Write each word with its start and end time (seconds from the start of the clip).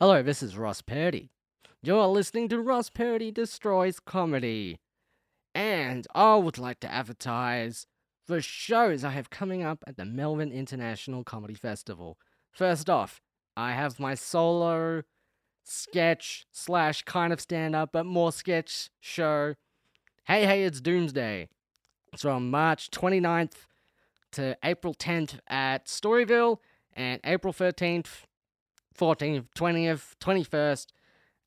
Hello, 0.00 0.24
this 0.24 0.42
is 0.42 0.56
Ross 0.56 0.82
Purdy. 0.82 1.30
You're 1.80 2.08
listening 2.08 2.48
to 2.48 2.60
Ross 2.60 2.90
Purdy 2.90 3.30
Destroys 3.30 4.00
Comedy. 4.00 4.80
And 5.54 6.04
I 6.16 6.34
would 6.34 6.58
like 6.58 6.80
to 6.80 6.92
advertise 6.92 7.86
the 8.26 8.40
shows 8.40 9.04
I 9.04 9.10
have 9.10 9.30
coming 9.30 9.62
up 9.62 9.84
at 9.86 9.96
the 9.96 10.04
Melbourne 10.04 10.50
International 10.50 11.22
Comedy 11.22 11.54
Festival. 11.54 12.18
First 12.50 12.90
off, 12.90 13.20
I 13.56 13.70
have 13.74 14.00
my 14.00 14.16
solo 14.16 15.04
sketch 15.62 16.44
slash 16.50 17.02
kind 17.02 17.32
of 17.32 17.40
stand 17.40 17.76
up, 17.76 17.90
but 17.92 18.04
more 18.04 18.32
sketch 18.32 18.90
show. 18.98 19.54
Hey, 20.24 20.44
hey, 20.44 20.64
it's 20.64 20.80
Doomsday. 20.80 21.48
It's 22.12 22.22
from 22.22 22.50
March 22.50 22.90
29th 22.90 23.66
to 24.32 24.58
April 24.64 24.92
10th 24.92 25.38
at 25.46 25.86
Storyville 25.86 26.58
and 26.94 27.20
April 27.22 27.52
13th 27.52 28.24
14th, 28.98 29.46
20th, 29.56 30.14
21st 30.20 30.86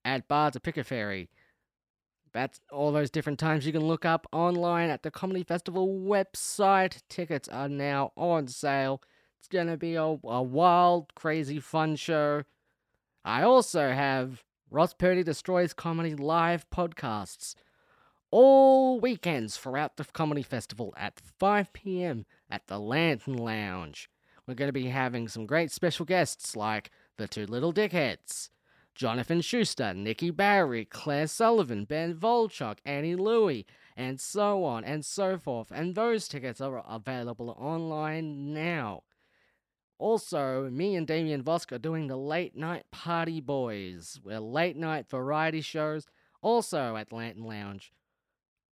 at 0.05 0.27
Bards 0.27 0.55
of 0.55 0.63
Pickleferry. 0.63 1.27
That's 2.33 2.59
all 2.71 2.91
those 2.91 3.09
different 3.09 3.39
times 3.39 3.65
you 3.65 3.71
can 3.71 3.85
look 3.85 4.05
up 4.05 4.27
online 4.31 4.89
at 4.89 5.03
the 5.03 5.11
Comedy 5.11 5.43
Festival 5.43 5.87
website. 5.87 7.01
Tickets 7.09 7.47
are 7.49 7.69
now 7.69 8.11
on 8.15 8.47
sale. 8.47 9.01
It's 9.39 9.47
going 9.47 9.67
to 9.67 9.77
be 9.77 9.95
a, 9.95 10.03
a 10.03 10.41
wild, 10.43 11.15
crazy, 11.15 11.59
fun 11.59 11.95
show. 11.95 12.43
I 13.23 13.43
also 13.43 13.91
have 13.91 14.43
Ross 14.69 14.93
Purdy 14.93 15.23
Destroys 15.23 15.73
Comedy 15.73 16.15
live 16.15 16.69
podcasts 16.69 17.55
all 18.31 18.99
weekends 18.99 19.57
throughout 19.57 19.97
the 19.97 20.03
Comedy 20.03 20.43
Festival 20.43 20.93
at 20.97 21.19
5 21.39 21.73
p.m. 21.73 22.25
at 22.49 22.67
the 22.67 22.79
Lantern 22.79 23.37
Lounge. 23.37 24.09
We're 24.45 24.55
going 24.55 24.69
to 24.69 24.73
be 24.73 24.87
having 24.87 25.27
some 25.27 25.45
great 25.45 25.71
special 25.71 26.05
guests 26.05 26.55
like 26.55 26.89
the 27.17 27.27
Two 27.27 27.45
Little 27.45 27.73
Dickheads, 27.73 28.49
Jonathan 28.95 29.41
Schuster, 29.41 29.93
Nikki 29.93 30.29
Barry, 30.31 30.85
Claire 30.85 31.27
Sullivan, 31.27 31.85
Ben 31.85 32.15
Volchok, 32.15 32.77
Annie 32.85 33.15
Louey, 33.15 33.65
and 33.95 34.19
so 34.19 34.63
on 34.63 34.83
and 34.83 35.03
so 35.03 35.37
forth. 35.37 35.71
And 35.71 35.95
those 35.95 36.27
tickets 36.27 36.61
are 36.61 36.83
available 36.87 37.49
online 37.59 38.53
now. 38.53 39.03
Also, 39.99 40.69
me 40.69 40.95
and 40.95 41.07
Damien 41.07 41.43
Vosk 41.43 41.71
are 41.71 41.79
doing 41.79 42.05
the 42.07 42.15
Late 42.17 42.55
Night 42.55 42.85
Party 42.91 43.41
Boys. 43.41 44.19
We're 44.23 44.39
late 44.39 44.77
night 44.77 45.09
variety 45.09 45.61
shows, 45.61 46.05
also 46.41 46.95
at 46.95 47.11
Lantern 47.11 47.45
Lounge. 47.45 47.91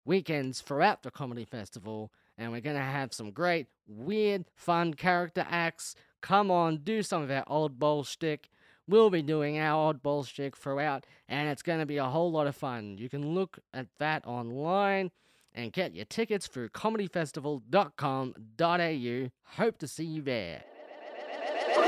Weekends 0.04 0.60
throughout 0.60 1.04
the 1.04 1.12
comedy 1.12 1.46
festival, 1.46 2.12
and 2.38 2.52
we're 2.52 2.60
gonna 2.60 2.80
have 2.80 3.14
some 3.14 3.32
great, 3.32 3.68
weird, 3.88 4.44
fun 4.54 4.94
character 4.96 5.46
acts. 5.50 5.96
Come 6.24 6.50
on, 6.50 6.78
do 6.78 7.04
some 7.04 7.22
of 7.22 7.30
our 7.30 7.44
old 7.48 7.78
shtick. 8.08 8.50
We'll 8.88 9.10
be 9.10 9.22
doing 9.22 9.60
our 9.60 9.94
ball 9.94 10.24
shtick 10.24 10.56
throughout, 10.56 11.06
and 11.28 11.50
it's 11.50 11.62
gonna 11.62 11.86
be 11.86 11.98
a 11.98 12.06
whole 12.06 12.32
lot 12.32 12.48
of 12.48 12.56
fun. 12.56 12.98
You 12.98 13.10
can 13.10 13.36
look 13.36 13.60
at 13.74 13.88
that 14.00 14.26
online 14.26 15.12
and 15.54 15.74
get 15.74 15.94
your 15.94 16.06
tickets 16.06 16.48
through 16.48 16.70
comedyfestival.com.au. 16.70 19.32
Hope 19.58 19.78
to 19.78 19.88
see 19.88 20.06
you 20.06 20.22
there. 20.22 20.64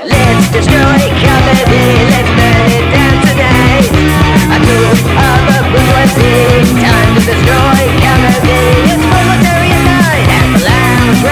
Let's 0.04 0.52
destroy 0.52 0.76
comedy, 0.76 1.80
let's 2.12 2.28
burn 2.36 2.72
it 2.76 2.92
down 2.92 3.16
tonight. 3.24 3.88
A 4.52 4.60
tool 4.60 4.92
of 4.92 5.00
time 6.84 7.08
to 7.16 7.20
destroy 7.24 7.80
comedy. 8.04 8.84
It's 8.84 9.00
night 9.86 10.28
at 10.28 10.44
the 10.52 10.60
lounge 10.68 11.24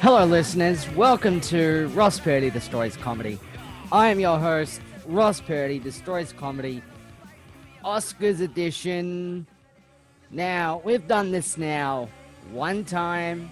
Hello, 0.00 0.24
listeners. 0.24 0.88
Welcome 0.90 1.40
to 1.42 1.88
Ross 1.94 2.20
Purdy 2.20 2.50
Destroys 2.50 2.96
Comedy. 2.96 3.38
I 3.90 4.08
am 4.08 4.20
your 4.20 4.38
host, 4.38 4.80
Ross 5.06 5.40
Purdy 5.40 5.78
Destroys 5.80 6.32
Comedy, 6.32 6.82
Oscars 7.84 8.40
edition. 8.40 9.46
Now, 10.34 10.80
we've 10.82 11.06
done 11.06 11.30
this 11.30 11.58
now 11.58 12.08
one 12.52 12.86
time, 12.86 13.50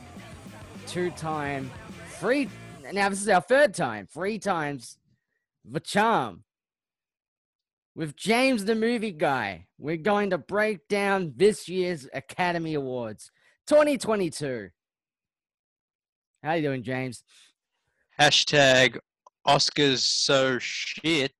two 0.87 1.11
time, 1.11 1.71
three. 2.13 2.49
Now, 2.91 3.11
this 3.11 3.21
is 3.21 3.29
our 3.29 3.43
third 3.43 3.75
time, 3.75 4.07
three 4.07 4.39
times. 4.39 4.97
The 5.71 5.81
Charm. 5.81 6.43
With 7.95 8.17
James 8.17 8.65
the 8.65 8.75
Movie 8.75 9.13
Guy, 9.13 9.67
we're 9.77 9.99
going 9.99 10.31
to 10.31 10.39
break 10.39 10.89
down 10.89 11.35
this 11.37 11.69
year's 11.69 12.09
Academy 12.15 12.73
Awards 12.73 13.31
2022. 13.67 14.71
How 16.43 16.55
you 16.55 16.63
doing, 16.63 16.83
James? 16.83 17.23
Hashtag 18.19 18.97
Oscars 19.47 19.99
so 19.99 20.59
shit. 20.59 21.35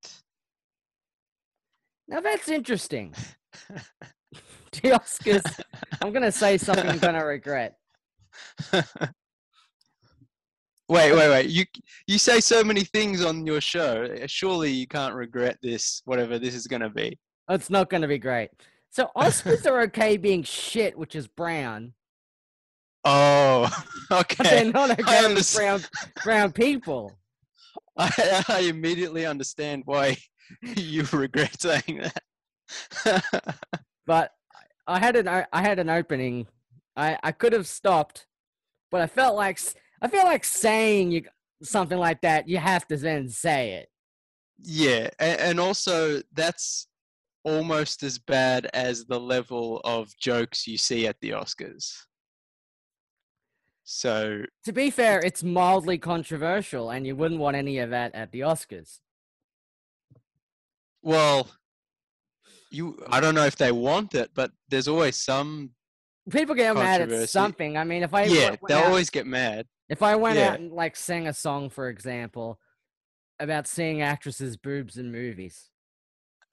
Now 2.09 2.21
that's 2.21 2.51
interesting. 2.51 3.15
the 4.83 4.91
Oscars. 4.91 5.63
I'm 6.01 6.13
gonna 6.13 6.33
say 6.33 6.57
something 6.59 6.89
I'm 6.89 6.99
gonna 6.99 7.25
regret. 7.25 7.77
wait, 8.73 8.85
wait, 10.89 11.15
wait. 11.15 11.49
You 11.49 11.65
you 12.07 12.19
say 12.19 12.41
so 12.41 12.63
many 12.63 12.85
things 12.85 13.25
on 13.25 13.47
your 13.47 13.61
show. 13.61 14.09
Surely 14.27 14.71
you 14.71 14.87
can't 14.87 15.15
regret 15.15 15.59
this, 15.63 16.03
whatever 16.05 16.39
this 16.39 16.55
is 16.55 16.67
going 16.67 16.83
to 16.83 16.91
be. 16.91 17.19
It's 17.49 17.71
not 17.71 17.91
gonna 17.91 18.09
be 18.09 18.19
great. 18.19 18.51
So 18.91 19.09
Oscars 19.17 19.67
are 19.67 19.83
okay 19.83 20.17
being 20.17 20.43
shit, 20.43 20.97
which 20.97 21.15
is 21.15 21.27
brown, 21.27 21.95
Oh, 23.05 23.71
but 24.11 24.33
okay. 24.33 24.51
they're 24.63 24.73
not 24.73 24.91
okay 24.99 25.33
with 25.33 25.55
brown 25.55 25.81
brown 26.23 26.53
people. 26.53 27.19
I, 27.97 28.45
I 28.49 28.59
immediately 28.61 29.27
understand 29.27 29.83
why 29.87 30.17
you 30.63 31.05
regret 31.13 31.61
saying 31.61 32.03
that. 33.05 33.25
But 34.07 34.33
I 34.91 34.99
had 34.99 35.17
an 35.17 35.29
I 35.29 35.61
had 35.63 35.79
an 35.79 35.89
opening. 35.89 36.47
I 36.97 37.19
I 37.23 37.33
could 37.33 37.53
have 37.53 37.67
stopped, 37.67 38.27
but 38.91 39.01
I 39.01 39.07
felt 39.07 39.37
like 39.37 39.59
I 40.03 40.09
feel 40.09 40.25
like 40.25 40.45
saying 40.45 41.13
you 41.13 41.23
something 41.63 41.99
like 41.99 42.21
that. 42.23 42.49
You 42.49 42.59
have 42.59 42.87
to 42.89 42.97
then 42.97 43.29
say 43.29 43.73
it. 43.75 43.89
yeah, 44.63 45.09
and, 45.19 45.41
and 45.41 45.61
also 45.61 46.21
that's 46.33 46.87
almost 47.45 48.03
as 48.03 48.19
bad 48.19 48.69
as 48.75 49.07
the 49.07 49.19
level 49.19 49.81
of 49.85 50.15
jokes 50.19 50.67
you 50.67 50.77
see 50.77 51.07
at 51.07 51.17
the 51.21 51.31
Oscars. 51.31 51.93
So 53.85 54.45
To 54.65 54.73
be 54.73 54.91
fair, 54.91 55.21
it's 55.21 55.43
mildly 55.43 55.99
controversial, 55.99 56.91
and 56.91 57.07
you 57.07 57.17
wouldn't 57.17 57.41
want 57.41 57.57
any 57.57 57.79
of 57.79 57.91
that 57.91 58.15
at 58.15 58.31
the 58.33 58.41
Oscars. 58.41 59.01
Well, 61.03 61.49
you 62.71 62.99
I 63.09 63.21
don't 63.21 63.35
know 63.35 63.45
if 63.45 63.57
they 63.57 63.73
want 63.73 64.15
it, 64.15 64.31
but 64.35 64.53
there's 64.69 64.89
always 64.89 65.17
some 65.17 65.71
People 66.31 66.55
get 66.55 66.75
mad 66.75 67.11
at 67.11 67.29
something. 67.29 67.77
I 67.77 67.85
mean, 67.85 68.03
if 68.03 68.15
I 68.15 68.25
yeah, 68.25 68.57
they'll 68.69 68.85
always 68.85 69.11
get 69.11 69.27
mad. 69.27 69.67
if 69.89 70.03
I 70.03 70.17
went 70.17 70.39
yeah. 70.39 70.51
out 70.51 70.61
and 70.61 70.71
like 70.71 70.97
sang 70.97 71.27
a 71.27 71.35
song, 71.35 71.71
for 71.71 71.89
example, 71.89 72.59
about 73.39 73.67
seeing 73.67 74.03
actresses' 74.03 74.57
boobs 74.57 74.97
in 74.97 75.11
movies, 75.11 75.71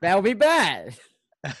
that 0.00 0.14
would 0.14 0.24
be 0.24 0.34
bad. 0.34 0.96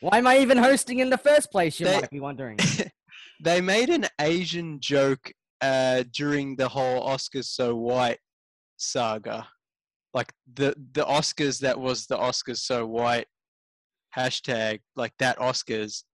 Why 0.00 0.18
am 0.18 0.26
I 0.26 0.38
even 0.38 0.56
hosting 0.56 1.00
in 1.00 1.10
the 1.10 1.18
first 1.18 1.50
place? 1.50 1.78
You 1.78 1.86
They- 1.86 2.00
might 2.00 2.10
be 2.10 2.20
wondering. 2.20 2.58
they 3.42 3.60
made 3.60 3.90
an 3.90 4.06
Asian 4.20 4.80
joke 4.80 5.32
uh, 5.60 6.04
during 6.12 6.56
the 6.56 6.68
whole 6.68 7.06
Oscars 7.06 7.44
so 7.44 7.76
white 7.76 8.18
saga. 8.78 9.46
Like 10.12 10.32
the 10.52 10.74
the 10.92 11.04
Oscars 11.04 11.60
that 11.60 11.78
was 11.78 12.06
the 12.06 12.16
Oscars 12.16 12.58
so 12.58 12.86
white 12.86 13.26
hashtag, 14.16 14.80
like 14.96 15.12
that 15.18 15.38
Oscars. 15.38 16.04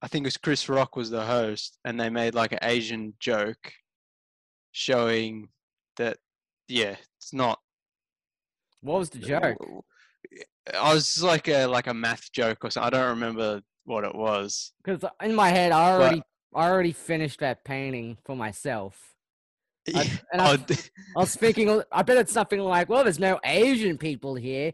I 0.00 0.08
think 0.08 0.24
it 0.24 0.28
was 0.28 0.36
Chris 0.36 0.68
Rock 0.68 0.96
was 0.96 1.10
the 1.10 1.24
host, 1.24 1.78
and 1.84 2.00
they 2.00 2.08
made 2.08 2.34
like 2.34 2.52
an 2.52 2.60
Asian 2.62 3.14
joke 3.18 3.72
showing 4.72 5.48
that 5.96 6.18
yeah, 6.68 6.96
it's 7.16 7.32
not 7.32 7.58
What 8.80 8.98
was 9.00 9.10
the 9.10 9.22
uh, 9.36 9.40
joke? 9.40 9.84
I 10.78 10.94
was 10.94 11.22
like 11.22 11.48
a 11.48 11.66
like 11.66 11.86
a 11.86 11.94
math 11.94 12.30
joke 12.32 12.64
or 12.64 12.70
something. 12.70 12.86
I 12.86 12.90
don't 12.90 13.10
remember 13.10 13.62
what 13.84 14.04
it 14.04 14.14
was. 14.14 14.72
Because 14.84 15.04
in 15.22 15.34
my 15.34 15.48
head, 15.48 15.72
I 15.72 15.92
already, 15.92 16.22
I 16.54 16.68
already 16.68 16.92
finished 16.92 17.40
that 17.40 17.64
painting 17.64 18.18
for 18.24 18.36
myself. 18.36 19.14
I- 19.94 20.20
and 20.32 20.42
I- 20.42 20.54
Oh, 20.54 20.74
I 21.16 21.20
was 21.20 21.34
thinking, 21.36 21.82
I 21.92 22.02
bet 22.02 22.16
it's 22.18 22.32
something 22.32 22.60
like, 22.60 22.88
well, 22.88 23.02
there's 23.04 23.18
no 23.18 23.38
Asian 23.44 23.96
people 23.98 24.34
here 24.34 24.72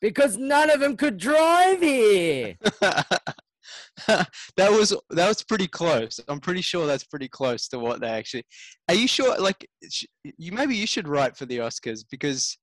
because 0.00 0.36
none 0.36 0.70
of 0.70 0.80
them 0.80 0.96
could 0.96 1.16
drive 1.18 1.80
here. 1.80 2.56
that 4.06 4.70
was 4.70 4.94
that 5.10 5.28
was 5.28 5.42
pretty 5.42 5.66
close. 5.66 6.20
I'm 6.28 6.40
pretty 6.40 6.60
sure 6.62 6.86
that's 6.86 7.04
pretty 7.04 7.28
close 7.28 7.68
to 7.68 7.78
what 7.78 8.00
they 8.00 8.08
actually. 8.08 8.44
Are 8.88 8.94
you 8.94 9.08
sure? 9.08 9.38
Like, 9.38 9.68
sh- 9.90 10.04
you 10.38 10.52
maybe 10.52 10.76
you 10.76 10.86
should 10.86 11.08
write 11.08 11.36
for 11.36 11.46
the 11.46 11.58
Oscars 11.58 12.04
because 12.10 12.56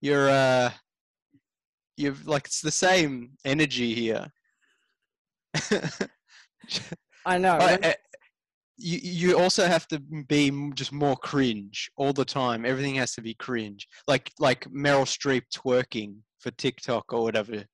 you're 0.00 0.28
uh 0.30 0.70
you've 1.96 2.26
like 2.26 2.46
it's 2.46 2.60
the 2.60 2.70
same 2.70 3.32
energy 3.44 3.94
here. 3.94 4.26
I 7.26 7.38
know. 7.38 7.58
I- 7.60 7.94
you 8.76 8.98
you 9.02 9.38
also 9.38 9.66
have 9.66 9.86
to 9.88 9.98
be 9.98 10.50
just 10.74 10.92
more 10.92 11.16
cringe 11.16 11.90
all 11.96 12.12
the 12.12 12.24
time. 12.24 12.64
Everything 12.64 12.94
has 12.96 13.12
to 13.14 13.22
be 13.22 13.34
cringe, 13.34 13.86
like 14.08 14.32
like 14.38 14.64
Meryl 14.70 15.04
Streep 15.04 15.42
twerking 15.54 16.16
for 16.38 16.50
TikTok 16.52 17.12
or 17.12 17.22
whatever. 17.22 17.64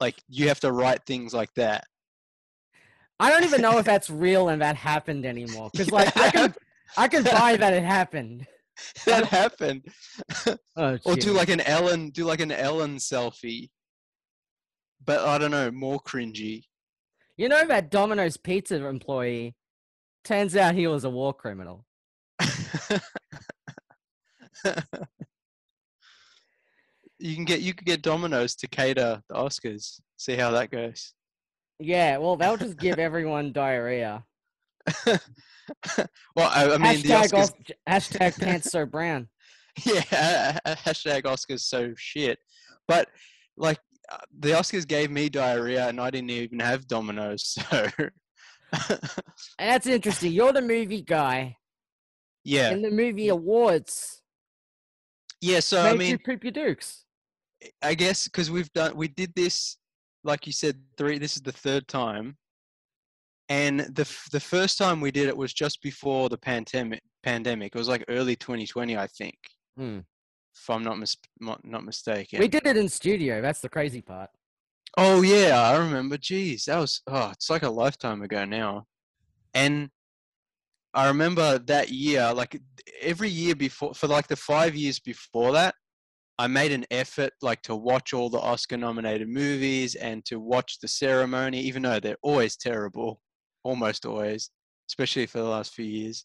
Like 0.00 0.20
you 0.28 0.48
have 0.48 0.60
to 0.60 0.72
write 0.72 1.04
things 1.06 1.32
like 1.32 1.52
that. 1.54 1.84
I 3.20 3.30
don't 3.30 3.44
even 3.44 3.60
know 3.60 3.78
if 3.78 3.84
that's 3.92 4.10
real 4.10 4.48
and 4.48 4.60
that 4.62 4.76
happened 4.76 5.26
anymore. 5.26 5.70
Because 5.72 5.90
like 5.90 6.16
I 6.16 6.30
can 6.30 6.54
I 6.96 7.08
can 7.08 7.22
buy 7.22 7.56
that 7.60 7.72
it 7.72 7.84
happened. 7.84 8.46
that 9.06 9.26
happened. 9.26 9.86
Oh, 10.74 10.98
or 11.04 11.16
do 11.16 11.32
like 11.32 11.50
an 11.50 11.60
Ellen, 11.60 12.08
do 12.08 12.24
like 12.24 12.40
an 12.40 12.50
Ellen 12.50 12.96
selfie. 12.96 13.68
But 15.04 15.20
I 15.20 15.36
don't 15.36 15.50
know, 15.50 15.70
more 15.70 16.00
cringy. 16.00 16.62
You 17.36 17.48
know 17.50 17.66
that 17.66 17.90
Domino's 17.90 18.38
pizza 18.38 18.82
employee 18.86 19.54
turns 20.24 20.56
out 20.56 20.74
he 20.74 20.86
was 20.86 21.04
a 21.04 21.10
war 21.10 21.32
criminal. 21.34 21.84
you 27.18 27.34
can 27.34 27.44
get 27.44 27.60
you 27.60 27.74
could 27.74 27.86
get 27.86 28.02
Domino's 28.02 28.54
to 28.56 28.66
cater 28.66 29.22
the 29.28 29.34
Oscars. 29.34 30.00
See 30.16 30.36
how 30.36 30.50
that 30.52 30.70
goes. 30.70 31.14
Yeah, 31.78 32.18
well 32.18 32.36
that'll 32.36 32.56
just 32.56 32.78
give 32.78 32.98
everyone 32.98 33.52
diarrhea. 33.52 34.24
well, 35.06 35.18
I, 36.38 36.72
I 36.72 36.78
mean, 36.78 37.02
the 37.02 37.08
hashtag, 37.08 37.32
Oscars, 37.32 37.52
Os- 37.86 38.10
hashtag 38.10 38.40
pants 38.40 38.70
so 38.70 38.86
brown. 38.86 39.28
yeah, 39.84 40.58
hashtag 40.66 41.22
Oscars 41.22 41.60
so 41.60 41.92
shit. 41.96 42.38
But 42.88 43.08
like, 43.56 43.78
uh, 44.10 44.18
the 44.38 44.50
Oscars 44.50 44.86
gave 44.86 45.10
me 45.10 45.28
diarrhea, 45.28 45.88
and 45.88 46.00
I 46.00 46.10
didn't 46.10 46.30
even 46.30 46.60
have 46.60 46.86
Domino's. 46.86 47.56
So, 47.70 47.88
And 48.72 49.00
that's 49.58 49.86
interesting. 49.86 50.32
You're 50.32 50.52
the 50.52 50.62
movie 50.62 51.02
guy. 51.02 51.56
yeah, 52.44 52.70
In 52.70 52.82
the 52.82 52.90
movie 52.90 53.28
awards, 53.28 54.22
yeah. 55.40 55.60
So 55.60 55.80
I 55.80 55.92
you 55.92 55.98
mean, 55.98 56.18
poop 56.24 56.42
your 56.44 56.52
dukes. 56.52 57.04
I 57.82 57.94
guess 57.94 58.24
because 58.24 58.50
we've 58.50 58.72
done 58.72 58.96
we 58.96 59.08
did 59.08 59.32
this 59.36 59.76
like 60.24 60.46
you 60.46 60.52
said 60.52 60.76
three 60.98 61.18
this 61.18 61.36
is 61.36 61.42
the 61.42 61.52
third 61.52 61.86
time 61.86 62.36
and 63.48 63.80
the 63.80 64.04
the 64.32 64.40
first 64.40 64.78
time 64.78 65.00
we 65.00 65.10
did 65.12 65.28
it 65.28 65.36
was 65.36 65.52
just 65.52 65.80
before 65.82 66.28
the 66.28 66.38
pandemic 66.38 67.00
pandemic 67.22 67.72
it 67.74 67.78
was 67.78 67.88
like 67.88 68.04
early 68.08 68.34
2020 68.34 68.96
I 68.96 69.06
think 69.06 69.36
Hmm. 69.76 69.98
if 70.56 70.68
I'm 70.70 70.82
not 70.82 70.98
mis- 70.98 71.16
not, 71.40 71.64
not 71.64 71.84
mistaken 71.84 72.40
We 72.40 72.48
did 72.48 72.66
it 72.66 72.76
in 72.76 72.88
studio. 72.88 73.40
That's 73.40 73.60
the 73.60 73.68
crazy 73.68 74.02
part. 74.02 74.30
Oh 74.96 75.22
yeah 75.22 75.60
I 75.60 75.76
remember 75.78 76.16
jeez 76.18 76.64
that 76.64 76.78
was 76.78 77.00
oh 77.06 77.30
it's 77.32 77.50
like 77.50 77.62
a 77.62 77.70
lifetime 77.70 78.22
ago 78.22 78.44
now 78.44 78.84
and 79.54 79.88
I 80.94 81.08
remember 81.08 81.58
that 81.58 81.90
year 81.90 82.32
like 82.34 82.60
every 83.00 83.30
year 83.30 83.54
before 83.54 83.94
for 83.94 84.06
like 84.06 84.28
the 84.28 84.36
5 84.36 84.74
years 84.74 84.98
before 85.00 85.52
that 85.52 85.74
I 86.38 86.46
made 86.46 86.72
an 86.72 86.84
effort 86.90 87.32
like 87.40 87.62
to 87.62 87.76
watch 87.76 88.12
all 88.12 88.30
the 88.30 88.40
Oscar 88.40 88.76
nominated 88.76 89.28
movies 89.28 89.94
and 89.94 90.24
to 90.24 90.40
watch 90.40 90.80
the 90.80 90.88
ceremony, 90.88 91.60
even 91.60 91.82
though 91.82 92.00
they're 92.00 92.16
always 92.22 92.56
terrible, 92.56 93.20
almost 93.64 94.06
always, 94.06 94.50
especially 94.90 95.26
for 95.26 95.38
the 95.38 95.44
last 95.44 95.74
few 95.74 95.84
years. 95.84 96.24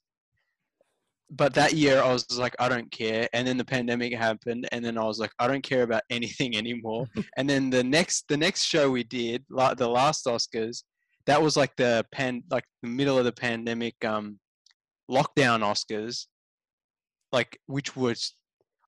But 1.30 1.54
that 1.56 1.74
year 1.74 2.02
I 2.02 2.14
was 2.14 2.26
like, 2.38 2.56
I 2.58 2.70
don't 2.70 2.90
care. 2.90 3.28
And 3.34 3.46
then 3.46 3.58
the 3.58 3.66
pandemic 3.66 4.14
happened, 4.14 4.68
and 4.72 4.84
then 4.84 4.98
I 4.98 5.04
was 5.04 5.20
like, 5.20 5.32
I 5.40 5.48
don't 5.48 5.64
care 5.64 5.84
about 5.84 6.04
anything 6.10 6.56
anymore. 6.56 7.08
and 7.38 7.50
then 7.50 7.70
the 7.70 7.84
next 7.84 8.26
the 8.30 8.38
next 8.38 8.64
show 8.64 8.90
we 8.90 9.04
did, 9.04 9.44
la- 9.50 9.74
the 9.74 9.88
last 9.88 10.26
Oscars, 10.26 10.84
that 11.26 11.42
was 11.42 11.58
like 11.58 11.76
the 11.76 12.06
pan 12.12 12.44
like 12.50 12.66
the 12.82 12.90
middle 12.90 13.18
of 13.18 13.26
the 13.26 13.32
pandemic 13.34 13.96
um 14.06 14.40
lockdown 15.12 15.62
Oscars, 15.62 16.28
like 17.32 17.60
which 17.68 17.96
was 17.96 18.34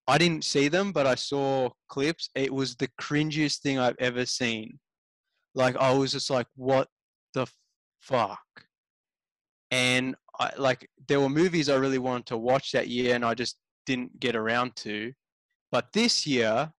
I 0.07 0.17
didn't 0.17 0.43
see 0.43 0.69
them, 0.69 0.91
but 0.91 1.05
I 1.05 1.13
saw 1.13 1.69
clips. 1.87 2.31
It 2.33 2.51
was 2.51 2.75
the 2.75 2.89
cringiest 2.99 3.59
thing 3.59 3.77
I've 3.77 3.99
ever 3.99 4.25
seen. 4.25 4.79
Like 5.53 5.77
I 5.77 5.93
was 5.93 6.11
just 6.11 6.31
like, 6.31 6.47
what 6.55 6.87
the 7.35 7.45
fuck? 8.01 8.39
And 9.69 10.15
I 10.39 10.51
like 10.57 10.89
there 11.07 11.19
were 11.19 11.29
movies 11.29 11.69
I 11.69 11.75
really 11.75 11.97
wanted 11.97 12.27
to 12.27 12.37
watch 12.37 12.71
that 12.71 12.87
year, 12.87 13.15
and 13.15 13.25
I 13.25 13.33
just 13.33 13.57
didn't 13.85 14.19
get 14.19 14.35
around 14.35 14.75
to. 14.77 15.11
But 15.71 15.91
this 15.93 16.25
year, 16.25 16.71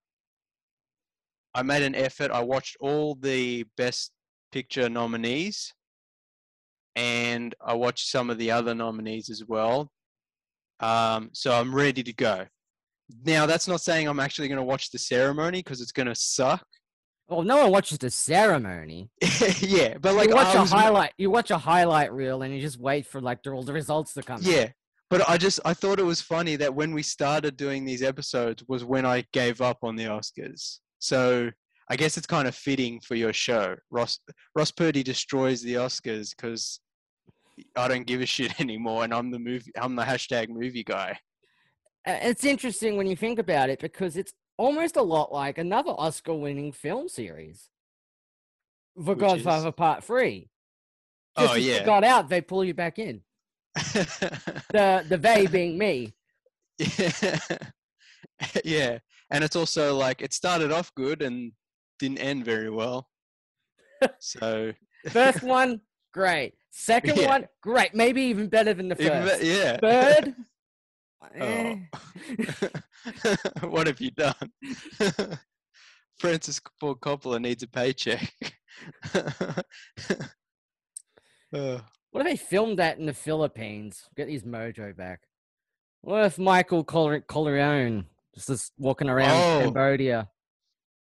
I 1.53 1.61
made 1.63 1.83
an 1.83 1.95
effort. 1.95 2.31
I 2.31 2.41
watched 2.41 2.77
all 2.79 3.15
the 3.15 3.65
best 3.77 4.11
picture 4.51 4.89
nominees, 4.89 5.73
and 6.95 7.53
I 7.61 7.73
watched 7.73 8.09
some 8.09 8.29
of 8.29 8.37
the 8.37 8.51
other 8.51 8.73
nominees 8.73 9.29
as 9.29 9.45
well. 9.45 9.91
Um, 10.79 11.29
so 11.33 11.53
I'm 11.53 11.73
ready 11.73 12.03
to 12.03 12.13
go. 12.13 12.45
Now, 13.25 13.45
that's 13.45 13.67
not 13.67 13.81
saying 13.81 14.07
I'm 14.07 14.19
actually 14.19 14.47
going 14.47 14.57
to 14.57 14.63
watch 14.63 14.89
the 14.89 14.97
ceremony 14.97 15.59
because 15.59 15.81
it's 15.81 15.91
going 15.91 16.07
to 16.07 16.15
suck. 16.15 16.65
Well, 17.31 17.43
no 17.43 17.63
one 17.63 17.71
watches 17.71 17.97
the 17.97 18.09
ceremony. 18.09 19.09
yeah, 19.59 19.97
but 19.97 20.15
like 20.15 20.27
you 20.27 20.35
watch 20.35 20.53
I 20.53 20.57
a 20.57 20.61
was, 20.63 20.71
highlight. 20.71 21.13
You 21.17 21.29
watch 21.29 21.49
a 21.49 21.57
highlight 21.57 22.11
reel, 22.11 22.41
and 22.41 22.53
you 22.53 22.59
just 22.59 22.77
wait 22.77 23.05
for 23.05 23.21
like 23.21 23.41
the, 23.41 23.51
all 23.51 23.63
the 23.63 23.71
results 23.71 24.13
to 24.15 24.21
come. 24.21 24.41
yeah, 24.43 24.67
but 25.09 25.27
I 25.29 25.37
just 25.37 25.61
I 25.63 25.73
thought 25.73 25.99
it 25.99 26.03
was 26.03 26.19
funny 26.19 26.57
that 26.57 26.75
when 26.75 26.93
we 26.93 27.01
started 27.01 27.55
doing 27.55 27.85
these 27.85 28.03
episodes 28.03 28.65
was 28.67 28.83
when 28.83 29.05
I 29.05 29.23
gave 29.31 29.61
up 29.61 29.77
on 29.81 29.95
the 29.95 30.03
Oscars. 30.05 30.79
So 30.99 31.49
I 31.89 31.95
guess 31.95 32.17
it's 32.17 32.27
kind 32.27 32.49
of 32.49 32.53
fitting 32.53 32.99
for 32.99 33.15
your 33.15 33.31
show. 33.31 33.77
Ross 33.91 34.19
Ross 34.53 34.71
Purdy 34.71 35.01
destroys 35.01 35.61
the 35.61 35.75
Oscars 35.75 36.35
because 36.35 36.81
I 37.77 37.87
don't 37.87 38.05
give 38.05 38.19
a 38.19 38.25
shit 38.35 38.59
anymore, 38.59 39.05
and 39.05 39.13
I'm 39.13 39.31
the 39.31 39.39
movie. 39.39 39.71
I'm 39.79 39.95
the 39.95 40.03
hashtag 40.03 40.49
movie 40.49 40.83
guy. 40.83 41.17
It's 42.05 42.43
interesting 42.43 42.97
when 42.97 43.07
you 43.07 43.15
think 43.15 43.39
about 43.39 43.69
it 43.69 43.79
because 43.79 44.17
it's 44.17 44.33
almost 44.61 44.95
a 44.95 45.01
lot 45.01 45.31
like 45.33 45.57
another 45.57 45.91
Oscar-winning 45.91 46.71
film 46.71 47.09
series, 47.09 47.69
The 48.95 49.01
Which 49.13 49.19
Godfather 49.19 49.69
is? 49.69 49.75
Part 49.75 50.03
Three. 50.03 50.49
Just 51.37 51.51
Oh, 51.53 51.55
as 51.55 51.65
you 51.65 51.73
yeah. 51.73 51.85
got 51.85 52.03
out, 52.03 52.29
they 52.29 52.41
pull 52.41 52.63
you 52.63 52.73
back 52.73 52.99
in. 52.99 53.21
The 54.73 55.05
the 55.09 55.17
they 55.17 55.47
being 55.47 55.77
me. 55.77 56.13
yeah. 56.77 57.39
yeah, 58.65 58.97
and 59.31 59.43
it's 59.43 59.55
also 59.55 59.95
like 59.95 60.21
it 60.21 60.33
started 60.33 60.71
off 60.71 60.93
good 60.95 61.21
and 61.21 61.51
didn't 61.99 62.19
end 62.19 62.45
very 62.45 62.69
well. 62.69 63.07
So 64.19 64.71
First 65.09 65.41
one, 65.43 65.81
great. 66.13 66.53
Second 66.71 67.17
Yeah. 67.17 67.27
one, 67.27 67.47
great. 67.61 67.93
Maybe 67.93 68.21
even 68.23 68.47
better 68.47 68.73
than 68.73 68.87
the 68.87 68.95
even 69.01 69.27
first. 69.27 69.41
be- 69.41 69.47
yeah. 69.47 69.77
Third, 69.77 70.35
Oh. 71.39 71.79
what 73.69 73.87
have 73.87 74.01
you 74.01 74.11
done? 74.11 74.51
Francis 76.19 76.59
Ford 76.79 76.99
Coppola 76.99 77.39
needs 77.41 77.63
a 77.63 77.67
paycheck. 77.67 78.31
Uh, 81.53 81.79
What 82.11 82.25
if 82.25 82.25
they 82.25 82.35
filmed 82.37 82.79
that 82.79 82.97
in 82.97 83.05
the 83.05 83.13
Philippines? 83.13 84.03
Get 84.15 84.29
his 84.29 84.43
mojo 84.43 84.95
back. 84.95 85.21
What 86.01 86.25
if 86.25 86.37
Michael 86.39 86.83
Cor- 86.83 87.21
Corleone 87.21 88.05
just 88.35 88.49
is 88.49 88.71
walking 88.77 89.09
around 89.09 89.31
Oh. 89.31 89.63
Cambodia 89.65 90.29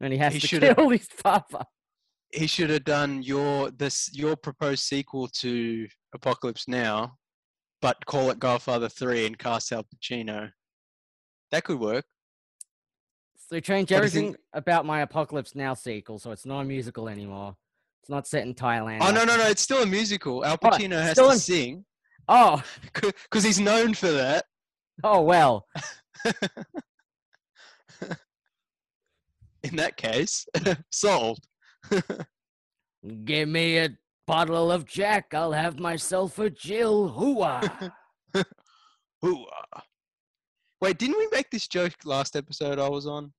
and 0.01 0.13
he 0.13 0.19
has 0.19 0.35
He 0.35 0.41
to 0.41 0.75
kill 0.75 0.89
his 0.91 1.07
father? 1.07 1.65
he 2.33 2.47
should 2.47 2.71
have 2.71 2.85
done 2.85 3.23
your 3.23 3.71
this 3.73 4.09
your 4.13 4.37
proposed 4.37 4.85
sequel 4.85 5.27
to 5.29 5.89
Apocalypse 6.15 6.69
Now, 6.69 7.17
but 7.83 8.05
call 8.07 8.31
it 8.31 8.39
Godfather 8.39 8.89
Three 8.89 9.27
and 9.27 9.39
cast 9.39 9.73
Al 9.73 9.85
Pacino. 9.85 10.51
That 11.51 11.65
could 11.65 11.81
work. 11.81 12.05
So 13.37 13.47
they 13.57 13.61
changed 13.61 13.91
What 13.91 13.97
do 14.03 14.03
you 14.03 14.07
everything 14.09 14.37
about 14.53 14.87
my 14.87 15.01
Apocalypse 15.01 15.55
Now 15.55 15.75
sequel, 15.75 16.19
so 16.19 16.31
it's 16.31 16.47
not 16.47 16.61
a 16.61 16.65
musical 16.65 17.09
anymore. 17.09 17.57
It's 18.03 18.09
not 18.11 18.27
set 18.27 18.45
in 18.47 18.55
Thailand. 18.55 18.99
Oh 19.03 19.11
no 19.11 19.25
no 19.25 19.37
no! 19.37 19.47
It's 19.49 19.63
still 19.63 19.83
a 19.83 19.87
musical. 19.87 20.45
Al 20.45 20.55
Oh, 20.63 20.69
Pacino 20.69 21.01
has 21.03 21.17
to 21.17 21.29
in- 21.31 21.39
sing 21.39 21.85
Oh, 22.29 22.63
because 22.95 23.43
he's 23.45 23.59
known 23.61 23.95
for 23.95 24.11
that. 24.13 24.45
oh 25.05 25.21
well. 25.23 25.67
In 29.63 29.77
that 29.77 29.97
case, 29.99 30.47
solved. 30.91 31.47
Give 33.25 33.49
me 33.49 33.79
a 33.79 33.91
bottle 34.31 34.71
of 34.71 34.85
Jack. 34.87 35.35
I'll 35.35 35.51
have 35.51 35.81
myself 35.81 36.39
a 36.39 36.49
Jill. 36.51 37.11
Hooah. 37.11 37.91
Ooh, 39.27 39.47
ah. 39.75 39.83
Wait, 40.81 40.99
didn't 40.99 41.19
we 41.19 41.29
make 41.33 41.51
this 41.51 41.67
joke 41.67 41.93
last 42.05 42.37
episode 42.37 42.79
I 42.79 42.89
was 42.89 43.09
on? 43.09 43.33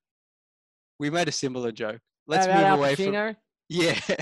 We 0.99 1.09
made 1.09 1.29
a 1.29 1.31
similar 1.31 1.71
joke. 1.71 2.01
Let's 2.27 2.45
About 2.45 2.57
move 2.57 2.65
Al 2.65 2.77
away 2.77 2.95
from 2.95 3.35
Yeah. 3.69 3.99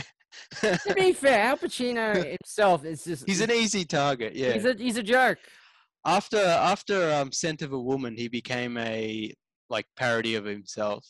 To 0.62 0.94
be 0.96 1.12
fair, 1.12 1.42
Al 1.42 1.58
Pacino 1.58 2.14
himself 2.40 2.86
is 2.86 3.04
just 3.04 3.26
he's 3.26 3.42
an 3.42 3.52
easy 3.52 3.84
target. 3.84 4.36
Yeah. 4.36 4.54
he's 4.54 4.64
a 4.64 4.76
he's 4.76 4.96
a 4.96 5.04
jerk. 5.04 5.40
after 6.06 6.38
after 6.38 7.12
um, 7.14 7.32
Scent 7.32 7.64
of 7.64 7.74
a 7.74 7.80
Woman, 7.80 8.16
he 8.16 8.28
became 8.28 8.78
a 8.78 9.34
like 9.72 9.88
parody 9.98 10.36
of 10.36 10.46
himself. 10.46 11.04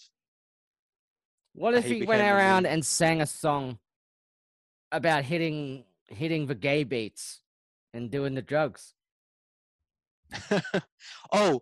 What 1.53 1.73
if 1.73 1.83
he 1.83 1.99
he 1.99 2.05
went 2.05 2.21
around 2.21 2.65
and 2.65 2.83
sang 2.83 3.19
a 3.19 3.25
song 3.25 3.77
about 4.91 5.23
hitting 5.23 5.85
hitting 6.07 6.47
the 6.47 6.55
gay 6.55 6.83
beats 6.83 7.41
and 7.93 8.09
doing 8.09 8.35
the 8.35 8.41
drugs? 8.41 8.93
oh, 11.31 11.61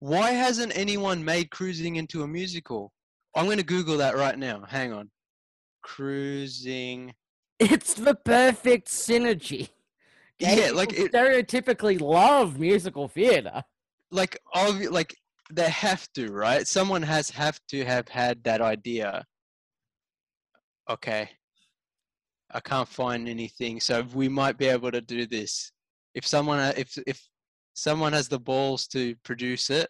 why 0.00 0.30
hasn't 0.30 0.76
anyone 0.76 1.24
made 1.24 1.50
Cruising 1.50 1.96
into 1.96 2.22
a 2.22 2.28
musical? 2.28 2.92
I'm 3.34 3.46
going 3.46 3.58
to 3.58 3.64
Google 3.64 3.98
that 3.98 4.16
right 4.16 4.38
now. 4.38 4.64
Hang 4.68 4.92
on. 4.92 5.10
Cruising. 5.82 7.14
It's 7.58 7.94
the 7.94 8.14
perfect 8.14 8.88
synergy. 8.88 9.70
Gay 10.38 10.66
Yeah, 10.66 10.72
like 10.72 10.92
it, 10.92 11.10
stereotypically 11.10 11.98
love 11.98 12.58
musical 12.58 13.08
theater. 13.08 13.62
like 14.10 14.38
obvi- 14.54 14.90
like 14.90 15.16
they 15.50 15.70
have 15.70 16.06
to, 16.16 16.30
right? 16.32 16.66
Someone 16.66 17.00
has 17.02 17.30
have 17.30 17.58
to 17.68 17.82
have 17.86 18.08
had 18.08 18.44
that 18.44 18.60
idea. 18.60 19.24
Okay. 20.90 21.30
I 22.50 22.60
can't 22.60 22.88
find 22.88 23.28
anything, 23.28 23.80
so 23.80 24.02
we 24.14 24.28
might 24.28 24.56
be 24.56 24.66
able 24.66 24.92
to 24.92 25.00
do 25.00 25.26
this. 25.26 25.72
If 26.14 26.26
someone 26.26 26.60
if 26.76 26.96
if 27.06 27.20
someone 27.74 28.12
has 28.12 28.28
the 28.28 28.38
balls 28.38 28.86
to 28.88 29.14
produce 29.24 29.68
it, 29.70 29.88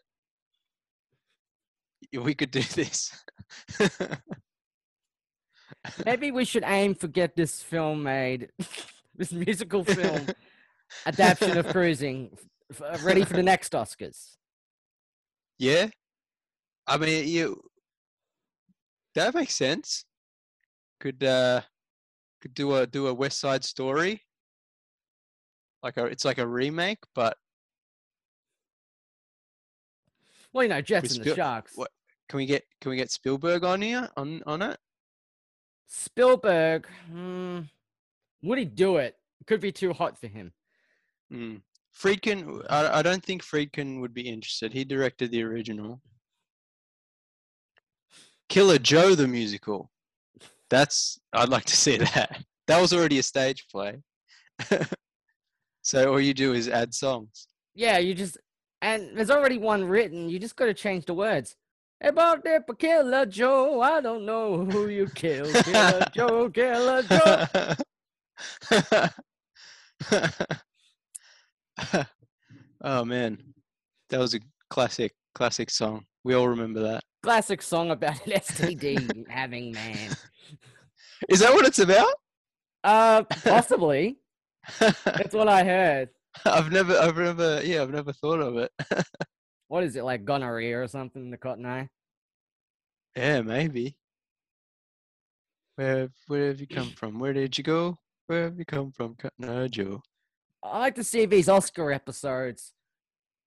we 2.12 2.34
could 2.34 2.50
do 2.50 2.62
this. 2.75 3.12
Maybe 6.04 6.30
we 6.30 6.44
should 6.44 6.64
aim 6.66 6.94
for 6.94 7.08
get 7.08 7.36
this 7.36 7.62
film 7.62 8.02
made, 8.02 8.50
this 9.14 9.32
musical 9.32 9.84
film 9.84 10.26
adaptation 11.06 11.58
of 11.58 11.68
Cruising, 11.68 12.36
f- 12.72 13.04
ready 13.04 13.25
for 13.25 13.34
the 13.34 13.42
next 13.42 13.72
Oscars. 13.72 14.36
yeah. 15.58 15.88
I 16.88 16.96
mean, 16.98 17.26
you 17.26 17.60
that 19.16 19.34
makes 19.34 19.56
sense. 19.56 20.04
Could 21.00 21.22
uh 21.25 21.62
do 22.48 22.74
a 22.76 22.86
do 22.86 23.06
a 23.08 23.14
West 23.14 23.38
Side 23.40 23.64
Story. 23.64 24.22
Like 25.82 25.96
a 25.96 26.06
it's 26.06 26.24
like 26.24 26.38
a 26.38 26.46
remake, 26.46 26.98
but 27.14 27.36
Well, 30.52 30.62
you 30.64 30.70
know, 30.70 30.80
Jets 30.80 31.14
and 31.14 31.20
the 31.20 31.30
Spiel- 31.30 31.36
Sharks. 31.36 31.76
what- 31.76 31.92
can 32.28 32.38
we 32.38 32.46
get 32.46 32.64
can 32.80 32.90
we 32.90 32.96
get 32.96 33.10
Spielberg 33.10 33.62
on 33.64 33.82
here 33.82 34.10
on 34.16 34.42
on 34.46 34.62
it? 34.62 34.78
Spielberg, 35.86 36.86
hmm, 37.08 37.60
would 38.42 38.58
he 38.58 38.64
do 38.64 38.96
it? 38.96 39.16
Could 39.46 39.60
be 39.60 39.70
too 39.70 39.92
hot 39.92 40.18
for 40.18 40.26
him. 40.26 40.52
Mm. 41.32 41.62
Friedkin, 41.96 42.66
I, 42.68 42.98
I 42.98 43.02
don't 43.02 43.22
think 43.24 43.42
Friedkin 43.44 44.00
would 44.00 44.12
be 44.12 44.28
interested. 44.28 44.72
He 44.72 44.84
directed 44.84 45.30
the 45.30 45.42
original. 45.44 46.02
Killer 48.48 48.78
Joe 48.78 49.14
the 49.14 49.28
musical. 49.28 49.90
That's 50.70 51.18
I'd 51.32 51.49
like 51.49 51.64
to 51.64 51.76
see 51.76 51.96
that. 52.14 52.42
That 52.66 52.80
was 52.80 52.92
already 52.92 53.18
a 53.18 53.23
stage 53.23 53.66
play. 53.70 54.02
so 55.82 56.12
all 56.12 56.20
you 56.20 56.35
do 56.35 56.52
is 56.52 56.68
add 56.68 56.94
songs. 56.94 57.46
Yeah, 57.75 57.99
you 57.99 58.14
just 58.14 58.38
and 58.82 59.16
there's 59.16 59.30
already 59.30 59.58
one 59.58 59.85
written. 59.85 60.28
You 60.28 60.38
just 60.38 60.56
got 60.56 60.66
to 60.66 60.75
change 60.75 61.06
the 61.06 61.14
words. 61.14 61.56
About 62.00 62.44
that 62.44 62.64
Killer 62.78 63.25
Joe, 63.25 63.80
I 63.80 64.00
don't 64.02 64.26
know 64.26 64.64
who 64.66 64.88
you 64.88 65.06
killed. 65.08 65.54
Killer 65.64 66.06
Joe, 66.14 66.50
Killer 66.50 67.02
Joe. 67.02 67.46
oh 72.82 73.04
man, 73.04 73.38
that 74.11 74.20
was 74.20 74.35
a 74.35 74.40
classic, 74.68 75.14
classic 75.36 75.68
song. 75.68 76.06
We 76.24 76.32
all 76.34 76.48
remember 76.48 76.80
that. 76.80 77.04
Classic 77.22 77.60
song 77.60 77.90
about 77.90 78.26
an 78.26 78.32
STD 78.32 79.28
having 79.28 79.70
man. 79.72 80.16
Is 81.28 81.40
that 81.40 81.52
what 81.52 81.66
it's 81.66 81.78
about? 81.78 82.14
Uh, 82.82 83.22
possibly. 83.44 84.18
That's 84.80 85.34
what 85.34 85.46
I 85.46 85.62
heard. 85.62 86.08
I've 86.46 86.72
never, 86.72 86.96
I've 86.96 87.16
never, 87.16 87.60
yeah, 87.62 87.82
I've 87.82 87.90
never 87.90 88.12
thought 88.12 88.40
of 88.40 88.56
it. 88.56 88.72
What 89.68 89.82
is 89.82 89.96
it 89.96 90.04
like 90.04 90.24
gonorrhea 90.24 90.80
or 90.80 90.86
something? 90.86 91.20
In 91.20 91.30
the 91.32 91.36
cotton 91.36 91.66
eye. 91.66 91.88
yeah, 93.16 93.40
maybe. 93.40 93.96
Where, 95.74 96.08
where 96.28 96.46
have 96.46 96.60
you 96.60 96.68
come 96.68 96.90
from? 96.90 97.18
Where 97.18 97.32
did 97.32 97.58
you 97.58 97.64
go? 97.64 97.98
Where 98.28 98.44
have 98.44 98.60
you 98.60 98.64
come 98.64 98.92
from, 98.92 99.16
Cotton 99.16 99.48
Eye 99.48 99.66
Joe? 99.66 100.02
I 100.62 100.78
like 100.78 100.94
to 100.94 101.02
see 101.02 101.26
these 101.26 101.48
Oscar 101.48 101.90
episodes. 101.90 102.74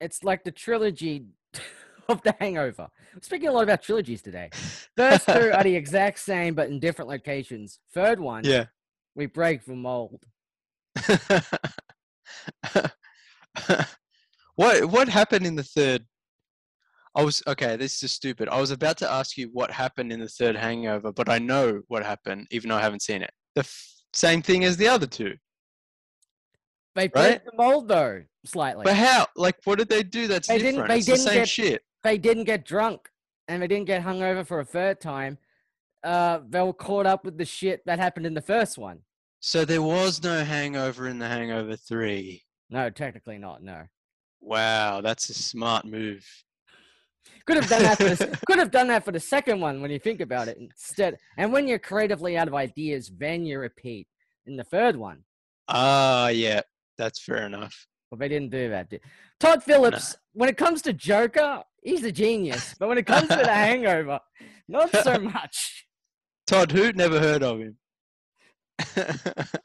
It's 0.01 0.21
like 0.21 0.43
the 0.43 0.51
trilogy 0.51 1.23
of 2.09 2.21
The 2.23 2.35
Hangover. 2.39 2.87
We're 3.13 3.21
speaking 3.21 3.49
a 3.49 3.51
lot 3.51 3.63
about 3.63 3.81
trilogies 3.81 4.21
today. 4.21 4.49
First 4.95 5.25
two 5.27 5.51
are 5.51 5.63
the 5.63 5.75
exact 5.83 6.19
same 6.19 6.53
but 6.55 6.69
in 6.69 6.79
different 6.79 7.09
locations. 7.09 7.79
Third 7.93 8.19
one, 8.19 8.43
Yeah. 8.43 8.65
we 9.15 9.25
break 9.25 9.65
the 9.65 9.75
mold. 9.75 10.23
what 14.55 14.85
what 14.85 15.09
happened 15.09 15.45
in 15.45 15.55
the 15.55 15.63
third? 15.63 16.05
I 17.15 17.23
was 17.23 17.41
okay. 17.47 17.75
This 17.75 18.01
is 18.03 18.11
stupid. 18.11 18.49
I 18.49 18.59
was 18.61 18.71
about 18.71 18.97
to 18.99 19.09
ask 19.11 19.35
you 19.37 19.49
what 19.51 19.71
happened 19.71 20.11
in 20.13 20.19
the 20.19 20.27
third 20.29 20.55
Hangover, 20.55 21.11
but 21.11 21.27
I 21.29 21.39
know 21.39 21.81
what 21.87 22.05
happened, 22.05 22.47
even 22.51 22.69
though 22.69 22.75
I 22.75 22.81
haven't 22.81 23.01
seen 23.01 23.21
it. 23.23 23.31
The 23.55 23.61
f- 23.61 23.93
same 24.13 24.41
thing 24.41 24.63
as 24.63 24.77
the 24.77 24.87
other 24.87 25.07
two. 25.07 25.35
They 26.99 27.07
break 27.07 27.25
Right? 27.31 27.45
the 27.45 27.51
mold 27.55 27.87
though, 27.87 28.23
slightly. 28.45 28.83
But 28.83 28.95
how? 28.95 29.27
Like, 29.37 29.55
what 29.63 29.77
did 29.79 29.87
they 29.87 30.03
do? 30.03 30.27
That's 30.27 30.47
They 30.49 30.57
didn't- 30.57 30.71
different. 30.71 30.89
they 30.89 30.97
it's 30.97 31.05
didn't 31.05 31.19
same 31.21 31.33
get- 31.35 31.49
shit. 31.49 31.81
they 32.03 32.17
didn't 32.17 32.43
get 32.43 32.65
drunk 32.65 33.09
and 33.47 33.61
they 33.61 33.67
didn't 33.67 33.85
get 33.87 34.03
hungover 34.03 34.45
for 34.45 34.59
a 34.59 34.65
third 34.65 34.99
time. 34.99 35.37
Uh, 36.03 36.39
they 36.49 36.61
were 36.61 36.73
caught 36.73 37.05
up 37.05 37.23
with 37.23 37.37
the 37.37 37.45
shit 37.45 37.81
that 37.85 37.99
happened 37.99 38.25
in 38.25 38.33
the 38.33 38.41
first 38.41 38.77
one. 38.77 38.99
So 39.39 39.63
there 39.63 39.81
was 39.81 40.21
no 40.21 40.43
Hangover 40.43 41.07
in 41.07 41.19
the 41.19 41.27
Hangover 41.27 41.77
Three. 41.77 42.43
No, 42.69 42.89
technically 42.89 43.37
not. 43.37 43.63
No, 43.63 43.83
Wow, 44.41 44.99
that's 45.01 45.29
a 45.29 45.33
smart 45.33 45.85
move. 45.85 46.25
could 47.45 47.55
have 47.57 47.69
done 47.69 47.83
that. 47.83 47.97
For 47.97 48.03
the, 48.03 48.37
could 48.47 48.59
have 48.59 48.71
done 48.71 48.87
that 48.89 49.05
for 49.05 49.11
the 49.13 49.19
second 49.19 49.61
one 49.61 49.81
when 49.81 49.89
you 49.91 49.99
think 49.99 50.19
about 50.21 50.49
it 50.49 50.57
instead. 50.57 51.17
And 51.37 51.51
when 51.53 51.67
you're 51.67 51.79
creatively 51.79 52.37
out 52.37 52.47
of 52.49 52.53
ideas, 52.53 53.09
then 53.17 53.45
you 53.45 53.57
repeat 53.59 54.07
in 54.45 54.57
the 54.57 54.63
third 54.65 54.95
one. 54.97 55.23
Ah, 55.69 56.27
yeah, 56.29 56.61
that's 56.99 57.19
fair 57.23 57.45
enough. 57.47 57.87
But 58.11 58.19
they 58.19 58.27
didn't 58.27 58.51
do 58.51 58.69
that. 58.69 58.89
Did. 58.89 59.01
Todd 59.39 59.63
Phillips, 59.63 60.17
when 60.33 60.49
it 60.49 60.57
comes 60.57 60.81
to 60.83 60.93
Joker, 60.93 61.63
he's 61.81 62.03
a 62.03 62.11
genius. 62.11 62.75
But 62.79 62.89
when 62.89 62.97
it 62.97 63.05
comes 63.05 63.29
to 63.29 63.35
The 63.37 63.47
Hangover, 63.53 64.19
not 64.67 64.91
so 65.03 65.17
much. 65.19 65.85
Todd, 66.45 66.71
who 66.71 66.91
never 66.93 67.19
heard 67.19 67.43
of 67.43 67.59
him? 67.59 67.77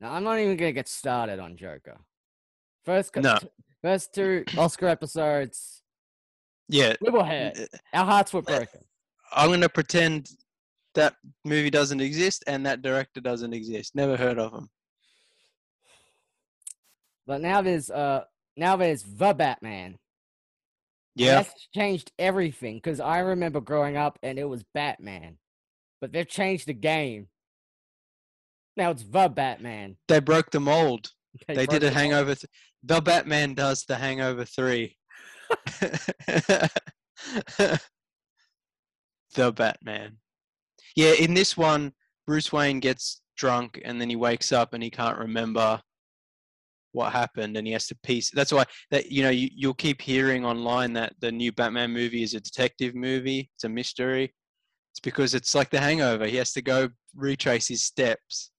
Now, 0.00 0.14
I'm 0.14 0.24
not 0.24 0.38
even 0.38 0.56
gonna 0.56 0.72
get 0.72 0.88
started 0.88 1.38
on 1.38 1.56
Joker. 1.56 1.98
First, 2.84 3.14
No. 3.16 3.36
t- 3.36 3.48
first 3.82 4.14
two 4.14 4.44
Oscar 4.56 4.88
episodes, 4.88 5.82
yeah, 6.68 6.94
we 7.02 7.10
were 7.10 7.24
hurt. 7.24 7.58
Uh, 7.58 7.66
Our 7.92 8.06
hearts 8.06 8.32
were 8.32 8.38
uh, 8.38 8.42
broken. 8.42 8.80
I'm 9.32 9.50
gonna 9.50 9.68
pretend 9.68 10.30
that 10.94 11.14
movie 11.44 11.70
doesn't 11.70 12.00
exist 12.00 12.44
and 12.46 12.66
that 12.66 12.82
director 12.82 13.20
doesn't 13.20 13.52
exist. 13.52 13.94
Never 13.94 14.16
heard 14.16 14.38
of 14.38 14.52
him. 14.52 14.68
But 17.26 17.40
now 17.40 17.62
there's 17.62 17.90
uh 17.90 18.24
now 18.56 18.76
there's 18.76 19.02
the 19.02 19.32
Batman. 19.32 19.86
and 19.86 19.98
Yeah, 21.14 21.36
that's 21.36 21.68
changed 21.74 22.10
everything 22.18 22.76
because 22.76 23.00
I 23.00 23.20
remember 23.20 23.60
growing 23.60 23.96
up 23.96 24.18
and 24.22 24.38
it 24.38 24.48
was 24.48 24.64
Batman, 24.74 25.38
but 26.00 26.12
they've 26.12 26.26
changed 26.28 26.66
the 26.66 26.74
game. 26.74 27.28
Now 28.76 28.90
it's 28.90 29.04
the 29.04 29.28
Batman. 29.28 29.96
they 30.08 30.20
broke 30.20 30.50
the 30.50 30.60
mold. 30.60 31.10
They, 31.46 31.54
broke 31.54 31.68
did 31.68 31.84
a 31.84 31.86
the. 31.86 31.92
Hangover. 31.92 32.34
Th- 32.34 32.50
the 32.82 33.00
Batman 33.00 33.54
does 33.54 33.84
the 33.84 33.94
Hangover 33.94 34.44
Three. 34.44 34.96
the 39.34 39.52
Batman. 39.52 40.16
Yeah, 40.96 41.12
in 41.12 41.34
this 41.34 41.56
one, 41.56 41.92
Bruce 42.26 42.52
Wayne 42.52 42.80
gets 42.80 43.20
drunk 43.36 43.80
and 43.84 44.00
then 44.00 44.10
he 44.10 44.16
wakes 44.16 44.52
up 44.52 44.74
and 44.74 44.82
he 44.82 44.90
can't 44.90 45.18
remember 45.18 45.80
what 46.92 47.12
happened 47.12 47.56
and 47.56 47.66
he 47.66 47.72
has 47.72 47.86
to 47.88 47.96
piece. 48.02 48.30
That's 48.30 48.52
why 48.52 48.64
that 48.90 49.10
you 49.10 49.22
know 49.22 49.30
you, 49.30 49.48
you'll 49.54 49.74
keep 49.74 50.02
hearing 50.02 50.44
online 50.44 50.92
that 50.94 51.14
the 51.20 51.32
new 51.32 51.52
Batman 51.52 51.92
movie 51.92 52.22
is 52.22 52.34
a 52.34 52.40
detective 52.40 52.94
movie. 52.94 53.50
It's 53.54 53.64
a 53.64 53.68
mystery. 53.68 54.34
It's 54.92 55.00
because 55.00 55.34
it's 55.34 55.54
like 55.54 55.70
the 55.70 55.80
Hangover. 55.80 56.26
He 56.26 56.36
has 56.36 56.52
to 56.52 56.62
go 56.62 56.88
retrace 57.14 57.68
his 57.68 57.82
steps, 57.82 58.50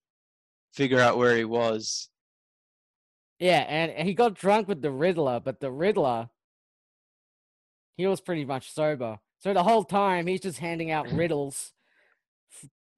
figure 0.74 1.00
out 1.00 1.18
where 1.18 1.36
he 1.36 1.46
was. 1.46 2.10
Yeah, 3.40 3.66
and 3.68 3.92
and 3.92 4.08
he 4.08 4.14
got 4.14 4.36
drunk 4.36 4.68
with 4.68 4.82
the 4.82 4.92
Riddler, 4.92 5.40
but 5.40 5.60
the 5.60 5.72
Riddler, 5.72 6.30
he 7.98 8.08
was 8.08 8.22
pretty 8.22 8.46
much 8.46 8.72
sober. 8.72 9.20
So 9.40 9.54
the 9.54 9.64
whole 9.64 9.84
time 9.84 10.28
he's 10.28 10.42
just 10.42 10.60
handing 10.60 10.92
out 10.92 11.12
riddles. 11.12 11.74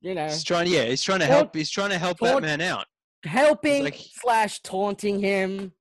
You 0.04 0.14
know, 0.16 0.26
He's 0.26 0.44
trying, 0.44 0.68
yeah, 0.68 0.84
he's 0.84 1.02
trying 1.02 1.20
to 1.22 1.26
help. 1.26 1.56
He's 1.56 1.70
trying 1.72 1.90
to 1.92 1.98
help 1.98 2.20
taunt- 2.20 2.42
Batman 2.44 2.62
out. 2.62 2.86
helping 3.26 3.86
like- 3.86 3.98
slash 4.22 4.60
taunting 4.62 5.20
him. 5.20 5.72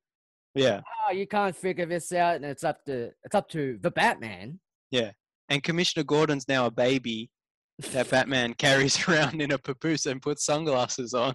Yeah, 0.54 0.80
Oh, 1.08 1.12
you 1.12 1.26
can't 1.26 1.56
figure 1.56 1.86
this 1.86 2.12
out, 2.12 2.36
and 2.36 2.44
it's 2.44 2.62
up 2.62 2.84
to 2.86 3.10
it's 3.24 3.34
up 3.34 3.48
to 3.50 3.78
the 3.82 3.90
Batman. 3.90 4.60
Yeah, 4.90 5.10
and 5.48 5.62
Commissioner 5.62 6.04
Gordon's 6.04 6.46
now 6.46 6.66
a 6.66 6.70
baby 6.70 7.30
that 7.90 8.08
Batman 8.10 8.54
carries 8.54 8.96
around 9.08 9.42
in 9.42 9.50
a 9.50 9.58
papoose 9.58 10.06
and 10.06 10.22
puts 10.22 10.44
sunglasses 10.44 11.14
on. 11.14 11.34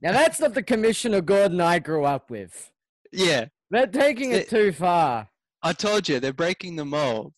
Now 0.00 0.12
that's 0.12 0.40
not 0.40 0.54
the 0.54 0.62
Commissioner 0.62 1.20
Gordon 1.20 1.60
I 1.60 1.78
grew 1.78 2.04
up 2.04 2.30
with. 2.30 2.70
Yeah, 3.12 3.46
They're 3.70 3.86
taking 3.86 4.32
it 4.32 4.48
See- 4.48 4.56
too 4.56 4.72
far. 4.72 5.28
I 5.62 5.72
told 5.72 6.08
you 6.08 6.18
they're 6.18 6.32
breaking 6.32 6.74
the 6.76 6.84
mold. 6.84 7.32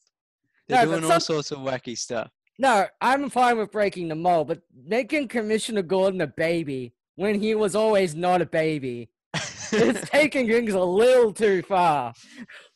They're 0.67 0.87
No, 0.87 0.99
doing 0.99 1.11
all 1.13 1.21
sorts 1.21 1.51
of 1.51 1.59
wacky 1.59 1.97
stuff. 1.97 2.31
No, 2.59 2.87
I'm 3.01 3.31
fine 3.31 3.59
with 3.59 3.73
breaking 3.73 4.09
the 4.09 4.15
mold, 4.15 4.49
but 4.49 4.63
making 4.87 5.29
Commissioner 5.29 5.83
Gordon 5.83 6.21
a 6.21 6.27
baby 6.27 6.95
when 7.17 7.41
he 7.41 7.55
was 7.55 7.75
always 7.75 8.15
not 8.15 8.43
a 8.43 8.47
baby, 8.47 9.11
it's 9.35 10.09
taking 10.09 10.47
things 10.47 10.75
a 10.75 10.81
little 10.81 11.33
too 11.33 11.63
far. 11.63 12.13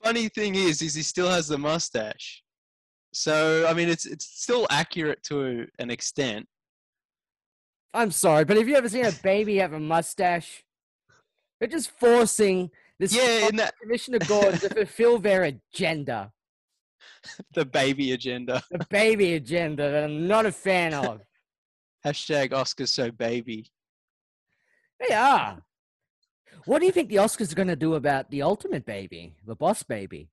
Funny 0.02 0.28
thing 0.28 0.54
is, 0.56 0.82
is 0.82 0.94
he 0.94 1.02
still 1.02 1.28
has 1.28 1.47
the 1.47 1.58
mustache. 1.58 2.42
So 3.12 3.66
I 3.68 3.75
mean, 3.75 3.88
it's 3.88 4.04
it's 4.06 4.26
still 4.26 4.66
accurate 4.70 5.23
to 5.25 5.66
an 5.78 5.90
extent. 5.90 6.47
I'm 7.94 8.11
sorry, 8.11 8.44
but 8.44 8.56
have 8.56 8.68
you 8.68 8.76
ever 8.76 8.88
seen 8.88 9.06
a 9.06 9.12
baby 9.12 9.56
have 9.56 9.73
a 9.73 9.80
mustache? 9.80 10.64
They're 11.58 11.68
just 11.68 11.90
forcing 11.99 12.70
this 12.99 13.14
Yeah, 13.14 13.49
in 13.49 13.56
that 13.56 13.75
Commissioner 13.80 14.18
Gordon 14.20 14.58
to 14.61 14.68
fulfill 14.75 15.18
their 15.18 15.44
agenda, 15.44 16.32
the 17.55 17.64
baby 17.64 18.12
agenda. 18.12 18.62
the 18.71 18.87
baby 18.90 19.35
agenda 19.35 19.90
that 19.90 20.05
I'm 20.05 20.26
not 20.26 20.47
a 20.47 20.52
fan 20.52 20.95
of. 20.95 21.21
Hashtag 22.07 22.50
Oscars 22.50 22.88
so 22.88 23.11
baby. 23.11 23.71
They 25.00 25.14
are. 25.14 25.62
What 26.64 26.81
do 26.81 26.87
you 26.87 26.93
think 26.93 27.09
the 27.09 27.17
Oscars 27.17 27.52
are 27.52 27.57
going 27.57 27.69
to 27.69 27.76
do 27.76 27.95
about 27.95 28.31
the 28.31 28.43
ultimate 28.43 28.85
baby, 28.85 29.35
the 29.47 29.55
boss 29.55 29.83
baby? 29.83 30.28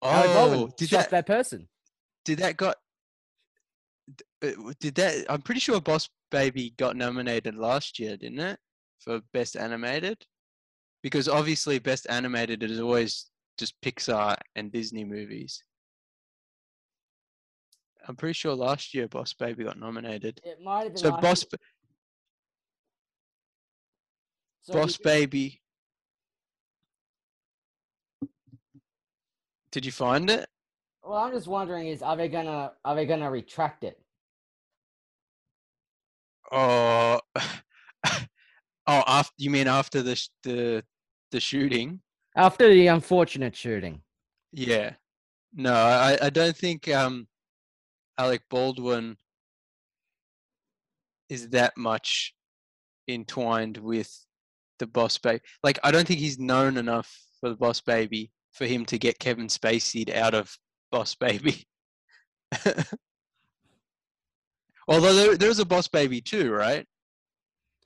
Oh, 0.00 0.70
did 0.76 0.90
shot 0.90 1.10
that 1.10 1.10
that 1.10 1.26
person? 1.26 1.68
did 2.28 2.40
that 2.40 2.58
got 2.58 2.76
uh, 4.42 4.50
did 4.80 4.94
that? 4.96 5.24
I'm 5.30 5.40
pretty 5.40 5.60
sure 5.60 5.80
Boss 5.80 6.10
Baby 6.30 6.74
got 6.76 6.94
nominated 6.94 7.54
last 7.54 7.98
year, 7.98 8.18
didn't 8.18 8.40
it, 8.40 8.58
for 9.00 9.20
Best 9.32 9.56
Animated? 9.56 10.22
Because 11.02 11.26
obviously, 11.26 11.78
Best 11.78 12.06
Animated 12.10 12.62
is 12.62 12.80
always 12.80 13.30
just 13.58 13.80
Pixar 13.82 14.36
and 14.54 14.72
Disney 14.72 15.04
movies. 15.04 15.62
I'm 18.06 18.16
pretty 18.16 18.32
sure 18.32 18.54
last 18.54 18.94
year 18.94 19.08
Boss 19.08 19.34
Baby 19.34 19.64
got 19.64 19.78
nominated. 19.78 20.40
It 20.44 20.62
might 20.62 20.84
have 20.84 20.94
been. 20.94 21.02
So 21.02 21.10
last 21.10 21.20
Boss 21.20 21.42
year. 21.42 21.58
So 24.62 24.72
Boss 24.74 24.96
Baby. 24.96 25.60
Did 29.70 29.84
you 29.84 29.92
find 29.92 30.30
it? 30.30 30.48
Well, 31.02 31.18
I'm 31.18 31.32
just 31.32 31.48
wondering: 31.48 31.88
is 31.88 32.02
are 32.02 32.16
they 32.16 32.28
gonna 32.28 32.72
are 32.84 32.94
they 32.94 33.04
gonna 33.04 33.30
retract 33.30 33.84
it? 33.84 34.00
Oh, 36.50 37.20
oh, 37.36 38.22
after 38.86 39.34
you 39.36 39.50
mean 39.50 39.66
after 39.66 40.02
the 40.02 40.16
sh- 40.16 40.30
the 40.42 40.84
the 41.30 41.40
shooting? 41.40 42.00
After 42.38 42.68
the 42.68 42.86
unfortunate 42.86 43.54
shooting. 43.54 44.00
Yeah. 44.52 44.92
No, 45.52 45.74
I 45.74 46.16
I 46.22 46.30
don't 46.30 46.56
think 46.56 46.88
um 46.88 47.26
Alec 48.16 48.42
Baldwin 48.48 49.16
is 51.28 51.48
that 51.50 51.76
much 51.76 52.34
entwined 53.08 53.76
with 53.76 54.10
the 54.78 54.86
Boss 54.86 55.18
Baby. 55.18 55.40
Like 55.62 55.78
I 55.82 55.90
don't 55.90 56.06
think 56.06 56.20
he's 56.20 56.38
known 56.38 56.76
enough 56.76 57.12
for 57.40 57.48
the 57.50 57.56
Boss 57.56 57.80
Baby 57.80 58.30
for 58.52 58.66
him 58.66 58.84
to 58.86 58.98
get 58.98 59.18
Kevin 59.18 59.48
Spacey 59.48 60.14
out 60.14 60.34
of 60.34 60.56
Boss 60.90 61.14
Baby. 61.14 61.66
Although 64.88 65.14
there, 65.14 65.36
there's 65.36 65.58
a 65.58 65.66
Boss 65.66 65.88
Baby 65.88 66.20
too, 66.20 66.50
right? 66.50 66.86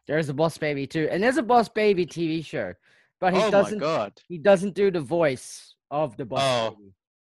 There's 0.06 0.28
a 0.28 0.34
Boss 0.34 0.58
Baby 0.58 0.86
too, 0.86 1.08
and 1.10 1.22
there's 1.22 1.36
a 1.36 1.42
Boss 1.42 1.68
Baby 1.68 2.06
TV 2.06 2.44
show, 2.44 2.74
but 3.22 3.32
he 3.32 3.38
oh 3.38 3.44
my 3.44 3.50
doesn't 3.50 3.78
god. 3.78 4.12
he 4.28 4.36
doesn't 4.36 4.74
do 4.74 4.90
the 4.90 5.00
voice 5.00 5.76
of 5.92 6.16
the 6.16 6.24
Boss 6.24 6.42
Oh. 6.42 6.76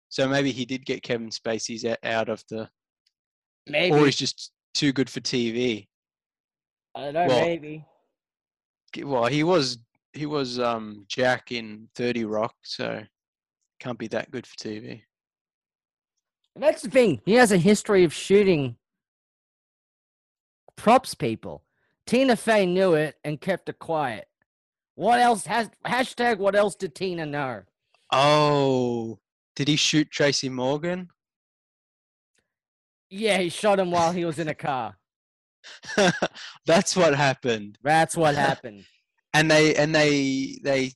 So 0.08 0.25
maybe 0.27 0.51
he 0.51 0.63
did 0.65 0.86
get 0.86 1.04
Kevin 1.04 1.30
Spacey's 1.30 1.86
out 2.04 2.30
of 2.30 2.43
the 2.49 2.69
Maybe 3.67 3.95
or 3.95 4.06
he's 4.06 4.15
just 4.15 4.51
too 4.73 4.91
good 4.93 5.10
for 5.10 5.19
TV. 5.19 5.88
I 6.95 7.01
don't 7.01 7.13
know. 7.13 7.27
well- 7.27 7.41
maybe 7.45 7.86
Well, 9.04 9.25
he 9.25 9.43
was 9.43 9.80
he 10.13 10.25
was 10.25 10.60
um 10.60 11.04
Jack 11.10 11.51
in 11.51 11.89
30 11.95 12.23
Rock, 12.23 12.56
so 12.63 13.04
can't 13.82 13.99
be 13.99 14.08
that 14.08 14.32
good 14.32 14.47
for 14.47 14.56
TV. 14.56 15.01
that's 16.56 16.84
the 16.84 16.89
thing. 16.89 17.21
He 17.25 17.34
has 17.34 17.51
a 17.51 17.58
history 17.58 18.06
of 18.06 18.13
shooting 18.13 18.77
props 20.77 21.13
people. 21.15 21.63
Tina 22.08 22.38
Fey 22.38 22.65
knew 22.65 22.93
it 22.93 23.15
and 23.25 23.39
kept 23.41 23.67
it 23.67 23.77
quiet. 23.80 24.27
What 24.95 25.19
else 25.19 25.45
has 25.45 25.69
hashtag? 25.86 26.38
What 26.38 26.56
else 26.56 26.75
did 26.75 26.95
Tina 26.95 27.25
know? 27.25 27.62
Oh, 28.12 29.19
did 29.56 29.67
he 29.67 29.75
shoot 29.75 30.12
Tracy 30.12 30.49
Morgan? 30.49 31.10
Yeah, 33.10 33.38
he 33.39 33.49
shot 33.49 33.80
him 33.80 33.91
while 33.91 34.12
he 34.12 34.25
was 34.25 34.39
in 34.39 34.47
a 34.47 34.56
car. 34.56 34.97
That's 36.65 36.95
what 36.95 37.15
happened. 37.15 37.77
That's 37.84 38.15
what 38.15 38.36
happened. 38.49 38.86
And 39.34 39.49
they 39.49 39.75
and 39.75 39.95
they 39.95 40.60
they 40.63 40.91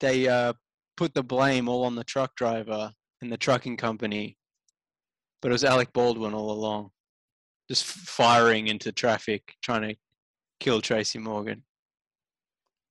they 0.00 0.28
uh 0.28 0.54
put 0.96 1.14
the 1.14 1.22
blame 1.22 1.68
all 1.68 1.84
on 1.84 1.94
the 1.94 2.04
truck 2.04 2.34
driver 2.36 2.92
and 3.20 3.30
the 3.30 3.36
trucking 3.36 3.76
company. 3.76 4.38
But 5.40 5.48
it 5.48 5.52
was 5.52 5.64
Alec 5.64 5.92
Baldwin 5.92 6.34
all 6.34 6.50
along. 6.50 6.90
Just 7.68 7.84
firing 7.84 8.68
into 8.68 8.92
traffic 8.92 9.54
trying 9.62 9.82
to 9.82 9.96
kill 10.60 10.80
Tracy 10.80 11.18
Morgan 11.18 11.64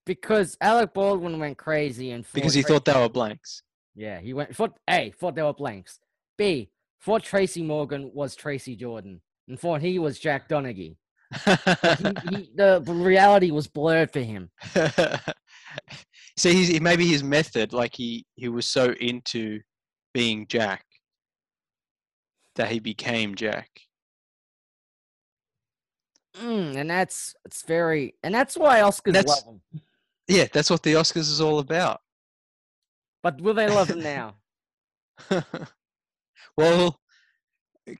Because 0.06 0.58
Alec 0.62 0.94
Baldwin 0.94 1.40
went 1.40 1.58
crazy 1.58 2.12
and 2.12 2.26
because 2.34 2.54
he 2.54 2.62
Tracy- 2.62 2.74
thought 2.74 2.86
they 2.86 3.00
were 3.00 3.10
blanks. 3.10 3.62
Yeah, 3.96 4.20
he 4.20 4.34
went 4.34 4.56
thought 4.56 4.78
A, 4.90 5.12
thought 5.20 5.36
they 5.36 5.44
were 5.44 5.54
blanks. 5.54 6.00
B, 6.38 6.72
thought 7.04 7.24
Tracy 7.24 7.62
Morgan 7.62 8.10
was 8.14 8.36
Tracy 8.36 8.76
Jordan. 8.76 9.22
And 9.48 9.60
thought 9.60 9.82
he 9.82 10.00
was 10.00 10.18
Jack 10.20 10.48
Donaghy. 10.48 10.96
He, 11.46 11.52
he, 11.52 12.52
the, 12.56 12.82
reality 12.88 13.52
was 13.52 13.68
blurred 13.68 14.12
for 14.12 14.22
him. 14.22 14.50
so 16.38 16.50
he's 16.50 16.80
maybe 16.80 17.06
his 17.06 17.24
method, 17.24 17.74
like 17.74 17.96
he 17.96 18.26
he 18.36 18.48
was 18.50 18.66
so 18.66 18.94
into 19.00 19.60
being 20.14 20.48
Jack 20.48 20.86
that 22.56 22.70
he 22.70 22.80
became 22.80 23.36
Jack. 23.36 23.70
Mm, 26.38 26.76
and 26.78 26.90
that's 26.90 27.36
it's 27.46 27.64
very 27.66 28.16
and 28.24 28.34
that's 28.34 28.56
why 28.58 28.80
Oscars 28.80 29.14
That's- 29.14 29.28
love 29.46 29.56
him. 29.56 29.82
Yeah, 30.28 30.48
that's 30.52 30.70
what 30.70 30.84
the 30.84 30.94
Oscars 30.94 31.30
is 31.30 31.42
all 31.42 31.60
about. 31.60 32.00
But 33.24 33.42
will 33.42 33.54
they 33.54 33.68
love 33.68 33.90
him 33.90 34.02
now? 34.02 34.36
well, 36.58 37.00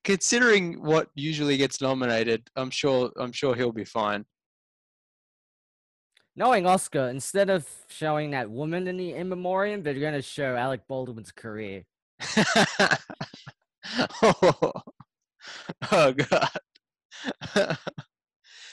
considering 0.04 0.82
what 0.82 1.10
usually 1.16 1.58
gets 1.58 1.82
nominated, 1.82 2.50
I'm 2.56 2.72
sure 2.72 3.12
I'm 3.18 3.32
sure 3.32 3.56
he'll 3.56 3.72
be 3.72 3.86
fine. 3.86 4.26
Knowing 6.36 6.66
Oscar, 6.66 7.10
instead 7.10 7.50
of 7.50 7.68
showing 7.88 8.32
that 8.32 8.50
woman 8.50 8.88
in 8.88 8.98
the 8.98 9.14
in 9.14 9.30
memoriam, 9.30 9.84
they're 9.84 9.94
gonna 9.94 10.22
show 10.22 10.56
Alec 10.56 10.82
Baldwin's 10.88 11.32
career. 11.32 11.84
oh, 14.24 14.72
oh 15.92 16.14
god. 16.14 16.50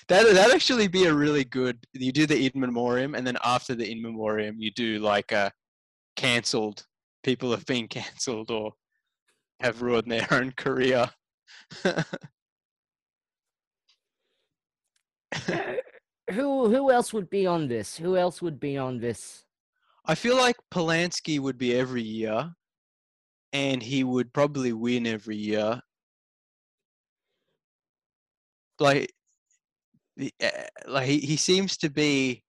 That 0.08 0.32
that 0.34 0.54
actually 0.54 0.88
be 0.88 1.04
a 1.04 1.14
really 1.14 1.44
good. 1.44 1.78
You 1.92 2.12
do 2.12 2.26
the 2.26 2.46
in 2.46 2.52
memoriam, 2.54 3.14
and 3.14 3.26
then 3.26 3.36
after 3.44 3.74
the 3.74 3.90
in 3.90 4.02
memoriam, 4.02 4.56
you 4.58 4.70
do 4.70 4.98
like 4.98 5.32
a 5.32 5.52
cancelled. 6.16 6.86
People 7.22 7.50
have 7.50 7.66
been 7.66 7.88
cancelled 7.98 8.50
or 8.50 8.72
have 9.60 9.82
ruined 9.82 10.10
their 10.10 10.26
own 10.32 10.52
career. 10.52 11.10
who 16.30 16.70
who 16.70 16.90
else 16.90 17.12
would 17.12 17.28
be 17.28 17.46
on 17.46 17.68
this? 17.68 17.96
Who 17.98 18.16
else 18.16 18.40
would 18.40 18.58
be 18.58 18.78
on 18.78 18.98
this? 18.98 19.44
I 20.06 20.14
feel 20.14 20.36
like 20.36 20.56
Polanski 20.70 21.38
would 21.38 21.58
be 21.58 21.74
every 21.74 22.02
year, 22.02 22.54
and 23.52 23.82
he 23.82 24.04
would 24.04 24.32
probably 24.32 24.72
win 24.72 25.06
every 25.06 25.36
year. 25.36 25.82
Like, 28.80 29.12
like 30.86 31.06
he, 31.06 31.18
he 31.18 31.36
seems 31.36 31.76
to 31.78 31.90
be 31.90 32.42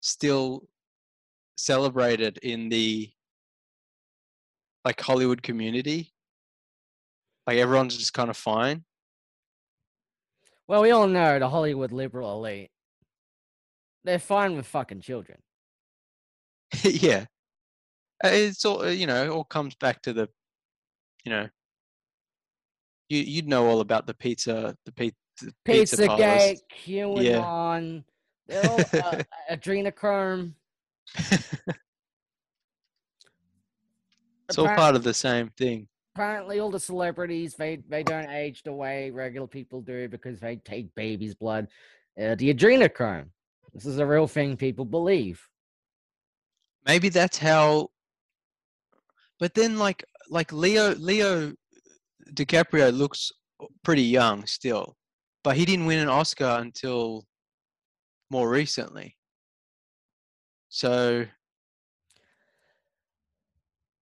still 0.00 0.68
celebrated 1.56 2.38
in 2.42 2.68
the 2.68 3.10
like 4.84 5.00
Hollywood 5.00 5.42
community. 5.42 6.12
Like 7.46 7.58
everyone's 7.58 7.96
just 7.96 8.12
kind 8.12 8.30
of 8.30 8.36
fine. 8.36 8.84
Well, 10.68 10.82
we 10.82 10.90
all 10.90 11.06
know 11.06 11.38
the 11.38 11.48
Hollywood 11.48 11.92
liberal 11.92 12.32
elite. 12.32 12.70
They're 14.04 14.18
fine 14.18 14.56
with 14.56 14.66
fucking 14.66 15.00
children. 15.00 15.38
yeah. 16.82 17.26
Uh, 18.24 18.28
It's 18.32 18.64
all 18.64 18.82
uh, 18.82 18.88
you 18.88 19.06
know, 19.06 19.24
it 19.24 19.28
all 19.28 19.44
comes 19.44 19.74
back 19.74 20.02
to 20.02 20.12
the 20.12 20.28
you 21.24 21.30
know 21.30 21.48
you 23.08 23.18
you'd 23.20 23.48
know 23.48 23.66
all 23.66 23.80
about 23.80 24.06
the 24.06 24.14
pizza 24.14 24.76
the 24.84 24.92
pizza 25.64 25.96
pizza. 25.96 26.16
Gate, 26.16 26.60
QAnon, 26.86 28.04
all 28.52 28.80
uh, 28.80 29.22
adrenochrome. 29.50 30.52
It's 34.48 34.58
all 34.58 34.66
part 34.68 34.94
of 34.94 35.02
the 35.02 35.14
same 35.14 35.50
thing. 35.58 35.88
apparently 36.14 36.60
all 36.60 36.70
the 36.70 36.80
celebrities 36.80 37.54
they 37.54 37.76
they 37.88 38.02
don't 38.02 38.30
age 38.30 38.62
the 38.62 38.72
way 38.72 39.10
regular 39.10 39.46
people 39.46 39.80
do 39.80 40.08
because 40.08 40.40
they 40.40 40.56
take 40.56 40.94
baby's 40.94 41.34
blood 41.34 41.66
uh, 42.22 42.34
the 42.36 42.54
adrenochrome 42.54 43.26
this 43.74 43.84
is 43.84 43.98
a 43.98 44.06
real 44.06 44.26
thing 44.26 44.56
people 44.56 44.84
believe 44.84 45.46
Maybe 46.86 47.08
that's 47.08 47.36
how 47.36 47.90
but 49.38 49.54
then 49.54 49.78
like 49.78 50.04
like 50.30 50.52
Leo 50.52 50.94
Leo 50.94 51.52
DiCaprio 52.32 52.96
looks 52.96 53.32
pretty 53.82 54.02
young 54.02 54.46
still. 54.46 54.96
But 55.46 55.56
he 55.56 55.64
didn't 55.64 55.86
win 55.86 56.00
an 56.00 56.08
Oscar 56.08 56.58
until 56.58 57.24
more 58.30 58.50
recently. 58.50 59.16
So 60.68 61.24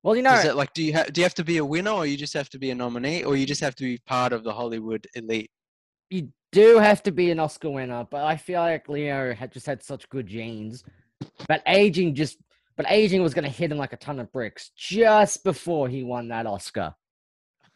well 0.02 0.16
you 0.16 0.22
know 0.22 0.33
Is 0.33 0.46
it 0.46 0.57
like 0.57 0.72
do 0.72 0.83
you 0.83 0.94
have 0.94 1.12
do 1.12 1.20
you 1.20 1.24
have 1.26 1.35
to 1.35 1.44
be 1.44 1.59
a 1.59 1.64
winner 1.64 1.90
or 1.90 2.07
you 2.07 2.16
just 2.16 2.33
have 2.33 2.48
to 2.48 2.59
be 2.59 2.70
a 2.70 2.74
nominee 2.74 3.24
or 3.24 3.37
you 3.37 3.44
just 3.44 3.61
have 3.61 3.74
to 3.76 3.85
be 3.85 3.98
part 4.07 4.33
of 4.33 4.42
the 4.42 4.54
Hollywood 4.54 5.07
elite? 5.14 5.50
you 6.09 6.28
do 6.50 6.78
have 6.78 7.02
to 7.02 7.12
be 7.12 7.30
an 7.30 7.38
oscar 7.40 7.68
winner 7.68 8.07
but 8.11 8.24
i 8.24 8.37
feel 8.37 8.61
like 8.61 8.88
leo 8.88 9.35
had 9.35 9.50
just 9.52 9.66
had 9.66 9.83
such 9.83 10.09
good 10.09 10.26
genes 10.26 10.85
but 11.48 11.62
aging 11.66 12.14
just 12.14 12.38
but 12.76 12.87
aging 12.88 13.22
was 13.22 13.35
going 13.35 13.44
to 13.44 13.50
hit 13.50 13.72
him 13.72 13.78
like 13.78 13.92
a 13.92 13.96
ton 13.96 14.20
of 14.20 14.30
bricks 14.33 14.70
just 14.76 15.42
before 15.44 15.88
he 15.88 16.02
won 16.04 16.28
that 16.28 16.46
oscar 16.46 16.94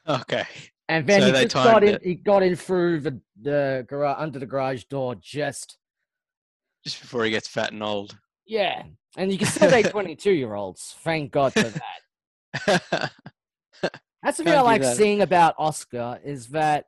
Okay. 0.09 0.47
And 0.89 1.07
then 1.07 1.21
So 1.21 1.27
he 1.27 1.33
just 1.45 1.55
got 1.55 1.85
in 1.85 1.95
it. 1.95 2.03
he 2.03 2.15
got 2.15 2.43
in 2.43 2.57
through 2.57 3.01
the 3.01 3.21
the 3.41 3.85
garage 3.89 4.17
under 4.19 4.39
the 4.39 4.47
garage 4.47 4.85
door 4.85 5.15
just 5.17 5.79
Just 6.85 7.01
before 7.01 7.25
he 7.25 7.31
gets 7.31 7.49
fat 7.49 7.73
and 7.73 7.83
old. 7.83 8.17
Yeah, 8.47 8.85
and 9.17 9.31
you 9.31 9.37
can 9.39 9.47
still 9.47 9.69
date 9.71 9.91
22 9.91 10.33
year 10.33 10.55
olds. 10.55 10.97
Thank 11.05 11.31
God 11.33 11.53
for 11.53 11.71
that. 11.71 13.13
That's 14.23 14.39
the 14.39 14.45
thing 14.45 14.55
I 14.55 14.61
like 14.63 14.83
that. 14.83 14.97
seeing 14.97 15.21
about 15.21 15.55
Oscar 15.59 16.19
is 16.25 16.49
that 16.49 16.87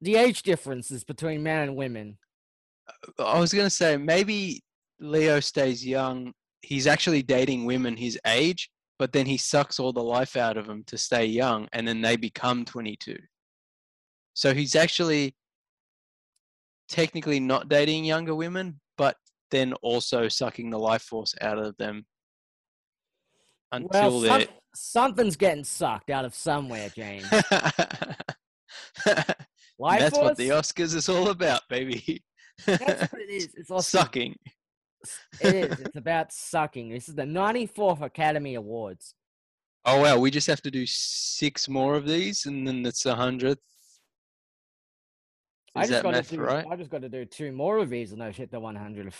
the 0.00 0.16
age 0.16 0.42
differences 0.42 1.04
between 1.04 1.42
men 1.42 1.62
and 1.68 1.76
women. 1.76 2.18
Uh, 3.18 3.24
I 3.24 3.38
was 3.40 3.52
gonna 3.52 3.70
say 3.70 3.96
maybe 3.96 4.62
Leo 5.00 5.40
stays 5.40 5.84
young. 5.84 6.32
He's 6.60 6.86
actually 6.86 7.22
dating 7.22 7.64
women 7.64 7.96
his 7.96 8.18
age, 8.26 8.70
but 9.02 9.10
then 9.10 9.26
he 9.26 9.36
sucks 9.36 9.80
all 9.80 9.92
the 9.92 10.00
life 10.00 10.36
out 10.36 10.56
of 10.56 10.68
them 10.68 10.84
to 10.84 10.96
stay 10.96 11.26
young, 11.26 11.66
and 11.72 11.88
then 11.88 12.00
they 12.00 12.14
become 12.14 12.64
22. 12.64 13.16
So 14.32 14.54
he's 14.54 14.76
actually 14.76 15.34
technically 16.88 17.40
not 17.40 17.68
dating 17.68 18.04
younger 18.04 18.36
women, 18.36 18.78
but 18.96 19.16
then 19.50 19.72
also 19.82 20.28
sucking 20.28 20.70
the 20.70 20.78
life 20.78 21.02
force 21.02 21.34
out 21.40 21.58
of 21.58 21.76
them 21.78 22.06
until 23.72 23.88
well, 23.90 24.20
some, 24.20 24.38
they're. 24.38 24.46
something's 24.72 25.34
getting 25.34 25.64
sucked 25.64 26.10
out 26.10 26.24
of 26.24 26.32
somewhere, 26.32 26.88
James. 26.94 27.28
Life 27.32 27.42
That's 29.98 30.14
force? 30.14 30.24
what 30.24 30.36
the 30.36 30.50
Oscars 30.50 30.94
is 30.94 31.08
all 31.08 31.30
about, 31.30 31.62
baby. 31.68 32.22
That's 32.66 33.12
what 33.12 33.20
it 33.20 33.30
is. 33.30 33.48
It's 33.56 33.68
also, 33.72 33.98
Sucking. 33.98 34.36
It 35.40 35.54
is. 35.54 35.80
It's 35.80 35.96
about 35.96 36.32
sucking. 36.32 36.90
This 36.90 37.08
is 37.08 37.14
the 37.14 37.24
94th 37.24 38.02
Academy 38.02 38.54
Awards. 38.54 39.14
Oh 39.84 40.00
wow, 40.02 40.18
we 40.18 40.30
just 40.30 40.46
have 40.46 40.62
to 40.62 40.70
do 40.70 40.86
six 40.86 41.68
more 41.68 41.96
of 41.96 42.06
these, 42.06 42.46
and 42.46 42.66
then 42.66 42.86
it's 42.86 43.04
a 43.04 43.14
hundredth. 43.14 43.60
I 45.74 45.86
just 45.86 46.02
got 46.02 46.12
math 46.12 46.28
to 46.30 46.36
do. 46.36 46.42
right? 46.42 46.66
I 46.70 46.76
just 46.76 46.90
got 46.90 47.02
to 47.02 47.08
do 47.08 47.24
two 47.24 47.50
more 47.50 47.78
of 47.78 47.90
these, 47.90 48.12
and 48.12 48.22
I 48.22 48.30
hit 48.30 48.50
the 48.50 48.60
100th. 48.60 49.14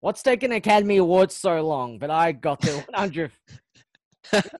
What's 0.00 0.22
taking 0.22 0.52
Academy 0.52 0.98
Awards 0.98 1.34
so 1.34 1.62
long? 1.62 1.98
But 1.98 2.10
I 2.10 2.32
got 2.32 2.60
the 2.60 2.84
100th. 2.92 3.30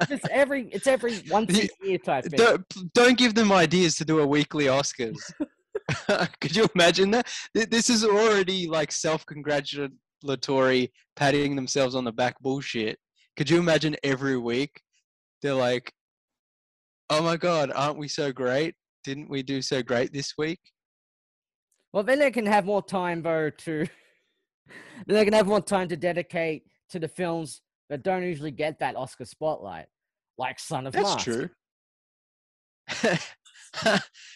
It's 0.09 0.27
every. 0.31 0.69
It's 0.69 0.87
every 0.87 1.23
once 1.29 1.59
a 1.59 1.69
year 1.83 1.99
type 1.99 2.25
thing. 2.25 2.39
Don't, 2.39 2.93
don't 2.95 3.19
give 3.19 3.35
them 3.35 3.53
ideas 3.53 3.97
to 3.97 4.05
do 4.05 4.21
a 4.21 4.27
weekly 4.27 4.67
Oscars. 4.67 5.19
Could 6.41 6.57
you 6.57 6.67
imagine 6.75 7.11
that? 7.11 7.29
This 7.53 7.91
is 7.91 8.05
already 8.05 8.69
like 8.69 8.91
self-congratulatory, 8.93 9.93
patting 11.17 11.57
themselves 11.57 11.95
on 11.95 12.05
the 12.05 12.13
back 12.13 12.39
bullshit. 12.41 12.99
Could 13.37 13.51
you 13.51 13.59
imagine 13.59 13.97
every 14.03 14.37
week 14.37 14.81
they're 15.43 15.55
like, 15.55 15.93
"Oh 17.11 17.23
my 17.23 17.37
god, 17.37 17.71
aren't 17.75 17.99
we 17.99 18.09
so 18.09 18.33
great? 18.33 18.75
Didn't 19.05 19.31
we 19.31 19.43
do 19.43 19.63
so 19.63 19.83
great 19.83 20.13
this 20.13 20.35
week?" 20.39 20.61
Well, 21.93 22.03
then 22.03 22.19
they 22.19 22.31
can 22.31 22.47
have 22.47 22.65
more 22.65 22.83
time 22.83 23.23
though 23.23 23.51
to. 23.51 23.87
then 25.07 25.17
they 25.17 25.25
can 25.25 25.35
have 25.35 25.47
more 25.47 25.61
time 25.61 25.89
to 25.89 25.97
dedicate 25.97 26.65
to 26.91 26.99
the 26.99 27.09
films 27.09 27.63
that 27.89 28.03
don't 28.03 28.23
usually 28.23 28.51
get 28.51 28.79
that 28.81 28.97
Oscar 28.97 29.25
spotlight, 29.25 29.87
like 30.39 30.59
Son 30.59 30.87
of 30.87 30.93
That's 30.93 31.15
Mask. 31.15 31.25
true. 31.25 31.49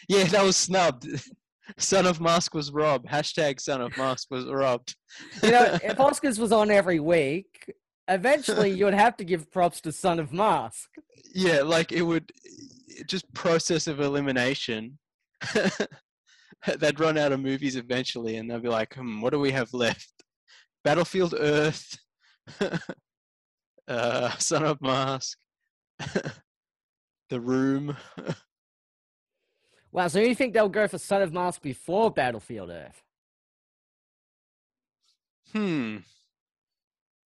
yeah, 0.08 0.24
that 0.24 0.44
was 0.44 0.56
snubbed. 0.56 1.06
Son 1.78 2.06
of 2.06 2.20
Mask 2.20 2.54
was 2.54 2.72
robbed. 2.72 3.06
Hashtag 3.06 3.60
Son 3.60 3.80
of 3.80 3.96
Mask 3.96 4.28
was 4.30 4.46
robbed. 4.46 4.94
You 5.42 5.50
know, 5.50 5.64
if 5.82 5.96
Oscars 5.98 6.38
was 6.38 6.52
on 6.52 6.70
every 6.70 7.00
week, 7.00 7.72
eventually 8.08 8.70
you 8.70 8.84
would 8.84 8.94
have 8.94 9.16
to 9.18 9.24
give 9.24 9.50
props 9.50 9.80
to 9.82 9.92
Son 9.92 10.18
of 10.18 10.32
Mask. 10.32 10.88
yeah, 11.34 11.62
like 11.62 11.92
it 11.92 12.02
would 12.02 12.30
just 13.06 13.32
process 13.34 13.86
of 13.86 14.00
elimination. 14.00 14.98
They'd 16.78 17.00
run 17.00 17.16
out 17.16 17.32
of 17.32 17.40
movies 17.40 17.76
eventually, 17.76 18.36
and 18.36 18.50
they'll 18.50 18.60
be 18.60 18.68
like, 18.68 18.94
"Hmm, 18.94 19.22
what 19.22 19.32
do 19.32 19.38
we 19.38 19.50
have 19.52 19.72
left? 19.72 20.12
Battlefield 20.84 21.34
Earth, 21.38 21.98
uh, 23.88 24.30
Son 24.36 24.64
of 24.64 24.80
Mask, 24.82 25.38
The 27.30 27.40
Room." 27.40 27.96
Wow, 29.92 30.08
so 30.08 30.20
you 30.20 30.34
think 30.34 30.54
they'll 30.54 30.68
go 30.68 30.86
for 30.86 30.98
Son 30.98 31.22
of 31.22 31.32
Mask 31.32 31.60
before 31.62 32.10
Battlefield 32.10 32.70
Earth? 32.70 33.02
Hmm. 35.52 35.98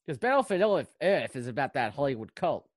Because 0.07 0.18
Battlefield 0.18 0.87
Earth- 1.03 1.37
is 1.37 1.46
about 1.46 1.74
that 1.74 1.92
Hollywood 1.94 2.35
cult. 2.35 2.68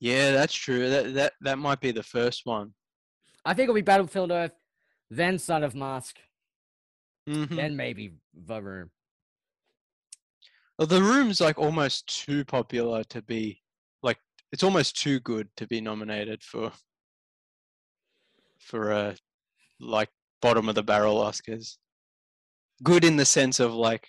Yeah, 0.00 0.32
that's 0.32 0.54
true. 0.54 0.90
That 0.90 1.14
that 1.14 1.32
that 1.42 1.58
might 1.58 1.80
be 1.80 1.90
the 1.92 2.02
first 2.02 2.42
one. 2.44 2.74
I 3.44 3.54
think 3.54 3.64
it'll 3.64 3.74
be 3.74 3.80
Battlefield 3.82 4.30
Earth, 4.30 4.54
then 5.10 5.38
Son 5.38 5.62
of 5.62 5.74
Mask, 5.74 6.18
Mhm. 7.28 7.56
then 7.56 7.76
maybe 7.76 8.14
The 8.34 8.62
Room. 8.62 8.90
Well, 10.78 10.88
the 10.88 11.02
room's 11.02 11.40
like 11.40 11.58
almost 11.58 12.24
too 12.24 12.44
popular 12.44 13.04
to 13.04 13.22
be 13.22 13.62
like 14.02 14.18
it's 14.52 14.62
almost 14.64 14.96
too 15.00 15.20
good 15.20 15.48
to 15.56 15.66
be 15.66 15.80
nominated 15.80 16.42
for 16.42 16.72
for 18.64 18.90
a 18.90 19.16
like 19.80 20.08
bottom 20.42 20.68
of 20.68 20.74
the 20.74 20.82
barrel 20.82 21.16
Oscars. 21.16 21.76
Good 22.82 23.04
in 23.04 23.16
the 23.16 23.24
sense 23.24 23.60
of 23.60 23.72
like 23.72 24.08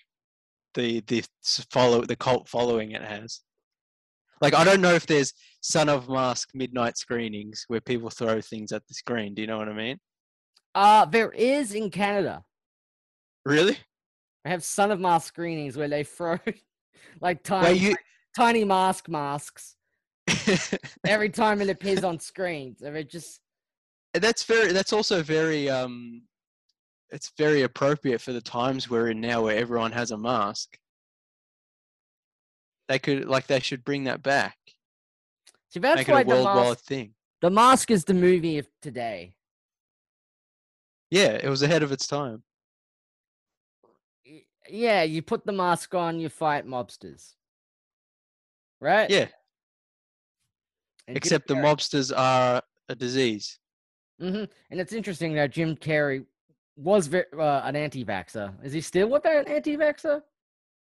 the 0.73 1.01
the 1.01 1.23
follow 1.71 2.01
the 2.01 2.15
cult 2.15 2.47
following 2.49 2.91
it 2.91 3.01
has. 3.01 3.41
Like 4.41 4.53
I 4.53 4.63
don't 4.63 4.81
know 4.81 4.93
if 4.93 5.05
there's 5.05 5.33
Son 5.61 5.89
of 5.89 6.09
Mask 6.09 6.49
midnight 6.53 6.97
screenings 6.97 7.65
where 7.67 7.81
people 7.81 8.09
throw 8.09 8.41
things 8.41 8.71
at 8.71 8.85
the 8.87 8.93
screen. 8.93 9.33
Do 9.33 9.41
you 9.41 9.47
know 9.47 9.57
what 9.57 9.69
I 9.69 9.73
mean? 9.73 9.97
Uh, 10.73 11.05
there 11.05 11.31
is 11.31 11.73
in 11.73 11.89
Canada. 11.89 12.43
Really? 13.45 13.77
I 14.43 14.49
have 14.49 14.63
Son 14.63 14.91
of 14.91 14.99
Mask 14.99 15.27
screenings 15.27 15.77
where 15.77 15.87
they 15.87 16.03
throw 16.03 16.37
like 17.21 17.43
tiny, 17.43 17.77
you 17.77 17.95
tiny 18.35 18.65
mask 18.65 19.07
masks 19.07 19.75
every 21.07 21.29
time 21.29 21.61
it 21.61 21.69
appears 21.69 22.03
on 22.03 22.19
screens. 22.19 22.79
So 22.79 22.93
it 22.93 23.09
just 23.09 23.39
that's 24.19 24.43
very 24.43 24.71
that's 24.71 24.93
also 24.93 25.21
very 25.21 25.69
um 25.69 26.23
it's 27.09 27.31
very 27.37 27.61
appropriate 27.63 28.19
for 28.21 28.33
the 28.33 28.41
times 28.41 28.89
we're 28.89 29.09
in 29.09 29.21
now 29.21 29.43
where 29.43 29.57
everyone 29.57 29.91
has 29.91 30.11
a 30.11 30.17
mask 30.17 30.77
they 32.87 32.99
could 32.99 33.25
like 33.25 33.47
they 33.47 33.59
should 33.59 33.83
bring 33.83 34.05
that 34.05 34.21
back 34.21 34.57
see 35.69 35.79
that's 35.79 35.97
make 35.97 36.07
why 36.07 36.21
it 36.21 36.23
a 36.23 36.29
the 36.29 36.35
worldwide 36.35 36.67
mask, 36.67 36.85
thing 36.85 37.13
the 37.41 37.49
mask 37.49 37.91
is 37.91 38.05
the 38.05 38.13
movie 38.13 38.57
of 38.57 38.67
today. 38.81 39.35
yeah 41.11 41.39
it 41.41 41.49
was 41.49 41.61
ahead 41.61 41.83
of 41.83 41.91
its 41.91 42.07
time 42.07 42.43
Yeah, 44.69 45.03
you 45.03 45.21
put 45.21 45.45
the 45.45 45.51
mask 45.51 45.93
on, 45.93 46.19
you 46.19 46.29
fight 46.29 46.65
mobsters. 46.65 47.35
Right? 48.81 49.09
yeah 49.09 49.27
And 51.07 51.15
Except 51.17 51.47
the 51.47 51.53
mobsters 51.53 52.11
are 52.15 52.61
a 52.89 52.95
disease. 52.95 53.59
Mhm. 54.21 54.49
And 54.69 54.79
it's 54.79 54.93
interesting 54.93 55.33
that 55.35 55.51
Jim 55.51 55.75
Carrey 55.75 56.25
was 56.75 57.13
uh, 57.13 57.61
an 57.63 57.75
anti-vaxxer. 57.75 58.63
Is 58.63 58.73
he 58.73 58.81
still 58.81 59.09
with 59.09 59.25
an 59.25 59.47
anti-vaxxer? 59.47 60.21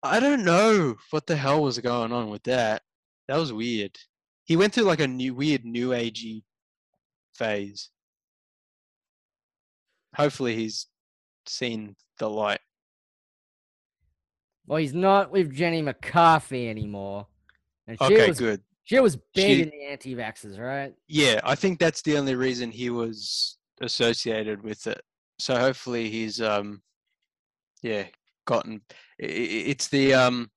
I 0.01 0.19
don't 0.19 0.43
know 0.43 0.95
what 1.11 1.27
the 1.27 1.35
hell 1.35 1.63
was 1.63 1.79
going 1.79 2.11
on 2.11 2.29
with 2.29 2.43
that. 2.43 2.83
That 3.27 3.37
was 3.37 3.53
weird. 3.53 3.97
He 4.43 4.57
went 4.57 4.73
through 4.73 4.83
like 4.83 4.99
a 4.99 5.07
new 5.07 5.33
weird 5.33 5.63
new 5.63 5.89
agey 5.89 6.43
phase. 7.33 7.89
Hopefully 10.15 10.55
he's 10.55 10.87
seen 11.47 11.95
the 12.19 12.29
light. 12.29 12.59
Well, 14.67 14.77
he's 14.79 14.93
not 14.93 15.31
with 15.31 15.53
Jenny 15.53 15.81
McCarthy 15.81 16.69
anymore. 16.69 17.27
And 17.87 17.97
she 17.97 18.05
Okay, 18.05 18.29
was 18.29 18.39
good. 18.39 18.61
She 18.83 18.99
was 18.99 19.17
big 19.33 19.57
She- 19.57 19.61
in 19.63 19.69
the 19.69 19.83
anti-vaxxers, 19.85 20.59
right? 20.59 20.93
Yeah, 21.07 21.39
I 21.43 21.55
think 21.55 21.79
that's 21.79 22.01
the 22.01 22.17
only 22.17 22.35
reason 22.35 22.71
he 22.71 22.89
was 22.89 23.57
associated 23.81 24.63
with 24.63 24.85
it. 24.87 25.01
So 25.39 25.57
hopefully 25.57 26.09
he's 26.09 26.41
um 26.41 26.81
yeah, 27.81 28.05
gotten 28.45 28.81
it's 29.19 29.87
the 29.89 30.13
um 30.13 30.49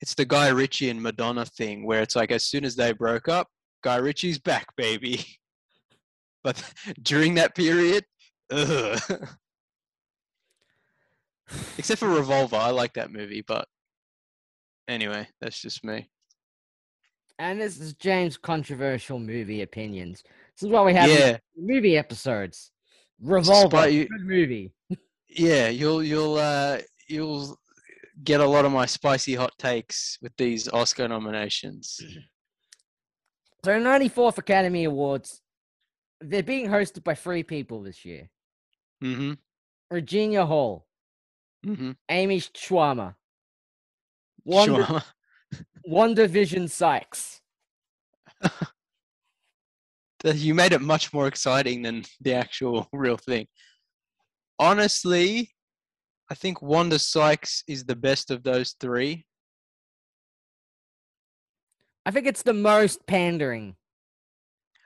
it's 0.00 0.14
the 0.14 0.24
Guy 0.24 0.48
Ritchie 0.48 0.90
and 0.90 1.02
Madonna 1.02 1.44
thing 1.44 1.84
where 1.86 2.02
it's 2.02 2.14
like 2.16 2.30
as 2.30 2.44
soon 2.44 2.64
as 2.64 2.76
they 2.76 2.92
broke 2.92 3.28
up, 3.28 3.48
Guy 3.82 3.96
Ritchie's 3.96 4.38
back, 4.38 4.66
baby. 4.76 5.24
But 6.44 6.62
during 7.02 7.34
that 7.34 7.56
period, 7.56 8.04
ugh. 8.50 9.00
except 11.78 11.98
for 11.98 12.08
Revolver, 12.08 12.56
I 12.56 12.70
like 12.70 12.94
that 12.94 13.10
movie, 13.10 13.42
but 13.46 13.66
anyway, 14.86 15.28
that's 15.40 15.60
just 15.60 15.82
me. 15.84 16.08
And 17.38 17.60
this 17.60 17.78
is 17.78 17.92
James' 17.94 18.36
controversial 18.36 19.18
movie 19.18 19.62
opinions. 19.62 20.22
This 20.54 20.64
is 20.64 20.68
what 20.68 20.84
we 20.84 20.94
have 20.94 21.08
Yeah, 21.08 21.38
movie 21.56 21.96
episodes. 21.96 22.72
Revolver, 23.20 23.88
you- 23.88 24.08
good 24.08 24.26
movie. 24.26 24.72
yeah, 25.28 25.68
you'll 25.68 26.02
you'll 26.02 26.36
uh 26.36 26.78
you'll 27.06 27.58
get 28.24 28.40
a 28.40 28.46
lot 28.46 28.64
of 28.64 28.72
my 28.72 28.86
spicy 28.86 29.34
hot 29.34 29.52
takes 29.58 30.18
with 30.20 30.32
these 30.36 30.68
Oscar 30.68 31.08
nominations. 31.08 32.00
So, 33.64 33.72
94th 33.72 34.38
Academy 34.38 34.84
Awards, 34.84 35.42
they're 36.20 36.44
being 36.44 36.68
hosted 36.68 37.02
by 37.02 37.16
three 37.16 37.42
people 37.42 37.82
this 37.82 38.04
year 38.04 38.30
Mm-hmm. 39.02 39.32
Regina 39.90 40.46
Hall, 40.46 40.86
Mm-hmm. 41.66 41.90
Amy 42.08 42.40
Schwammer, 42.40 43.16
Wonder, 44.44 44.84
Sure. 44.84 45.02
WandaVision 45.88 46.68
Sykes. 46.70 47.40
You 50.24 50.52
made 50.52 50.72
it 50.72 50.80
much 50.80 51.12
more 51.12 51.28
exciting 51.28 51.82
than 51.82 52.04
the 52.20 52.34
actual 52.34 52.88
real 52.92 53.16
thing. 53.16 53.46
Honestly, 54.58 55.54
I 56.28 56.34
think 56.34 56.60
Wanda 56.60 56.98
Sykes 56.98 57.62
is 57.68 57.84
the 57.84 57.94
best 57.94 58.32
of 58.32 58.42
those 58.42 58.74
three. 58.80 59.24
I 62.04 62.10
think 62.10 62.26
it's 62.26 62.42
the 62.42 62.52
most 62.52 63.06
pandering. 63.06 63.76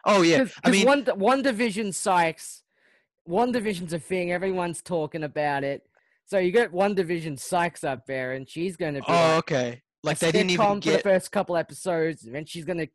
Oh 0.04 0.22
yeah, 0.22 0.44
Because 0.44 0.60
I 0.64 0.70
mean, 0.70 0.86
one, 0.86 1.04
WandaVision 1.04 1.94
Sykes, 1.94 2.62
WandaVision's 3.26 3.94
a 3.94 3.98
thing. 3.98 4.32
Everyone's 4.32 4.82
talking 4.82 5.22
about 5.22 5.64
it. 5.64 5.82
So 6.26 6.38
you 6.38 6.52
got 6.52 6.72
WandaVision 6.72 7.38
Sykes 7.38 7.84
up 7.84 8.06
there, 8.06 8.32
and 8.32 8.48
she's 8.48 8.76
going 8.76 8.94
to 8.94 9.00
be 9.00 9.06
oh 9.08 9.12
like, 9.12 9.38
okay, 9.38 9.82
like 10.02 10.18
they 10.18 10.32
didn't 10.32 10.50
even 10.50 10.66
sitcom 10.66 10.84
for 10.84 10.90
the 10.90 10.98
first 10.98 11.30
couple 11.30 11.56
episodes, 11.56 12.24
and 12.24 12.34
then 12.34 12.44
she's 12.46 12.64
gonna. 12.64 12.86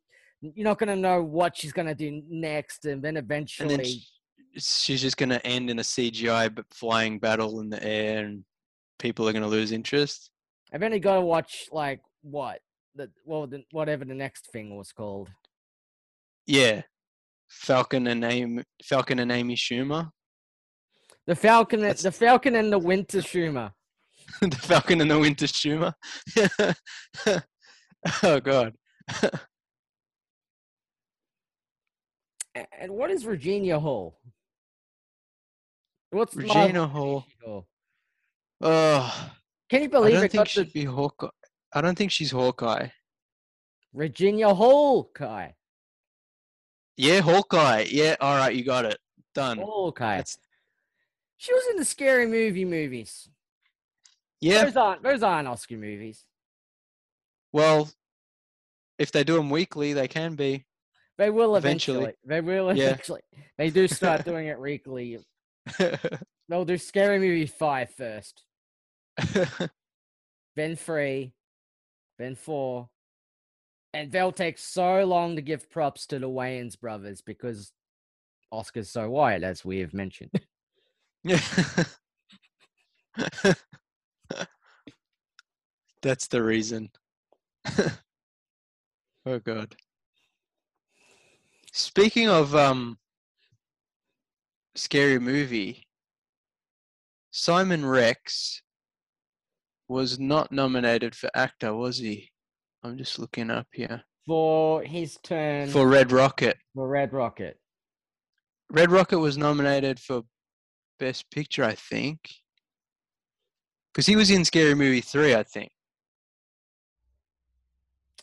You're 0.41 0.65
not 0.65 0.78
gonna 0.78 0.96
know 0.96 1.24
what 1.24 1.58
she's 1.58 1.74
gonna 1.74 1.96
do 1.96 2.22
next, 2.30 2.86
and 2.86 3.02
then 3.02 3.17
And 3.17 3.26
eventually, 3.26 3.76
then 3.78 3.86
sh- 3.86 4.63
she's 4.63 5.02
just 5.02 5.17
gonna 5.17 5.41
end 5.43 5.70
in 5.70 5.80
a 5.80 5.84
CGI 5.84 6.54
but 6.54 6.65
flying 6.72 7.17
battle 7.20 7.60
in 7.62 7.70
the 7.70 7.84
air, 7.84 8.26
and 8.26 8.43
people 9.00 9.28
are 9.28 9.34
gonna 9.34 9.48
lose 9.48 9.72
interest. 9.72 10.32
I've 10.72 10.84
only 10.84 11.00
got 11.00 11.15
to 11.15 11.22
watch 11.22 11.70
like 11.72 12.02
what 12.22 12.60
the 12.93 13.10
well, 13.26 13.48
the, 13.48 13.63
whatever 13.72 14.04
the 14.06 14.13
next 14.13 14.52
thing 14.52 14.76
was 14.78 14.91
called. 14.91 15.30
Yeah, 16.46 16.82
Falcon 17.48 18.08
and 18.08 18.24
Amy, 18.24 18.63
Falcon 18.84 19.20
and 19.20 19.32
Amy 19.32 19.56
Schumer, 19.56 20.12
The 21.26 21.36
Falcon, 21.36 21.80
and, 21.80 21.89
That's- 21.89 22.04
the 22.04 22.12
Falcon 22.12 22.56
and 22.56 22.72
the 22.72 22.80
Winter 22.80 23.20
Schumer. 23.20 23.72
the 24.42 24.56
Falcon 24.56 25.02
and 25.02 25.10
the 25.10 25.20
Winter 25.20 25.46
Schumer. 25.46 25.94
oh 28.24 28.40
God. 28.40 28.74
And 32.80 32.92
what 32.92 33.12
is 33.12 33.24
Virginia 33.24 33.80
Hall? 33.80 34.20
What's 36.12 36.36
Regina 36.36 36.88
Hall. 36.88 37.26
Hall? 37.44 37.68
Oh, 38.62 39.32
Can 39.70 39.82
you 39.82 39.88
I 39.88 39.92
believe 39.92 40.13
don't 40.13 40.24
it 40.24 40.32
think 40.32 40.48
she'd 40.48 40.74
be 40.74 40.86
Hawkeye. 40.86 41.28
I 41.74 41.82
don't 41.82 41.98
think 41.98 42.12
she's 42.12 42.32
Hawkeye. 42.32 42.88
Virginia 43.94 44.54
Hawkeye? 44.54 45.52
Yeah, 46.96 47.22
Hawkeye. 47.22 47.86
Yeah, 47.90 48.16
all 48.20 48.36
right, 48.38 48.56
you 48.56 48.63
got 48.63 48.86
it. 48.86 48.98
Done. 49.36 49.60
Hawkeye. 49.60 50.18
That's, 50.18 50.38
She 51.38 51.54
was 51.54 51.63
in 51.70 51.78
the 51.78 51.86
scary 51.86 52.26
movie 52.26 52.66
movies. 52.66 53.30
Yeah, 54.41 54.63
Those 54.65 54.76
aren't 54.78 55.04
those 55.04 55.23
aren't 55.23 55.47
Oscar 55.47 55.76
movies. 55.78 56.23
well, 57.54 57.89
if 59.00 59.12
they 59.12 59.23
do 59.23 59.36
them 59.36 59.50
weekly, 59.50 59.93
they 59.93 60.08
can 60.08 60.36
be. 60.36 60.65
They 61.17 61.30
will 61.30 61.56
Eventually. 61.56 61.97
eventually. 61.97 62.17
They 62.26 62.41
will 62.41 62.76
Yeah. 62.76 62.86
eventually. 62.86 63.21
They 63.58 63.69
do 63.69 63.88
start 63.88 64.26
doing 64.26 64.47
it 64.47 64.60
weekly. 64.60 65.19
They'll 66.50 66.65
do 66.65 66.78
Scary 66.78 67.19
Movie 67.19 67.45
5 67.47 67.89
first, 67.91 68.43
then 70.56 70.76
3, 70.76 71.34
then 72.19 72.36
4. 72.36 72.89
And 73.93 74.12
they'll 74.12 74.32
take 74.32 74.58
so 74.58 75.04
long 75.06 75.36
to 75.36 75.41
give 75.41 75.69
props 75.69 76.06
to 76.08 76.19
the 76.19 76.30
Wayans 76.30 76.80
brothers 76.80 77.21
because 77.21 77.71
Oscar's 78.52 78.89
so 78.89 79.10
white, 79.10 79.43
as 79.43 79.65
we 79.65 79.80
have 79.80 79.93
mentioned. 79.93 80.32
Yeah. 81.23 81.41
That's 86.08 86.30
the 86.30 86.41
reason. 86.41 86.89
oh 89.26 89.39
god. 89.43 89.76
Speaking 91.74 92.30
of 92.30 92.56
um 92.56 92.98
scary 94.74 95.20
movie, 95.20 95.86
Simon 97.32 97.86
Rex 97.86 98.62
was 99.89 100.17
not 100.17 100.50
nominated 100.50 101.13
for 101.13 101.30
actor, 101.36 101.76
was 101.76 101.98
he? 101.98 102.30
I'm 102.86 102.98
just 102.98 103.20
looking 103.20 103.52
up 103.52 103.67
here. 103.74 104.02
For 104.26 104.84
his 104.84 105.17
turn 105.24 105.67
for, 105.67 105.74
For 105.74 105.89
Red 105.89 106.13
Rocket. 106.13 106.56
For 106.74 106.88
Red 106.88 107.12
Rocket. 107.12 107.60
Red 108.72 108.91
Rocket 108.91 109.20
was 109.20 109.38
nominated 109.38 110.00
for 110.00 110.22
Best 111.00 111.30
Picture, 111.32 111.65
I 111.65 111.76
think. 111.76 112.20
Because 113.93 114.06
he 114.06 114.15
was 114.15 114.32
in 114.32 114.46
Scary 114.46 114.74
Movie 114.74 115.02
3, 115.02 115.36
I 115.36 115.43
think. 115.43 115.70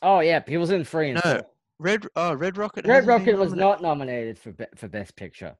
Oh, 0.05 0.21
yeah, 0.21 0.43
he 0.47 0.59
was 0.59 0.71
in 0.71 0.85
3 0.85 1.11
and 1.11 1.21
No, 1.25 1.33
4. 1.33 1.47
Red 1.79 2.07
oh 2.15 2.35
Red 2.35 2.57
Rocket. 2.59 2.87
Red 2.87 3.07
Rocket 3.07 3.37
was 3.37 3.55
not 3.55 3.81
nominated 3.83 4.39
for 4.39 4.53
be- 4.53 4.67
for 4.77 4.87
Best 4.87 5.17
Picture. 5.17 5.57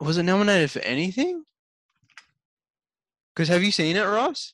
Was 0.00 0.18
it 0.18 0.22
nominated 0.24 0.70
for 0.70 0.80
anything? 0.80 1.44
Because 3.34 3.48
have 3.48 3.62
you 3.62 3.72
seen 3.72 3.96
it, 3.96 4.02
Ross? 4.02 4.52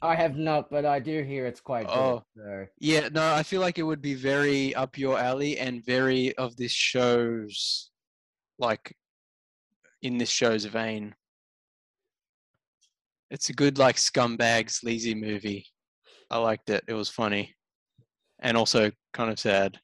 I 0.00 0.14
have 0.14 0.36
not, 0.36 0.70
but 0.70 0.86
I 0.86 1.00
do 1.00 1.22
hear 1.24 1.44
it's 1.44 1.60
quite 1.60 1.86
Oh. 1.88 2.22
good. 2.36 2.42
So. 2.44 2.66
Yeah, 2.78 3.08
no, 3.08 3.34
I 3.34 3.42
feel 3.42 3.60
like 3.60 3.78
it 3.78 3.82
would 3.82 4.00
be 4.00 4.14
very 4.14 4.74
up 4.76 4.96
your 4.96 5.18
alley 5.18 5.58
and 5.58 5.84
very 5.84 6.34
of 6.38 6.56
this 6.56 6.72
show's 6.72 7.90
like 8.60 8.96
in 10.02 10.18
this 10.18 10.30
show's 10.30 10.64
vein. 10.66 11.14
It's 13.30 13.48
a 13.50 13.52
good 13.52 13.76
like 13.76 13.96
scumbag 13.96 14.70
sleazy 14.70 15.14
movie. 15.16 15.66
I 16.30 16.38
liked 16.38 16.70
it. 16.70 16.84
It 16.86 16.94
was 16.94 17.08
funny. 17.08 17.56
And 18.40 18.56
also 18.56 18.90
kind 19.12 19.30
of 19.30 19.38
sad. 19.38 19.78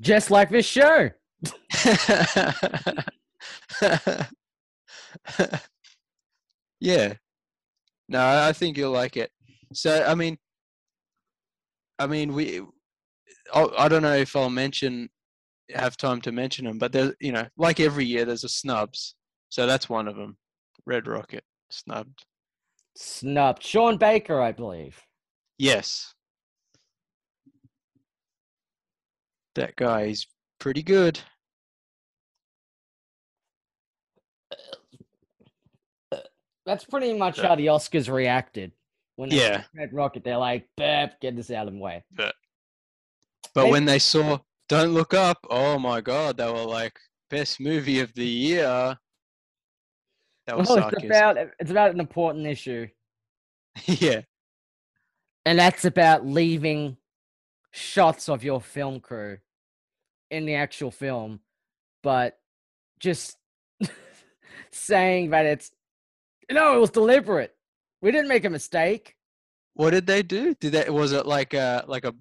Just 0.00 0.30
like 0.30 0.50
this 0.50 0.66
show. 0.66 1.10
yeah. 6.80 7.14
No, 8.08 8.18
I 8.20 8.48
I 8.48 8.52
think 8.52 8.76
you'll 8.76 8.92
like 8.92 9.16
it. 9.16 9.30
So, 9.72 10.04
I 10.04 10.14
mean, 10.14 10.38
I 11.98 12.06
mean, 12.06 12.32
we. 12.32 12.62
I'll, 13.52 13.72
I 13.78 13.88
don't 13.88 14.02
know 14.02 14.14
if 14.14 14.36
I'll 14.36 14.50
mention, 14.50 15.08
have 15.74 15.96
time 15.96 16.20
to 16.22 16.32
mention 16.32 16.66
them, 16.66 16.78
but 16.78 16.92
there's, 16.92 17.14
you 17.20 17.32
know, 17.32 17.46
like 17.56 17.80
every 17.80 18.04
year, 18.04 18.24
there's 18.24 18.44
a 18.44 18.48
snubs. 18.48 19.14
So 19.48 19.66
that's 19.66 19.88
one 19.88 20.06
of 20.06 20.16
them. 20.16 20.36
Red 20.86 21.06
Rocket 21.06 21.44
snubbed. 21.70 22.24
Snubbed. 22.96 23.62
Sean 23.62 23.96
Baker, 23.96 24.40
I 24.40 24.52
believe. 24.52 25.00
Yes. 25.58 26.14
That 29.58 29.76
guy. 29.76 30.06
He's 30.08 30.26
pretty 30.58 30.82
good. 30.82 31.20
That's 36.66 36.84
pretty 36.84 37.14
much 37.14 37.40
how 37.40 37.54
the 37.54 37.66
Oscars 37.66 38.12
reacted 38.12 38.72
when 39.16 39.30
they 39.30 39.36
Yeah. 39.36 39.64
Red 39.74 39.92
Rocket. 39.92 40.22
They're 40.22 40.36
like, 40.36 40.68
"Bep, 40.76 41.18
get 41.20 41.34
this 41.34 41.50
out 41.50 41.66
of 41.66 41.72
the 41.72 41.80
way." 41.80 42.04
But 42.10 42.34
They- 43.54 43.70
when 43.70 43.86
they 43.86 43.98
saw 43.98 44.40
Don't 44.68 44.92
Look 44.92 45.14
Up, 45.14 45.38
oh 45.48 45.78
my 45.78 46.00
god, 46.02 46.36
they 46.36 46.46
were 46.50 46.64
like, 46.64 46.98
best 47.30 47.58
movie 47.58 48.00
of 48.00 48.12
the 48.14 48.26
year. 48.26 48.98
That 50.46 50.58
was 50.58 50.68
Well, 50.68 50.88
it's 50.88 51.04
about 51.04 51.36
it's 51.58 51.70
about 51.70 51.90
an 51.90 52.00
important 52.00 52.46
issue, 52.46 52.88
yeah. 53.86 54.22
and 55.46 55.58
that's 55.58 55.84
about 55.86 56.26
leaving 56.26 56.98
shots 57.70 58.28
of 58.28 58.44
your 58.44 58.60
film 58.60 59.00
crew 59.00 59.38
in 60.30 60.46
the 60.46 60.54
actual 60.54 60.90
film, 60.90 61.40
but 62.02 62.38
just 63.00 63.36
saying 64.70 65.30
that 65.30 65.46
it's 65.46 65.70
no, 66.50 66.76
it 66.76 66.80
was 66.80 66.90
deliberate. 66.90 67.54
We 68.00 68.10
didn't 68.10 68.28
make 68.28 68.44
a 68.44 68.50
mistake. 68.50 69.14
What 69.74 69.90
did 69.90 70.06
they 70.06 70.22
do? 70.22 70.54
Did 70.54 70.72
that 70.72 70.92
was 70.92 71.12
it 71.12 71.26
like 71.26 71.54
a 71.54 71.84
like 71.86 72.04
a 72.04 72.14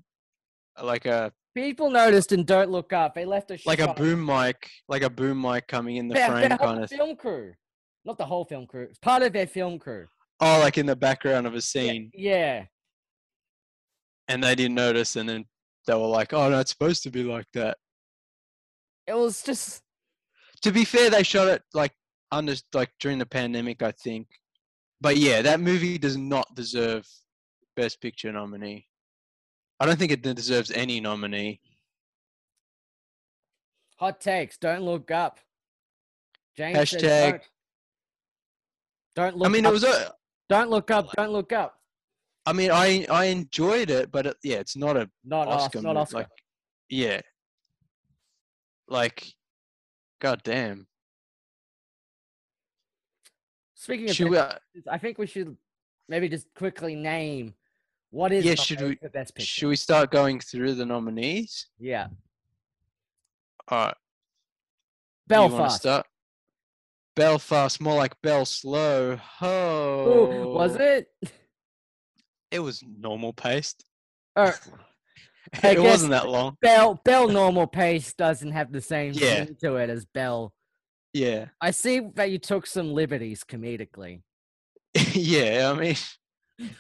like 0.84 1.06
a 1.06 1.32
People 1.56 1.90
noticed 1.90 2.34
and 2.34 2.46
don't 2.46 2.70
look 2.70 2.94
up. 2.94 3.16
They 3.16 3.26
left 3.26 3.50
a 3.50 3.58
like 3.66 3.80
a 3.80 3.92
boom 3.94 4.24
mic, 4.24 4.70
like 4.88 5.02
a 5.02 5.10
boom 5.10 5.42
mic 5.42 5.68
coming 5.68 5.96
in 5.96 6.08
the 6.08 6.14
their, 6.14 6.30
frame 6.30 6.50
their 6.50 6.58
kind 6.60 6.84
of 6.84 6.90
film 6.90 7.16
crew, 7.16 7.54
not 8.06 8.20
the 8.20 8.26
whole 8.26 8.46
film 8.46 8.68
crew. 8.68 8.84
It's 8.84 9.00
part 9.00 9.24
of 9.24 9.34
their 9.34 9.48
film 9.48 9.80
crew. 9.80 10.06
Oh, 10.40 10.60
like 10.60 10.78
in 10.78 10.86
the 10.86 10.96
background 10.96 11.48
of 11.48 11.54
a 11.54 11.56
Yeah, 11.56 11.62
scene. 11.62 12.12
Yeah. 12.14 12.66
And 14.28 14.44
they 14.44 14.54
didn't 14.54 14.76
notice 14.76 15.16
and 15.16 15.28
then 15.28 15.46
they 15.88 15.96
were 15.96 16.06
like, 16.06 16.32
Oh 16.32 16.48
no, 16.50 16.60
it's 16.60 16.70
supposed 16.70 17.02
to 17.04 17.10
be 17.10 17.24
like 17.24 17.48
that. 17.54 17.78
It 19.08 19.16
was 19.16 19.42
just 19.42 19.84
To 20.64 20.72
be 20.72 20.84
fair, 20.86 21.10
they 21.10 21.24
shot 21.24 21.48
it 21.48 21.64
like 21.74 21.94
under 22.32 22.56
like 22.74 22.92
during 23.00 23.18
the 23.20 23.26
pandemic, 23.26 23.82
I 23.82 23.92
think. 23.92 24.28
But 25.00 25.18
yeah, 25.18 25.42
that 25.44 25.60
movie 25.60 25.98
does 25.98 26.18
not 26.18 26.54
deserve 26.56 27.08
Best 27.76 28.02
Picture 28.02 28.32
nominee. 28.32 28.88
I 29.80 29.86
don't 29.86 29.98
think 30.00 30.12
it 30.12 30.22
deserves 30.24 30.72
any 30.72 31.00
nominee. 31.00 31.62
hot 33.98 34.20
takes. 34.20 34.58
Don't 34.58 34.82
look 34.82 35.12
up. 35.12 35.40
James 36.56 36.90
says 36.90 37.02
Hashtag- 37.02 37.32
don't. 37.32 37.42
Don't 39.16 39.38
look 39.38 39.48
I 39.48 39.50
mean, 39.52 39.66
up. 39.66 39.70
it 39.72 39.74
was. 39.74 39.84
A, 39.84 40.14
Don't 40.50 40.70
look 40.70 40.92
up. 40.92 41.12
Don't 41.16 41.32
look 41.32 41.52
up. 41.52 41.80
I 42.46 42.54
mean, 42.54 42.72
I 42.72 43.06
I 43.10 43.26
enjoyed 43.26 43.90
it, 43.90 44.12
but 44.12 44.28
it, 44.28 44.38
yeah, 44.44 44.58
it's 44.58 44.76
not 44.76 44.96
a 44.98 45.10
Not 45.24 45.48
Oscar. 45.48 45.80
Oscar. 45.80 45.82
Not 45.82 45.98
Oscar. 45.98 46.18
Like, 46.18 46.28
yeah. 46.90 47.22
Like, 48.88 49.34
god 50.20 50.42
damn. 50.44 50.88
Speaking 53.76 54.10
of, 54.10 54.16
Should 54.16 54.30
we, 54.30 54.38
uh, 54.38 54.54
I 54.90 54.98
think 54.98 55.18
we 55.18 55.28
should 55.28 55.56
maybe 56.10 56.28
just 56.30 56.48
quickly 56.56 56.96
name 56.96 57.54
what 58.10 58.32
is 58.32 58.44
Yeah, 58.46 58.56
should 58.56 58.82
we- 58.82 58.96
best 58.96 59.36
picture. 59.36 59.46
should 59.48 59.68
we 59.68 59.76
start 59.76 60.12
going 60.12 60.40
through 60.40 60.76
the 60.76 60.86
nominees? 60.86 61.68
Yeah, 61.80 62.08
All 63.70 63.88
right. 63.88 63.98
Belfast. 65.28 65.86
Belfast, 67.16 67.82
more 67.82 67.96
like 67.96 68.20
Bell 68.22 68.46
Slow. 68.46 69.14
Ooh, 69.14 69.18
Oh, 69.42 70.50
was 70.54 70.76
it? 70.78 71.12
It 72.50 72.60
was 72.60 72.82
normal 72.84 73.34
paced. 73.34 73.84
Or 74.38 74.54
I 75.64 75.72
it 75.72 75.82
wasn't 75.82 76.12
that 76.12 76.30
long. 76.30 76.58
Bell 76.62 77.00
Bell 77.06 77.28
normal 77.28 77.68
pace 77.68 78.14
doesn't 78.14 78.52
have 78.52 78.72
the 78.72 78.82
same 78.82 79.14
Yeah. 79.14 79.46
thing 79.46 79.56
to 79.62 79.76
it 79.78 79.90
as 79.90 80.06
Bell. 80.06 80.54
Yeah, 81.14 81.48
I 81.62 81.72
see 81.72 82.02
that 82.16 82.30
you 82.32 82.38
took 82.38 82.68
some 82.68 82.94
liberties 82.94 83.44
comedically. 83.44 84.22
yeah. 85.14 85.74
I 85.74 85.80
mean, 85.80 85.96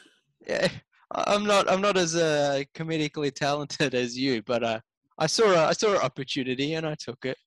yeah. 0.48 0.68
I'm 1.12 1.46
not. 1.46 1.72
I'm 1.72 1.82
not 1.82 1.98
as 1.98 2.16
uh, 2.16 2.64
comedically 2.76 3.34
talented 3.34 3.96
as 3.96 4.18
you, 4.18 4.44
but 4.44 4.64
uh, 4.64 4.80
I 5.18 5.28
saw 5.28 5.46
a, 5.54 5.66
I 5.68 5.72
saw 5.72 5.94
an 5.94 6.02
opportunity 6.02 6.74
and 6.74 6.86
I 6.86 6.96
took 7.00 7.26
it. 7.26 7.38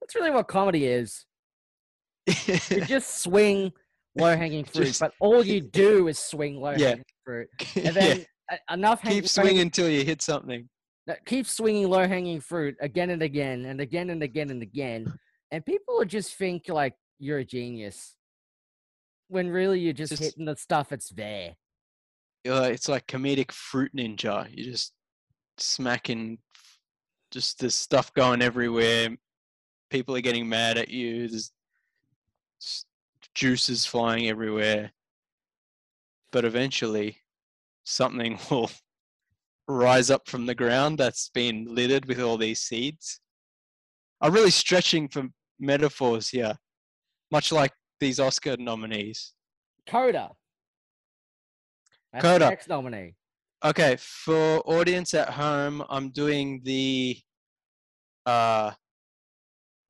That's 0.00 0.14
really 0.14 0.30
what 0.30 0.46
comedy 0.48 0.86
is. 0.86 1.24
You 2.26 2.84
just 2.84 3.18
swing 3.22 3.72
low 4.16 4.36
hanging 4.36 4.64
fruit, 4.64 4.86
Just- 4.86 5.00
but 5.00 5.12
all 5.20 5.44
you 5.44 5.60
do 5.60 6.08
is 6.08 6.18
swing 6.18 6.60
low 6.60 6.74
Yeah. 6.76 6.88
hanging 6.90 7.04
fruit, 7.24 7.48
and 7.76 7.96
then 7.96 8.18
e- 8.20 8.26
enough 8.70 9.02
Keep 9.02 9.24
low 9.24 9.26
swinging 9.26 9.60
until 9.60 9.88
you 9.88 10.04
hit 10.04 10.22
something. 10.22 10.68
keep 11.26 11.46
swinging 11.46 11.88
low 11.88 12.06
hanging 12.06 12.40
fruit 12.40 12.76
again 12.80 13.10
and 13.10 13.22
again 13.22 13.64
and 13.64 13.80
again 13.80 14.10
and 14.10 14.22
again 14.22 14.50
and 14.50 14.62
again, 14.62 15.06
and 15.50 15.64
people 15.64 15.96
will 15.96 16.04
just 16.04 16.34
think 16.34 16.68
like 16.68 16.94
you're 17.18 17.38
a 17.38 17.44
genius, 17.44 18.14
when 19.28 19.48
really 19.50 19.80
you're 19.80 19.92
just, 19.92 20.10
Just- 20.10 20.22
hitting 20.22 20.44
the 20.44 20.56
stuff 20.56 20.88
that's 20.90 21.10
there. 21.10 21.54
Uh, 22.48 22.68
it's 22.72 22.88
like 22.88 23.06
comedic 23.06 23.50
fruit 23.52 23.90
ninja. 23.94 24.48
You're 24.54 24.70
just 24.72 24.92
smacking, 25.58 26.38
just 27.30 27.58
there's 27.58 27.74
stuff 27.74 28.12
going 28.14 28.40
everywhere. 28.42 29.16
People 29.90 30.16
are 30.16 30.20
getting 30.20 30.48
mad 30.48 30.78
at 30.78 30.88
you. 30.88 31.28
There's 31.28 31.50
juices 33.34 33.84
flying 33.86 34.28
everywhere. 34.28 34.92
But 36.30 36.44
eventually, 36.44 37.18
something 37.88 38.38
will 38.50 38.70
rise 39.66 40.10
up 40.10 40.28
from 40.28 40.46
the 40.46 40.54
ground 40.54 40.98
that's 40.98 41.30
been 41.34 41.66
littered 41.74 42.06
with 42.06 42.20
all 42.20 42.36
these 42.36 42.60
seeds. 42.60 43.20
I'm 44.20 44.32
really 44.32 44.50
stretching 44.50 45.08
for 45.08 45.28
metaphors 45.60 46.28
here, 46.28 46.54
much 47.30 47.52
like 47.52 47.72
these 48.00 48.20
Oscar 48.20 48.56
nominees. 48.56 49.32
Coda. 49.86 50.30
That's 52.12 52.24
Coda. 52.24 52.48
next 52.48 52.68
nominee. 52.68 53.14
Okay, 53.64 53.96
for 53.98 54.60
audience 54.66 55.14
at 55.14 55.30
home, 55.30 55.82
I'm 55.88 56.10
doing 56.10 56.60
the 56.64 57.18
uh 58.24 58.72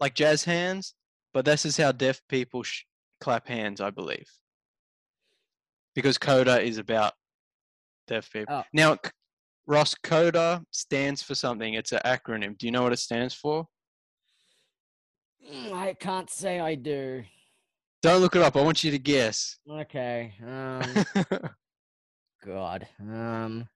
like 0.01 0.15
jazz 0.15 0.45
hands, 0.45 0.95
but 1.35 1.45
this 1.45 1.65
is 1.67 1.77
how 1.77 1.93
deaf 1.93 2.21
people 2.29 2.63
sh- 2.63 2.85
clap 3.21 3.49
hands, 3.49 3.81
I 3.81 3.91
believe. 3.91 4.29
Because 5.95 6.19
Coda 6.19 6.61
is 6.61 6.79
about 6.79 7.13
deaf 8.09 8.31
people. 8.33 8.55
Oh. 8.55 8.65
Now, 8.73 8.97
Ross, 9.67 9.95
Coda 10.03 10.65
stands 10.71 11.23
for 11.23 11.35
something. 11.35 11.75
It's 11.75 11.93
an 11.93 12.01
acronym. 12.05 12.57
Do 12.59 12.67
you 12.67 12.73
know 12.73 12.83
what 12.83 12.93
it 12.93 12.99
stands 12.99 13.35
for? 13.35 13.67
Mm, 15.53 15.73
I 15.73 15.95
can't 15.95 16.31
say 16.31 16.59
I 16.59 16.75
do. 16.75 17.23
Don't 18.03 18.21
look 18.21 18.35
it 18.35 18.43
up. 18.43 18.57
I 18.57 18.63
want 18.63 18.83
you 18.83 18.91
to 18.91 18.99
guess. 18.99 19.59
Okay. 19.71 20.33
Um. 20.47 21.05
God. 22.45 22.89
Um. 23.01 23.69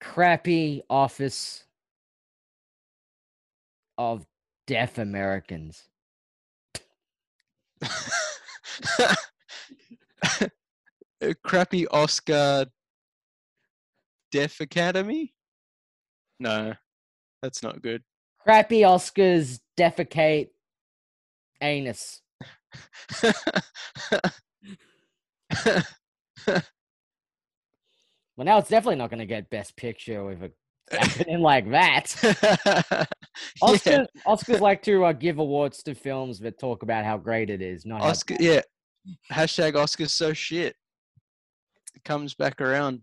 Crappy 0.00 0.82
office 0.90 1.64
of 3.96 4.26
deaf 4.66 4.98
Americans. 4.98 5.84
Crappy 11.44 11.86
Oscar 11.88 12.66
Deaf 14.30 14.60
Academy? 14.60 15.34
No, 16.40 16.72
that's 17.42 17.62
not 17.62 17.82
good. 17.82 18.02
Crappy 18.40 18.80
Oscars 18.80 19.60
defecate 19.78 20.48
anus. 21.60 22.22
Well, 28.36 28.46
now 28.46 28.58
it's 28.58 28.70
definitely 28.70 28.96
not 28.96 29.10
going 29.10 29.20
to 29.20 29.26
get 29.26 29.50
Best 29.50 29.76
Picture 29.76 30.24
with 30.24 30.42
a 30.42 30.50
acronym 30.92 31.40
like 31.40 31.70
that. 31.70 32.16
yeah, 32.22 33.04
Oscars, 33.62 34.06
Oscars 34.26 34.60
like 34.60 34.82
to 34.82 35.04
uh, 35.04 35.12
give 35.12 35.38
awards 35.38 35.82
to 35.84 35.94
films 35.94 36.38
that 36.40 36.58
talk 36.58 36.82
about 36.82 37.04
how 37.04 37.18
great 37.18 37.50
it 37.50 37.60
is, 37.60 37.84
not 37.84 38.00
how 38.00 38.08
Oscar. 38.08 38.36
Yeah, 38.40 38.62
hashtag 39.30 39.74
Oscars 39.74 40.10
so 40.10 40.32
shit. 40.32 40.74
It 41.94 42.04
comes 42.04 42.34
back 42.34 42.60
around. 42.60 43.02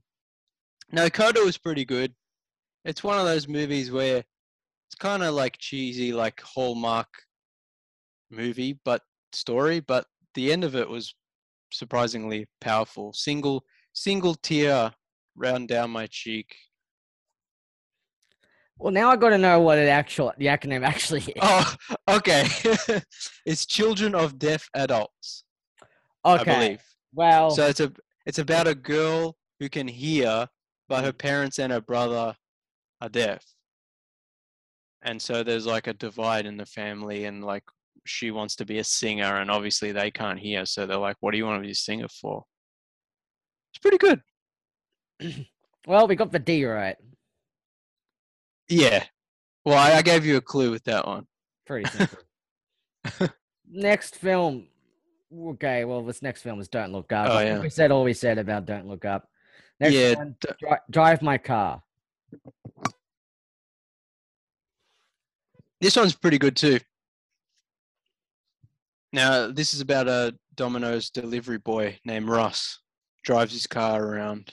No, 0.91 1.09
Coda 1.09 1.41
was 1.41 1.57
pretty 1.57 1.85
good. 1.85 2.13
It's 2.85 3.03
one 3.03 3.19
of 3.19 3.25
those 3.25 3.47
movies 3.47 3.91
where 3.91 4.17
it's 4.17 4.95
kind 4.97 5.23
of 5.23 5.33
like 5.33 5.57
cheesy, 5.59 6.13
like 6.13 6.41
Hallmark 6.41 7.09
movie, 8.31 8.79
but 8.83 9.01
story. 9.33 9.79
But 9.79 10.05
the 10.33 10.51
end 10.51 10.63
of 10.63 10.75
it 10.75 10.89
was 10.89 11.13
surprisingly 11.71 12.47
powerful. 12.61 13.13
Single, 13.13 13.63
single 13.93 14.35
tear 14.35 14.91
round 15.35 15.67
down 15.67 15.91
my 15.91 16.07
cheek. 16.07 16.55
Well, 18.77 18.93
now 18.93 19.09
I 19.11 19.17
got 19.17 19.29
to 19.29 19.37
know 19.37 19.59
what 19.59 19.77
it 19.77 19.89
actual 19.89 20.33
the 20.37 20.45
acronym 20.45 20.85
actually 20.85 21.21
is. 21.21 21.33
Oh, 21.41 21.75
okay. 22.09 22.47
it's 23.45 23.65
Children 23.65 24.15
of 24.15 24.39
Deaf 24.39 24.69
Adults. 24.73 25.43
okay. 26.25 26.77
Well, 27.13 27.51
So 27.51 27.67
it's 27.67 27.81
a 27.81 27.91
it's 28.30 28.38
about 28.38 28.67
a 28.67 28.75
girl 28.75 29.36
who 29.59 29.67
can 29.69 29.88
hear, 29.88 30.47
but 30.88 31.03
her 31.03 31.11
parents 31.11 31.57
and 31.59 31.71
her 31.73 31.82
brother 31.82 32.36
are 33.01 33.09
deaf. 33.09 33.43
and 35.01 35.19
so 35.21 35.43
there's 35.43 35.65
like 35.65 35.88
a 35.88 35.93
divide 35.93 36.45
in 36.45 36.57
the 36.57 36.65
family, 36.65 37.25
and 37.25 37.43
like 37.43 37.63
she 38.05 38.30
wants 38.32 38.55
to 38.57 38.65
be 38.65 38.77
a 38.80 38.84
singer, 38.84 39.38
and 39.41 39.49
obviously 39.49 39.91
they 39.91 40.11
can't 40.11 40.39
hear, 40.39 40.65
so 40.65 40.86
they're 40.86 40.97
like, 40.97 41.15
"What 41.21 41.32
do 41.32 41.38
you 41.38 41.45
want 41.45 41.57
to 41.61 41.65
be 41.65 41.71
a 41.71 41.75
singer 41.75 42.07
for?" 42.21 42.43
It's 43.71 43.80
pretty 43.80 43.97
good. 43.97 44.21
Well, 45.88 46.07
we 46.07 46.15
got 46.15 46.32
the 46.32 46.39
D 46.39 46.65
right. 46.65 46.97
Yeah. 48.67 49.05
Well, 49.65 49.77
I, 49.77 49.97
I 49.97 50.01
gave 50.03 50.25
you 50.25 50.36
a 50.38 50.41
clue 50.41 50.69
with 50.71 50.84
that 50.84 51.07
one. 51.07 51.25
Pretty 51.65 51.89
simple. 51.97 52.19
next 53.65 54.15
film. 54.17 54.67
Okay, 55.38 55.86
well, 55.86 56.03
this 56.03 56.21
next 56.21 56.41
film 56.41 56.59
is 56.59 56.67
Don't 56.67 56.91
Look 56.91 57.11
Up. 57.11 57.27
Oh, 57.30 57.39
yeah. 57.39 57.59
we 57.59 57.69
said 57.69 57.91
all 57.91 58.03
we 58.03 58.13
said 58.13 58.38
about 58.39 58.65
Don't 58.65 58.88
Look 58.88 59.05
Up. 59.05 59.30
Next 59.80 59.93
Yeah, 59.93 60.15
one, 60.15 60.36
d- 60.41 60.49
Dri- 60.59 60.77
Drive 60.89 61.21
My 61.21 61.38
Car. 61.38 61.84
This 65.82 65.95
one's 65.95 66.15
pretty 66.15 66.38
good 66.38 66.55
too. 66.55 66.80
Now, 69.13 69.49
this 69.51 69.73
is 69.73 69.82
about 69.82 70.07
a 70.07 70.36
Domino's 70.55 71.09
delivery 71.09 71.57
boy 71.57 71.97
named 72.05 72.27
Ross. 72.27 72.80
Drives 73.23 73.53
his 73.53 73.67
car 73.67 74.03
around 74.03 74.51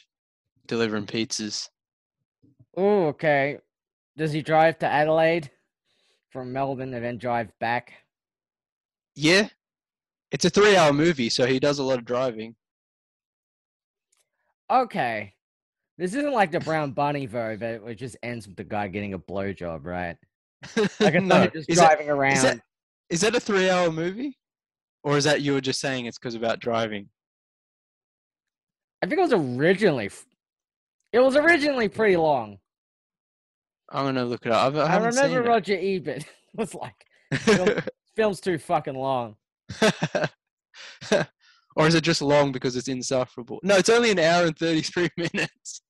delivering 0.67 1.07
pizzas. 1.07 1.69
Oh, 2.77 3.07
okay. 3.07 3.59
Does 4.17 4.33
he 4.33 4.43
drive 4.43 4.79
to 4.81 4.87
Adelaide 4.87 5.51
from 6.31 6.53
Melbourne 6.53 6.95
and 6.95 7.05
then 7.05 7.19
drive 7.19 7.51
back? 7.59 7.93
Yeah. 9.15 9.49
It's 10.33 10.45
a 10.45 10.51
three 10.51 10.77
hour 10.77 10.93
movie, 10.93 11.31
so 11.31 11.47
he 11.47 11.59
does 11.59 11.79
a 11.79 11.85
lot 11.85 11.99
of 11.99 12.05
driving. 12.05 12.55
Okay. 14.71 15.35
This 15.99 16.15
isn't 16.15 16.33
like 16.33 16.51
the 16.51 16.61
Brown 16.61 16.93
Bunny 16.93 17.27
though, 17.27 17.57
that 17.57 17.83
it 17.87 17.95
just 17.95 18.17
ends 18.23 18.47
with 18.47 18.57
the 18.57 18.65
guy 18.65 18.89
getting 18.89 19.15
a 19.15 19.19
blowjob, 19.19 19.85
right? 19.85 20.17
Like 20.77 20.91
it's 21.01 21.01
no. 21.01 21.21
not 21.21 21.53
just 21.53 21.71
is, 21.71 21.79
that, 21.79 21.97
driving 21.97 22.11
around. 22.11 22.37
is, 22.37 22.43
that, 22.43 22.61
is 23.09 23.21
that 23.23 23.35
a 23.35 23.41
three 23.41 23.71
hour 23.71 23.91
movie? 23.91 24.37
Or 25.05 25.17
is 25.17 25.25
that 25.25 25.41
you 25.41 25.53
were 25.53 25.61
just 25.61 25.81
saying 25.81 26.07
it's 26.07 26.19
because 26.19 26.35
about 26.35 26.59
driving? 26.59 27.09
I 29.03 29.07
think 29.07 29.19
it 29.19 29.23
was 29.23 29.33
originally. 29.33 30.11
It 31.13 31.21
was 31.21 31.37
originally 31.37 31.89
pretty 31.89 32.17
long. 32.17 32.59
I'm 33.91 34.05
going 34.05 34.17
to 34.17 34.25
look 34.25 34.47
it 34.47 34.53
up. 34.53 34.75
I, 34.75 34.79
I 34.81 34.97
remember 34.97 35.13
seen 35.13 35.39
Roger 35.39 35.79
Ebert 35.81 36.25
was 36.55 36.75
like, 36.75 37.07
film- 37.33 37.79
"Film's 38.17 38.41
too 38.41 38.59
fucking 38.59 38.97
long." 38.97 39.37
or 41.77 41.87
is 41.87 41.95
it 41.95 42.03
just 42.03 42.23
long 42.23 42.53
because 42.53 42.77
it's 42.77 42.89
insufferable? 42.89 43.61
No, 43.63 43.77
it's 43.77 43.89
only 43.89 44.11
an 44.11 44.19
hour 44.19 44.47
and 44.47 44.57
33 44.57 45.09
minutes. 45.17 45.83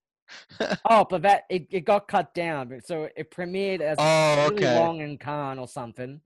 Oh, 0.88 1.06
but 1.08 1.22
that 1.22 1.44
it, 1.48 1.66
it 1.70 1.84
got 1.84 2.08
cut 2.08 2.34
down, 2.34 2.80
so 2.84 3.08
it 3.16 3.30
premiered 3.30 3.80
as 3.80 3.96
Oh, 4.00 4.46
really 4.50 4.62
okay. 4.62 4.74
long 4.76 5.00
in 5.00 5.18
Cannes 5.18 5.58
or 5.58 5.68
something. 5.68 6.20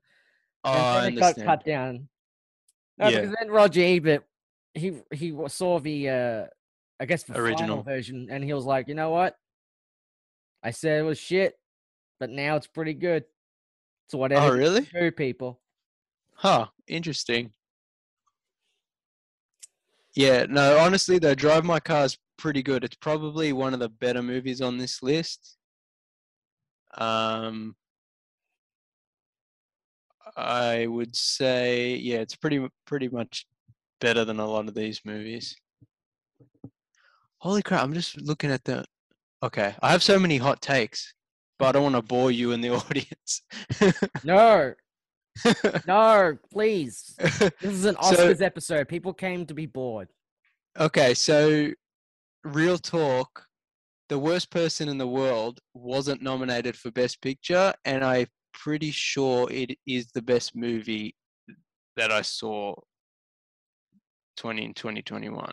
Oh, 0.64 0.72
and 0.72 0.86
I 0.86 1.00
then 1.04 1.12
it 1.14 1.20
got 1.20 1.36
cut 1.36 1.64
down. 1.64 2.08
No, 2.98 3.10
Yeah. 3.10 3.20
because 3.20 3.36
then 3.38 3.50
Roger 3.50 3.82
Ebert, 3.82 4.24
he 4.74 5.00
he 5.12 5.36
saw 5.48 5.78
the 5.80 6.08
uh, 6.08 6.46
I 6.98 7.04
guess 7.06 7.22
the 7.24 7.38
Original. 7.38 7.82
version, 7.82 8.28
and 8.30 8.42
he 8.44 8.52
was 8.52 8.64
like, 8.64 8.88
you 8.88 8.94
know 8.94 9.10
what? 9.10 9.36
I 10.62 10.70
said 10.70 11.00
it 11.00 11.04
was 11.04 11.18
shit, 11.18 11.58
but 12.18 12.30
now 12.30 12.56
it's 12.56 12.66
pretty 12.66 12.94
good. 12.94 13.24
So 14.08 14.18
whatever 14.18 14.46
Oh, 14.48 14.52
really? 14.56 14.88
do, 14.92 15.10
people. 15.10 15.60
Huh. 16.40 16.68
Interesting. 16.86 17.52
Yeah, 20.16 20.46
no, 20.48 20.78
honestly 20.78 21.18
though, 21.18 21.34
Drive 21.34 21.64
My 21.64 21.80
Car 21.80 22.06
is 22.06 22.16
pretty 22.38 22.62
good. 22.62 22.82
It's 22.82 22.96
probably 22.96 23.52
one 23.52 23.74
of 23.74 23.80
the 23.80 23.90
better 23.90 24.22
movies 24.22 24.62
on 24.62 24.78
this 24.78 25.02
list. 25.02 25.58
Um 26.96 27.76
I 30.34 30.86
would 30.86 31.14
say 31.14 31.96
yeah, 31.96 32.20
it's 32.20 32.36
pretty 32.36 32.66
pretty 32.86 33.10
much 33.10 33.46
better 34.00 34.24
than 34.24 34.40
a 34.40 34.46
lot 34.46 34.66
of 34.66 34.74
these 34.74 35.02
movies. 35.04 35.54
Holy 37.36 37.62
crap, 37.62 37.82
I'm 37.82 37.92
just 37.92 38.18
looking 38.18 38.50
at 38.50 38.64
the 38.64 38.86
Okay, 39.42 39.74
I 39.82 39.90
have 39.90 40.02
so 40.02 40.18
many 40.18 40.38
hot 40.38 40.62
takes, 40.62 41.12
but 41.58 41.68
I 41.68 41.72
don't 41.72 41.82
want 41.92 41.96
to 41.96 42.02
bore 42.02 42.30
you 42.30 42.52
in 42.52 42.62
the 42.62 42.70
audience. 42.80 43.42
No, 44.24 44.72
no, 45.86 46.36
please. 46.52 47.14
This 47.18 47.52
is 47.62 47.84
an 47.84 47.96
So- 48.02 48.14
Oscars 48.14 48.42
episode. 48.42 48.88
People 48.88 49.12
came 49.12 49.46
to 49.46 49.54
be 49.54 49.66
bored. 49.66 50.08
Okay, 50.78 51.14
so 51.14 51.70
real 52.44 52.78
talk, 52.78 53.46
the 54.08 54.18
worst 54.18 54.50
person 54.50 54.88
in 54.88 54.98
the 54.98 55.06
world 55.06 55.60
wasn't 55.74 56.22
nominated 56.22 56.76
for 56.76 56.90
Best 56.90 57.20
Picture, 57.20 57.74
and 57.84 58.04
I'm 58.04 58.26
pretty 58.52 58.90
sure 58.90 59.50
it 59.50 59.76
is 59.86 60.10
the 60.12 60.22
best 60.22 60.54
movie 60.54 61.16
that 61.96 62.12
I 62.12 62.22
saw 62.22 62.74
20 64.36 64.64
in 64.64 64.74
2021. 64.74 65.50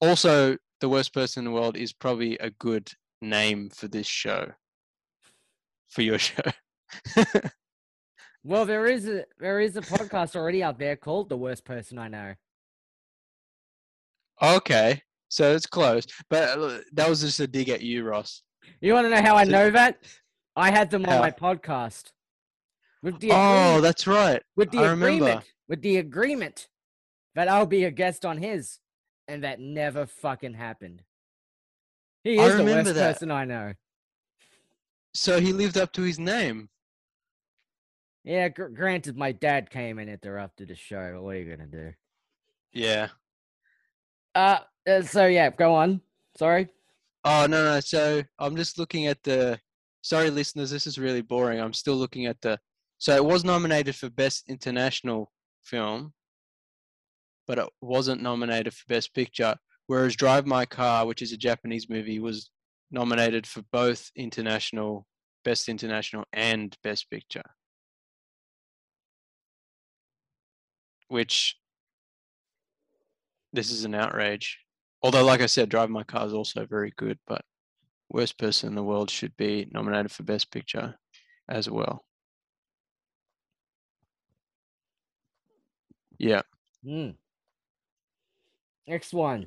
Also, 0.00 0.56
the 0.80 0.88
worst 0.88 1.12
person 1.12 1.40
in 1.40 1.52
the 1.52 1.60
world 1.60 1.76
is 1.76 1.92
probably 1.92 2.38
a 2.38 2.50
good 2.50 2.90
name 3.20 3.70
for 3.70 3.88
this 3.88 4.06
show. 4.06 4.52
For 5.88 6.02
your 6.02 6.18
show. 6.18 6.42
Well, 8.46 8.66
there 8.66 8.84
is 8.86 9.08
a 9.08 9.24
there 9.40 9.58
is 9.58 9.76
a 9.76 9.80
podcast 9.80 10.36
already 10.36 10.62
out 10.62 10.78
there 10.78 10.96
called 10.96 11.30
"The 11.30 11.36
Worst 11.36 11.64
Person 11.64 11.98
I 11.98 12.08
Know." 12.08 12.34
okay, 14.42 15.02
so 15.28 15.54
it's 15.54 15.66
close. 15.66 16.06
But 16.28 16.58
uh, 16.58 16.78
that 16.92 17.08
was 17.08 17.22
just 17.22 17.40
a 17.40 17.46
dig 17.46 17.70
at 17.70 17.80
you, 17.80 18.04
Ross. 18.04 18.42
You 18.80 18.92
want 18.92 19.06
to 19.06 19.10
know 19.10 19.22
how 19.22 19.36
I 19.36 19.44
know 19.44 19.70
that? 19.70 19.98
I 20.56 20.70
had 20.70 20.90
them 20.90 21.04
on 21.06 21.10
How? 21.12 21.20
my 21.20 21.30
podcast. 21.30 22.12
With 23.02 23.18
the 23.20 23.30
Oh, 23.32 23.80
that's 23.80 24.06
right. 24.06 24.42
with 24.56 24.70
the 24.70 24.78
I 24.78 24.90
remember. 24.90 25.06
agreement, 25.06 25.44
with 25.68 25.82
the 25.82 25.96
agreement 25.96 26.68
that 27.34 27.48
I'll 27.48 27.66
be 27.66 27.84
a 27.84 27.90
guest 27.90 28.24
on 28.24 28.38
his, 28.38 28.78
and 29.26 29.42
that 29.42 29.58
never 29.60 30.06
fucking 30.06 30.54
happened. 30.54 31.02
He 32.22 32.38
is 32.38 32.56
the 32.56 32.64
worst 32.64 32.94
that. 32.94 33.12
person 33.14 33.30
I 33.30 33.44
know. 33.44 33.72
So 35.14 35.40
he 35.40 35.52
lived 35.52 35.76
up 35.78 35.92
to 35.92 36.02
his 36.02 36.18
name. 36.18 36.68
Yeah, 38.24 38.48
gr- 38.48 38.66
granted, 38.68 39.16
my 39.16 39.32
dad 39.32 39.70
came 39.70 39.98
and 39.98 40.08
interrupted 40.08 40.68
the 40.68 40.74
show. 40.74 41.12
But 41.14 41.22
what 41.22 41.36
are 41.36 41.40
you 41.40 41.56
gonna 41.56 41.68
do? 41.68 41.92
Yeah. 42.72 43.08
Uh, 44.34 44.58
uh, 44.88 45.02
so 45.02 45.26
yeah, 45.26 45.50
go 45.50 45.74
on. 45.74 46.00
Sorry. 46.36 46.68
Oh 47.24 47.46
no 47.46 47.64
no. 47.64 47.80
So 47.80 48.22
I'm 48.38 48.56
just 48.56 48.78
looking 48.78 49.06
at 49.06 49.22
the. 49.22 49.60
Sorry, 50.02 50.30
listeners. 50.30 50.70
This 50.70 50.86
is 50.86 50.98
really 50.98 51.22
boring. 51.22 51.60
I'm 51.60 51.72
still 51.72 51.96
looking 51.96 52.26
at 52.26 52.40
the. 52.40 52.58
So 52.98 53.14
it 53.14 53.24
was 53.24 53.44
nominated 53.44 53.94
for 53.94 54.08
best 54.10 54.48
international 54.48 55.30
film, 55.62 56.14
but 57.46 57.58
it 57.58 57.68
wasn't 57.82 58.22
nominated 58.22 58.72
for 58.72 58.84
best 58.88 59.14
picture. 59.14 59.56
Whereas 59.86 60.16
Drive 60.16 60.46
My 60.46 60.64
Car, 60.64 61.06
which 61.06 61.20
is 61.20 61.32
a 61.32 61.36
Japanese 61.36 61.90
movie, 61.90 62.18
was 62.18 62.50
nominated 62.90 63.46
for 63.46 63.62
both 63.70 64.10
international, 64.16 65.06
best 65.44 65.68
international, 65.68 66.24
and 66.32 66.74
best 66.82 67.10
picture. 67.10 67.42
Which. 71.14 71.56
This 73.52 73.70
is 73.70 73.84
an 73.84 73.94
outrage. 73.94 74.58
Although, 75.00 75.24
like 75.24 75.40
I 75.40 75.46
said, 75.46 75.68
Drive 75.68 75.88
My 75.88 76.02
Car 76.02 76.26
is 76.26 76.32
also 76.32 76.66
very 76.66 76.92
good, 76.96 77.20
but 77.24 77.42
worst 78.10 78.36
person 78.36 78.70
in 78.70 78.74
the 78.74 78.82
world 78.82 79.10
should 79.10 79.36
be 79.36 79.68
nominated 79.70 80.10
for 80.10 80.24
Best 80.24 80.50
Picture 80.50 80.96
as 81.48 81.70
well. 81.70 82.04
Yeah. 86.18 86.42
Hmm. 86.84 87.10
Next 88.88 89.14
one. 89.14 89.46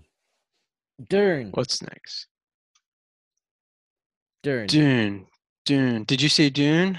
Dune. 1.09 1.51
What's 1.53 1.81
next? 1.81 2.27
Dune. 4.41 4.67
Dune. 4.67 5.27
Dune. 5.65 6.05
Did 6.05 6.21
you 6.21 6.29
see 6.29 6.49
Dune? 6.49 6.97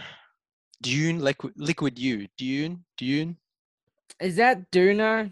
Dune, 0.83 1.21
liquid, 1.21 1.55
liquid 1.57 1.99
U. 1.99 2.29
Dune. 2.37 2.85
Dune. 2.99 3.39
Is 4.21 4.37
that 4.37 4.71
Duna? 4.71 5.27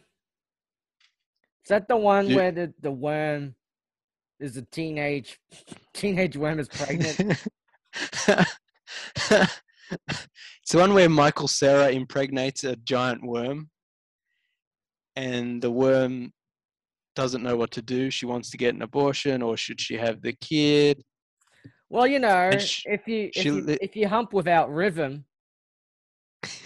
Is 1.65 1.69
that 1.69 1.89
the 1.89 1.97
one 1.97 2.29
Du- 2.29 2.37
where 2.37 2.53
the, 2.53 2.73
the 2.81 2.91
worm 2.91 3.55
is 4.39 4.57
a 4.57 4.63
teenage 4.63 5.41
teenage 5.95 6.37
worm 6.37 6.61
is 6.61 6.69
pregnant? 6.69 7.19
it's 9.29 10.71
the 10.71 10.79
one 10.79 10.95
where 10.95 11.09
Michael 11.09 11.49
Cera 11.49 11.91
impregnates 11.91 12.65
a 12.65 12.77
giant 12.77 13.25
worm, 13.25 13.71
and 15.17 15.61
the 15.61 15.71
worm 15.71 16.33
doesn't 17.17 17.43
know 17.43 17.57
what 17.57 17.73
to 17.73 17.83
do. 17.83 18.11
She 18.11 18.27
wants 18.27 18.51
to 18.51 18.57
get 18.57 18.75
an 18.75 18.83
abortion, 18.83 19.43
or 19.43 19.57
should 19.57 19.81
she 19.81 19.97
have 19.97 20.23
the 20.23 20.35
kid? 20.35 21.03
well, 21.89 22.07
you 22.07 22.19
know, 22.19 22.57
sh- 22.59 22.85
if 22.87 23.09
you 23.09 23.31
if 23.35 23.43
she 23.43 23.49
you, 23.49 23.77
if 23.81 23.97
you 23.97 24.07
hump 24.07 24.33
without 24.33 24.73
rhythm, 24.73 25.25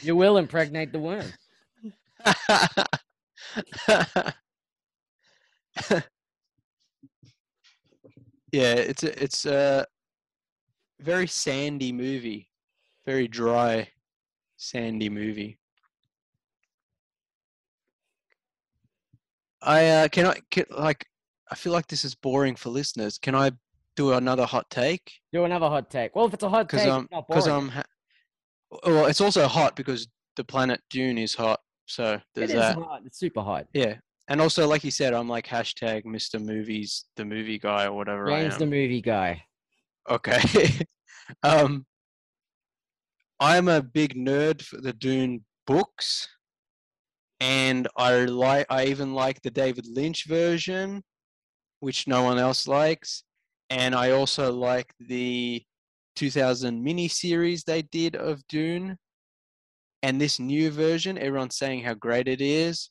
you 0.03 0.16
will 0.16 0.37
impregnate 0.37 0.93
the 0.93 0.99
worm. 0.99 1.33
yeah, 8.53 8.75
it's 8.75 9.03
a, 9.03 9.23
it's 9.23 9.47
uh 9.47 9.85
very 11.01 11.27
sandy 11.27 11.93
movie, 11.93 12.49
very 13.07 13.29
dry, 13.29 13.89
sandy 14.57 15.09
movie. 15.09 15.59
I 19.62 19.87
uh, 19.87 20.09
can 20.09 20.27
I 20.27 20.41
can, 20.51 20.64
like 20.71 21.07
I 21.51 21.55
feel 21.55 21.73
like 21.73 21.87
this 21.87 22.05
is 22.05 22.14
boring 22.14 22.57
for 22.57 22.71
listeners. 22.71 23.18
Can 23.18 23.35
I 23.35 23.53
do 23.97 24.12
another 24.12 24.47
hot 24.47 24.68
take? 24.71 25.12
Do 25.33 25.45
another 25.45 25.68
hot 25.68 25.91
take. 25.91 26.14
Well, 26.14 26.27
if 26.27 26.35
it's 26.35 26.43
a 26.43 26.49
hot 26.49 26.68
take, 26.68 26.81
Because 26.81 26.87
I'm 26.87 27.03
it's 27.05 27.12
not 27.12 27.29
because 27.29 27.45
boring. 27.45 27.62
I'm 27.62 27.68
ha- 27.71 27.85
well, 28.87 29.07
it's 29.07 29.21
also 29.21 29.47
hot 29.49 29.77
because 29.77 30.07
the 30.37 30.45
planet 30.45 30.81
Dune 30.91 31.18
is 31.18 31.35
hot. 31.35 31.61
So 31.91 32.20
there's 32.36 32.51
is 32.51 32.57
that. 32.57 32.76
hot. 32.76 33.03
It's 33.05 33.18
super 33.18 33.43
hot. 33.43 33.66
Yeah, 33.72 33.97
and 34.28 34.41
also 34.41 34.68
like 34.68 34.84
you 34.84 34.93
said, 34.93 35.12
I'm 35.12 35.28
like 35.28 35.47
hashtag 35.47 36.05
Mr. 36.05 36.41
Movies, 36.41 37.07
the 37.16 37.24
movie 37.24 37.59
guy 37.59 37.86
or 37.86 37.93
whatever 37.93 38.30
I 38.30 38.43
James 38.43 38.55
am. 38.55 38.61
the 38.61 38.66
movie 38.66 39.03
guy. 39.03 39.43
Okay. 40.09 40.41
um, 41.43 41.84
I'm 43.41 43.66
a 43.66 43.82
big 43.82 44.14
nerd 44.14 44.62
for 44.62 44.80
the 44.80 44.93
Dune 44.93 45.45
books, 45.66 46.28
and 47.41 47.88
I 47.97 48.24
like. 48.26 48.66
I 48.70 48.86
even 48.86 49.12
like 49.12 49.43
the 49.43 49.51
David 49.51 49.86
Lynch 49.88 50.26
version, 50.26 51.03
which 51.80 52.07
no 52.07 52.22
one 52.22 52.38
else 52.38 52.68
likes, 52.68 53.24
and 53.68 53.97
I 53.97 54.12
also 54.12 54.53
like 54.53 54.95
the 55.01 55.61
2000 56.14 56.80
mini 56.80 57.09
series 57.09 57.64
they 57.64 57.82
did 57.82 58.14
of 58.14 58.47
Dune. 58.47 58.97
And 60.03 60.21
this 60.21 60.39
new 60.39 60.71
version, 60.71 61.19
everyone's 61.19 61.57
saying 61.57 61.85
how 61.85 61.95
great 61.95 62.27
it 62.27 62.41
is. 62.41 62.91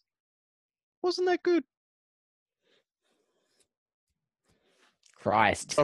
Wasn't 1.01 1.27
that 1.27 1.43
good? 1.43 1.63
Christ. 5.15 5.77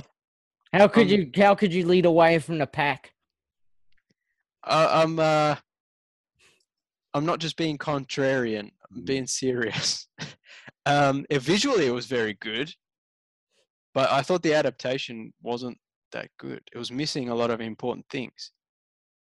How 0.72 0.88
could 0.88 1.04
um, 1.04 1.10
you 1.10 1.32
how 1.36 1.56
could 1.56 1.74
you 1.74 1.86
lead 1.86 2.06
away 2.06 2.40
from 2.40 2.58
the 2.58 2.68
pack? 2.68 3.12
Uh, 4.64 5.04
I'm 5.04 5.20
uh, 5.20 5.56
I'm 7.14 7.26
not 7.26 7.40
just 7.40 7.58
being 7.58 7.78
contrarian. 7.78 8.72
I'm 8.92 9.04
being 9.04 9.28
serious. 9.28 10.08
um, 10.86 11.26
it, 11.30 11.42
visually, 11.42 11.88
it 11.88 11.92
was 11.92 12.08
very 12.08 12.34
good, 12.34 12.74
but 13.94 14.12
I 14.12 14.22
thought 14.22 14.44
the 14.44 14.54
adaptation 14.54 15.34
wasn't 15.42 15.78
that 16.12 16.30
good. 16.38 16.62
It 16.74 16.78
was 16.78 16.92
missing 16.92 17.30
a 17.30 17.36
lot 17.36 17.52
of 17.52 17.62
important 17.62 18.06
things 18.10 18.52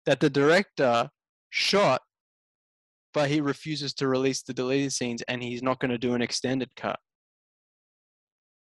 that 0.07 0.20
the 0.20 0.30
director 0.30 1.11
shot, 1.51 2.01
but 3.12 3.28
he 3.28 3.40
refuses 3.40 3.92
to 3.94 4.09
release 4.09 4.42
the 4.42 4.55
deleted 4.55 4.92
scenes, 4.92 5.22
and 5.22 5.42
he's 5.42 5.62
not 5.62 5.80
going 5.80 5.90
to 5.90 5.98
do 5.98 6.14
an 6.14 6.22
extended 6.22 6.74
cut. 6.76 6.98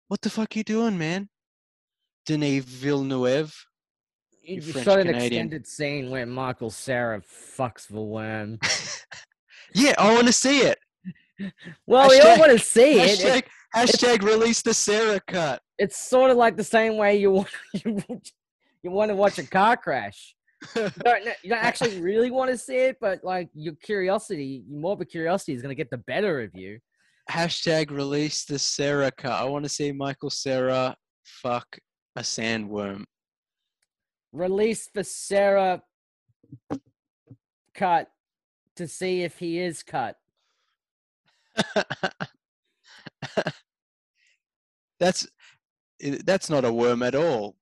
What 0.09 0.21
the 0.23 0.31
fuck 0.31 0.57
you 0.57 0.65
doing, 0.65 0.99
man? 0.99 1.29
Denis 2.27 2.65
Villeneuve. 2.65 3.55
You 4.43 4.61
shot 4.61 5.01
an 5.01 5.15
extended 5.15 5.67
scene 5.67 6.11
where 6.11 6.27
Michael 6.27 6.71
Cera 6.71 7.23
fucks 7.23 7.87
the 7.87 8.01
worm. 8.01 8.59
yeah, 9.75 9.95
I 9.99 10.13
want 10.15 10.27
to 10.27 10.33
see 10.33 10.61
it. 10.63 10.79
Well, 11.87 12.09
we 12.09 12.21
all 12.21 12.39
want 12.39 12.53
to 12.53 12.59
see 12.59 12.99
it. 13.01 13.19
Hashtag, 13.21 13.37
It- 13.39 13.49
hashtag 13.75 14.23
release 14.23 14.63
the 14.63 14.75
Cera 14.75 15.21
cut. 15.27 15.63
It's 15.79 15.97
sort 15.97 16.31
of 16.31 16.37
like 16.37 16.57
the 16.57 16.65
same 16.65 16.97
way 16.97 17.17
you 17.19 17.31
want 17.31 17.49
you, 17.73 18.03
you 18.83 18.91
want 18.91 19.11
to 19.11 19.15
watch 19.15 19.39
a 19.39 19.47
car 19.47 19.77
crash. 19.77 20.35
You 20.77 20.91
don't, 21.05 21.25
you 21.25 21.33
don't 21.51 21.65
actually 21.65 22.01
really 22.01 22.31
want 22.31 22.51
to 22.51 22.59
see 22.59 22.77
it, 22.77 22.99
but 23.01 23.25
like 23.25 23.49
your 23.55 23.75
curiosity, 23.75 24.65
your 24.69 24.81
morbid 24.81 25.11
curiosity 25.11 25.55
is 25.55 25.63
going 25.63 25.75
to 25.75 25.77
get 25.77 25.91
the 25.91 25.99
better 25.99 26.41
of 26.43 26.55
you. 26.55 26.79
Hashtag 27.31 27.91
release 27.91 28.45
the 28.45 28.59
Cera 28.59 29.11
cut. 29.11 29.33
I 29.33 29.45
want 29.45 29.65
to 29.65 29.69
see 29.69 29.93
Michael 29.93 30.31
Cera 30.31 30.97
fuck 31.25 31.79
a 32.17 32.23
sandworm. 32.23 33.05
Release 34.33 34.89
the 34.93 35.05
Cera 35.05 35.83
cut 37.75 38.09
to 38.77 38.89
see 38.89 39.23
if 39.23 39.39
he 39.39 39.59
is 39.61 39.83
cut. 39.83 40.17
that's 44.99 45.27
that's 46.25 46.49
not 46.49 46.65
a 46.65 46.73
worm 46.73 47.03
at 47.03 47.15
all. 47.15 47.57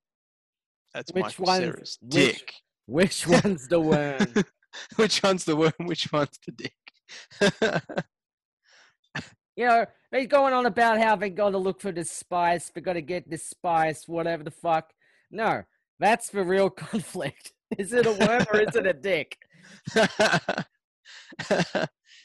That's 0.95 1.13
Which 1.13 1.39
Michael 1.39 1.47
Cera's 1.47 1.99
dick. 2.07 2.55
Which 2.89 3.27
one's 3.45 3.69
the 3.69 3.79
worm? 3.79 4.27
which 4.97 5.23
one's 5.23 5.45
the 5.45 5.55
worm? 5.55 5.73
Which 5.79 6.11
one's 6.11 6.39
the 6.47 6.53
dick? 6.53 6.73
you 9.57 9.67
know, 9.67 9.85
they're 10.11 10.27
going 10.27 10.55
on 10.55 10.65
about 10.65 10.99
how 10.99 11.15
they 11.15 11.29
got 11.29 11.51
to 11.51 11.59
look 11.59 11.83
for 11.83 11.93
this 11.93 12.11
spice, 12.11 12.71
they 12.75 12.81
got 12.81 12.95
to 12.95 13.03
get 13.03 13.29
this 13.29 13.45
spice, 13.45 14.09
whatever 14.09 14.43
the 14.43 14.51
fuck. 14.51 14.91
No, 15.31 15.65
that's 16.01 16.31
the 16.31 16.43
real 16.43 16.71
conflict. 16.71 17.53
Is 17.77 17.93
it 17.93 18.07
a 18.07 18.13
worm 18.13 18.47
or 18.53 18.61
is 18.63 18.75
it 18.75 18.87
a 18.87 18.95
dick? 18.95 19.37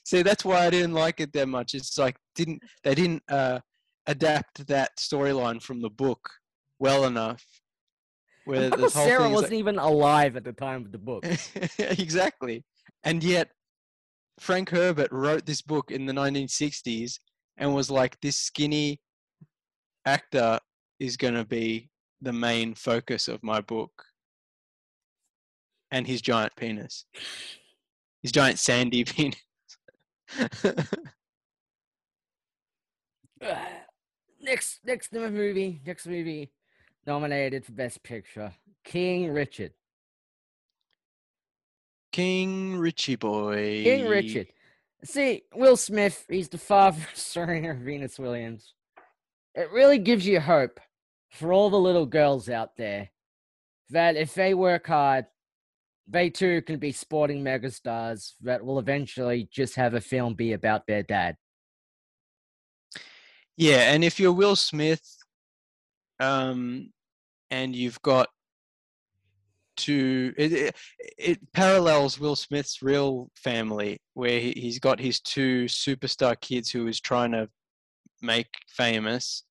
See, 0.05 0.21
that's 0.21 0.45
why 0.45 0.65
I 0.65 0.69
didn't 0.69 0.93
like 0.93 1.19
it 1.19 1.33
that 1.33 1.49
much. 1.49 1.73
It's 1.73 1.97
like 1.97 2.15
didn't 2.35 2.61
they 2.85 2.95
didn't 2.95 3.23
uh, 3.29 3.59
adapt 4.07 4.65
that 4.67 4.91
storyline 4.97 5.61
from 5.61 5.81
the 5.81 5.89
book 5.89 6.29
well 6.79 7.03
enough. 7.03 7.43
Where 8.45 8.69
this 8.69 8.93
whole 8.93 9.05
Cera 9.05 9.23
thing 9.23 9.33
wasn't 9.33 9.53
even 9.53 9.79
alive 9.79 10.35
at 10.35 10.43
the 10.43 10.51
time 10.51 10.85
of 10.85 10.91
the 10.91 10.97
book. 10.97 11.25
exactly, 11.79 12.65
and 13.03 13.23
yet 13.23 13.51
Frank 14.39 14.69
Herbert 14.69 15.11
wrote 15.11 15.45
this 15.45 15.61
book 15.61 15.91
in 15.91 16.05
the 16.05 16.13
1960s 16.13 17.19
and 17.57 17.73
was 17.73 17.89
like, 17.89 18.19
"This 18.21 18.35
skinny 18.37 18.99
actor 20.05 20.59
is 20.99 21.15
going 21.15 21.35
to 21.35 21.45
be 21.45 21.89
the 22.21 22.33
main 22.33 22.75
focus 22.75 23.29
of 23.29 23.41
my 23.43 23.61
book," 23.61 23.91
and 25.91 26.05
his 26.05 26.21
giant 26.21 26.53
penis, 26.57 27.05
his 28.21 28.33
giant 28.33 28.59
sandy 28.59 29.03
penis. 29.05 29.37
next, 34.41 34.79
next 34.83 35.13
movie, 35.13 35.81
next 35.85 36.07
movie 36.07 36.51
nominated 37.05 37.65
for 37.65 37.71
Best 37.71 38.03
Picture, 38.03 38.53
King 38.83 39.31
Richard. 39.31 39.73
King 42.11 42.77
Richie 42.77 43.15
boy. 43.15 43.83
King 43.83 44.07
Richard. 44.07 44.47
See, 45.03 45.43
Will 45.53 45.75
Smith, 45.75 46.25
he's 46.29 46.49
the 46.49 46.57
father 46.57 46.99
of 46.99 47.09
Serena 47.17 47.73
Venus 47.73 48.19
Williams. 48.19 48.73
It 49.55 49.71
really 49.71 49.97
gives 49.97 50.25
you 50.25 50.39
hope 50.39 50.79
for 51.31 51.51
all 51.51 51.69
the 51.69 51.79
little 51.79 52.05
girls 52.05 52.49
out 52.49 52.77
there 52.77 53.09
that 53.89 54.15
if 54.15 54.33
they 54.33 54.53
work 54.53 54.87
hard, 54.87 55.25
they 56.07 56.29
too 56.29 56.61
can 56.61 56.79
be 56.79 56.91
sporting 56.91 57.43
megastars 57.43 58.33
that 58.41 58.63
will 58.63 58.79
eventually 58.79 59.47
just 59.51 59.75
have 59.75 59.93
a 59.93 60.01
film 60.01 60.33
be 60.33 60.53
about 60.53 60.85
their 60.87 61.03
dad. 61.03 61.37
Yeah, 63.55 63.93
and 63.93 64.03
if 64.03 64.19
you're 64.19 64.33
Will 64.33 64.55
Smith, 64.55 65.17
um, 66.23 66.89
and 67.51 67.75
you've 67.75 68.01
got 68.01 68.29
to 69.75 70.33
it, 70.37 70.53
it, 70.53 70.75
it 71.17 71.53
parallels 71.53 72.19
Will 72.19 72.35
Smith's 72.35 72.81
real 72.81 73.29
family, 73.35 73.97
where 74.13 74.39
he, 74.39 74.53
he's 74.55 74.79
got 74.79 74.99
his 74.99 75.19
two 75.19 75.65
superstar 75.65 76.39
kids 76.39 76.69
who 76.69 76.85
he's 76.85 77.01
trying 77.01 77.31
to 77.31 77.49
make 78.21 78.47
famous, 78.67 79.43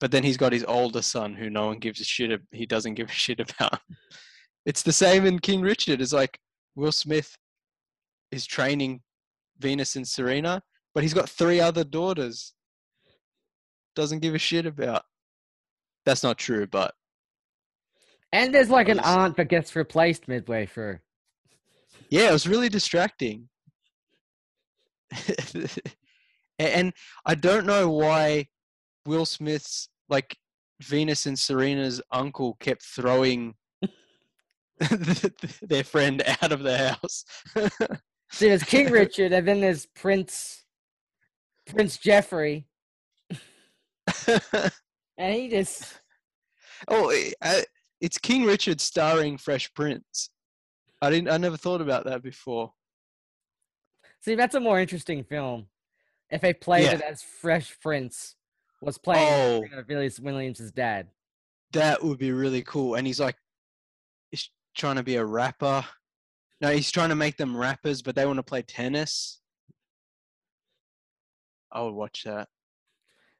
but 0.00 0.10
then 0.10 0.22
he's 0.22 0.36
got 0.36 0.52
his 0.52 0.64
older 0.64 1.02
son 1.02 1.34
who 1.34 1.48
no 1.48 1.66
one 1.66 1.78
gives 1.78 2.00
a 2.00 2.04
shit. 2.04 2.40
He 2.52 2.66
doesn't 2.66 2.94
give 2.94 3.08
a 3.08 3.12
shit 3.24 3.40
about. 3.40 3.80
It's 4.64 4.82
the 4.82 4.92
same 4.92 5.26
in 5.26 5.38
King 5.38 5.60
Richard. 5.60 6.00
It's 6.00 6.12
like 6.12 6.38
Will 6.74 6.92
Smith 6.92 7.36
is 8.32 8.46
training 8.46 9.00
Venus 9.58 9.96
and 9.96 10.06
Serena, 10.06 10.62
but 10.94 11.02
he's 11.04 11.14
got 11.14 11.28
three 11.28 11.60
other 11.60 11.84
daughters. 11.84 12.52
Doesn't 13.94 14.20
give 14.20 14.34
a 14.34 14.38
shit 14.38 14.66
about. 14.66 15.04
That's 16.06 16.22
not 16.22 16.38
true, 16.38 16.66
but 16.66 16.94
And 18.32 18.54
there's 18.54 18.70
like 18.70 18.88
an 18.88 19.00
aunt 19.00 19.36
that 19.36 19.48
gets 19.48 19.76
replaced 19.76 20.28
midway 20.28 20.64
through. 20.64 21.00
yeah, 22.08 22.28
it 22.30 22.32
was 22.32 22.46
really 22.48 22.68
distracting. 22.70 23.48
And 26.58 26.94
I 27.26 27.34
don't 27.34 27.66
know 27.66 27.90
why 27.90 28.46
Will 29.04 29.26
Smith's 29.26 29.90
like 30.08 30.36
Venus 30.80 31.26
and 31.26 31.38
Serena's 31.38 32.00
uncle 32.10 32.56
kept 32.60 32.82
throwing 32.82 33.54
their 35.60 35.84
friend 35.84 36.22
out 36.42 36.52
of 36.52 36.62
the 36.62 36.78
house. 36.78 37.24
See, 38.32 38.48
there's 38.48 38.62
King 38.64 38.90
Richard, 38.90 39.32
and 39.32 39.46
then 39.46 39.60
there's 39.60 39.84
Prince 39.94 40.64
Prince 41.66 41.98
Jeffrey, 41.98 42.66
and 45.18 45.34
he 45.34 45.48
just 45.48 46.00
oh, 46.88 47.10
i- 47.42 47.64
it's 48.00 48.18
King 48.18 48.44
Richard 48.44 48.80
starring 48.80 49.38
Fresh 49.38 49.72
Prince. 49.74 50.30
I 51.00 51.10
didn't. 51.10 51.28
I 51.30 51.36
never 51.38 51.56
thought 51.56 51.80
about 51.80 52.04
that 52.04 52.22
before. 52.22 52.72
see 54.20 54.34
that's 54.34 54.54
a 54.54 54.60
more 54.60 54.80
interesting 54.80 55.24
film. 55.24 55.66
If 56.30 56.40
they 56.40 56.52
played 56.52 56.84
Yeah. 56.84 56.94
it 56.96 57.02
as 57.02 57.22
Fresh 57.22 57.78
Prince 57.80 58.34
was 58.82 58.98
playing 58.98 59.64
Oh. 59.72 59.82
Williams' 60.20 60.70
dad. 60.72 61.08
That 61.72 62.02
would 62.02 62.18
be 62.18 62.32
really 62.32 62.62
cool. 62.62 62.94
And 62.96 63.06
he's 63.06 63.20
like 63.20 63.36
he's 64.30 64.50
trying 64.76 64.96
to 64.96 65.02
be 65.02 65.16
a 65.16 65.24
rapper. 65.24 65.84
No, 66.60 66.70
he's 66.72 66.90
trying 66.90 67.10
to 67.10 67.14
make 67.16 67.36
them 67.36 67.56
rappers, 67.56 68.02
but 68.02 68.14
they 68.16 68.26
want 68.26 68.38
to 68.38 68.42
play 68.42 68.62
tennis. 68.62 69.40
I 71.70 71.82
would 71.82 71.94
watch 71.94 72.24
that. 72.24 72.48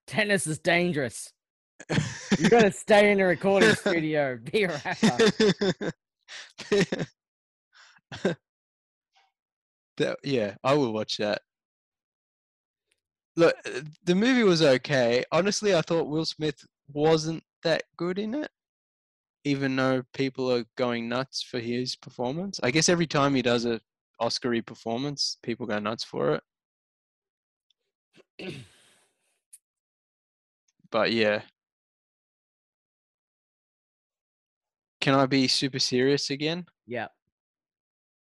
Tennis 0.06 0.46
is 0.46 0.58
dangerous. 0.58 1.32
You 2.38 2.48
gotta 2.50 2.72
stay 2.72 3.10
in 3.10 3.20
a 3.20 3.26
recording 3.26 3.74
studio, 3.74 4.38
be 4.52 4.64
a 4.64 4.80
rapper. 4.84 5.92
That- 9.98 10.18
yeah, 10.22 10.56
I 10.62 10.74
will 10.74 10.92
watch 10.92 11.16
that. 11.16 11.40
Look, 13.34 13.54
uh, 13.64 13.80
the 14.04 14.14
movie 14.14 14.42
was 14.42 14.62
okay. 14.62 15.24
Honestly, 15.32 15.74
I 15.74 15.80
thought 15.82 16.08
Will 16.08 16.24
Smith 16.26 16.64
wasn't 16.92 17.42
that 17.62 17.84
good 17.96 18.18
in 18.18 18.34
it, 18.34 18.50
even 19.44 19.74
though 19.76 20.02
people 20.12 20.52
are 20.52 20.64
going 20.76 21.08
nuts 21.08 21.42
for 21.42 21.58
his 21.58 21.96
performance. 21.96 22.60
I 22.62 22.70
guess 22.70 22.88
every 22.88 23.06
time 23.06 23.34
he 23.34 23.42
does 23.42 23.64
a 23.64 23.80
Oscar-y 24.20 24.60
performance, 24.60 25.38
people 25.42 25.66
go 25.66 25.78
nuts 25.78 26.04
for 26.04 26.40
it. 28.38 28.54
But 30.90 31.12
yeah. 31.12 31.42
Can 35.06 35.14
I 35.14 35.26
be 35.26 35.46
super 35.46 35.78
serious 35.78 36.30
again? 36.30 36.66
Yeah. 36.84 37.06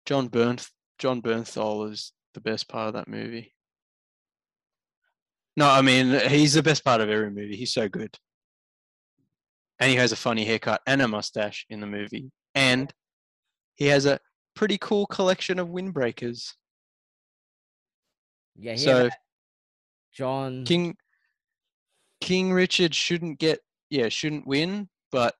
John 0.05 0.29
Bernth 0.29 0.69
John 0.99 1.21
Bernthal 1.21 1.91
is 1.91 2.13
the 2.33 2.39
best 2.39 2.69
part 2.69 2.87
of 2.87 2.93
that 2.93 3.09
movie. 3.09 3.53
No, 5.57 5.69
I 5.69 5.81
mean 5.81 6.17
he's 6.29 6.53
the 6.53 6.63
best 6.63 6.85
part 6.85 7.01
of 7.01 7.09
every 7.09 7.29
movie. 7.29 7.57
He's 7.57 7.73
so 7.73 7.89
good. 7.89 8.17
And 9.81 9.89
he 9.89 9.97
has 9.97 10.13
a 10.13 10.15
funny 10.15 10.45
haircut 10.45 10.79
and 10.87 11.01
a 11.01 11.09
mustache 11.09 11.65
in 11.69 11.81
the 11.81 11.87
movie. 11.87 12.31
And 12.55 12.89
he 13.75 13.87
has 13.87 14.05
a 14.05 14.17
pretty 14.55 14.77
cool 14.77 15.07
collection 15.07 15.59
of 15.59 15.67
windbreakers. 15.67 16.53
Yeah, 18.55 18.71
he 18.71 18.77
So 18.77 19.09
John 20.13 20.63
King 20.63 20.95
King 22.21 22.53
Richard 22.53 22.95
shouldn't 22.95 23.39
get 23.39 23.59
yeah, 23.89 24.07
shouldn't 24.07 24.47
win, 24.47 24.87
but 25.11 25.35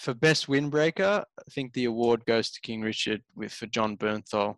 for 0.00 0.14
best 0.14 0.46
windbreaker, 0.46 1.22
I 1.38 1.42
think 1.50 1.74
the 1.74 1.84
award 1.84 2.24
goes 2.24 2.50
to 2.50 2.60
King 2.62 2.80
Richard 2.80 3.22
with 3.36 3.52
for 3.52 3.66
John 3.66 3.98
Bernthal. 3.98 4.56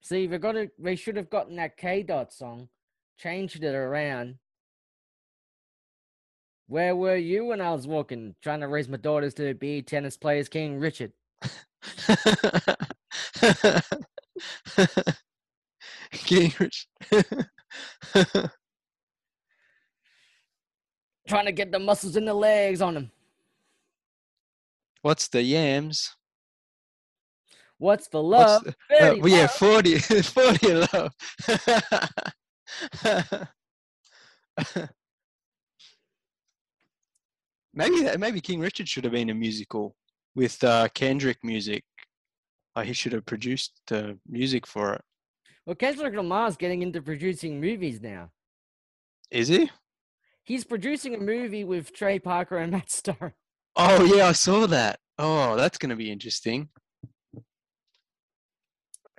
See, 0.00 0.28
we 0.28 0.38
got 0.38 0.52
to 0.52 0.70
we 0.78 0.94
should 0.94 1.16
have 1.16 1.28
gotten 1.28 1.56
that 1.56 1.76
K 1.76 2.04
dot 2.04 2.32
song, 2.32 2.68
changed 3.18 3.64
it 3.64 3.74
around. 3.74 4.36
Where 6.68 6.94
were 6.94 7.16
you 7.16 7.46
when 7.46 7.60
I 7.60 7.72
was 7.72 7.88
walking, 7.88 8.36
trying 8.42 8.60
to 8.60 8.68
raise 8.68 8.88
my 8.88 8.96
daughters 8.96 9.34
to 9.34 9.54
be 9.54 9.82
tennis 9.82 10.16
players, 10.16 10.48
King 10.48 10.78
Richard? 10.78 11.12
King 16.12 16.52
Richard. 16.60 16.86
Trying 21.28 21.46
to 21.46 21.52
get 21.52 21.72
the 21.72 21.80
muscles 21.80 22.16
in 22.16 22.24
the 22.24 22.34
legs 22.34 22.80
on 22.80 22.94
them. 22.94 23.10
What's 25.06 25.28
the 25.28 25.40
yams? 25.40 26.16
What's 27.78 28.08
the 28.08 28.20
What's 28.20 28.50
love? 28.50 28.64
the- 28.64 28.70
uh, 28.70 29.14
Very 29.20 29.30
yeah, 29.30 29.42
love. 29.42 29.52
40, 29.52 29.98
40 29.98 30.74
love. 30.74 31.12
maybe 37.74 38.02
that, 38.02 38.18
maybe 38.18 38.40
King 38.40 38.60
Richard 38.60 38.88
should 38.88 39.04
have 39.04 39.12
been 39.12 39.30
a 39.30 39.34
musical 39.34 39.94
with 40.34 40.62
uh, 40.64 40.88
Kendrick 40.94 41.38
music. 41.42 41.84
Like 42.74 42.86
he 42.88 42.92
should 42.92 43.12
have 43.12 43.26
produced 43.26 43.80
the 43.86 44.18
music 44.28 44.66
for 44.66 44.94
it. 44.94 45.02
Well, 45.64 45.76
Kendrick 45.76 46.14
Lamar's 46.14 46.56
getting 46.56 46.82
into 46.82 47.00
producing 47.00 47.60
movies 47.60 48.00
now. 48.00 48.30
Is 49.30 49.48
he? 49.48 49.70
He's 50.44 50.64
producing 50.64 51.14
a 51.14 51.18
movie 51.18 51.62
with 51.64 51.92
Trey 51.94 52.18
Parker 52.18 52.58
and 52.58 52.72
Matt 52.72 52.90
Stone. 52.90 53.32
Oh 53.76 54.04
yeah, 54.04 54.28
I 54.28 54.32
saw 54.32 54.66
that. 54.66 54.98
Oh, 55.18 55.56
that's 55.56 55.78
going 55.78 55.90
to 55.90 55.96
be 55.96 56.10
interesting. 56.10 56.68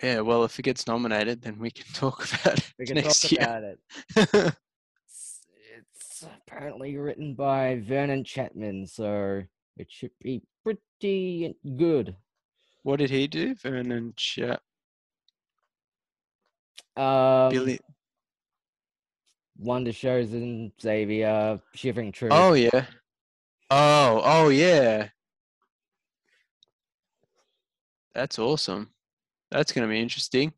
Yeah, 0.02 0.20
well, 0.22 0.44
if 0.44 0.60
it 0.60 0.64
gets 0.64 0.86
nominated, 0.86 1.42
then 1.42 1.58
we 1.58 1.72
can 1.72 1.86
talk 1.94 2.24
about 2.42 2.60
it 2.60 2.74
We 2.78 2.86
can 2.86 2.96
next 2.96 3.22
talk 3.22 3.32
year. 3.32 3.42
about 3.42 3.64
it. 3.64 3.80
It's, 5.10 5.40
it's 5.78 6.26
apparently 6.46 6.98
written 6.98 7.34
by 7.34 7.82
Vernon 7.88 8.24
Chatman, 8.24 8.88
so 8.90 9.44
it 9.78 9.88
should 9.92 10.12
be 10.22 10.42
pretty 10.64 11.56
good. 11.78 12.16
what 12.84 12.98
did 13.00 13.10
he 13.10 13.28
do? 13.28 13.56
Vernon 13.56 14.14
Chat. 14.18 14.60
Um, 16.96 17.50
Billy. 17.52 17.80
Wonder 19.60 19.92
Showzen 19.92 20.42
and 20.44 20.72
Xavier, 20.82 21.60
Shivering 21.74 22.12
Truth. 22.12 22.34
Oh 22.36 22.54
yeah. 22.54 22.86
Oh, 23.70 24.22
oh 24.24 24.50
yeah. 24.50 25.10
That's 28.14 28.40
awesome. 28.40 28.90
That's 29.52 29.72
going 29.72 29.88
to 29.88 29.92
be 29.92 30.02
interesting. 30.02 30.54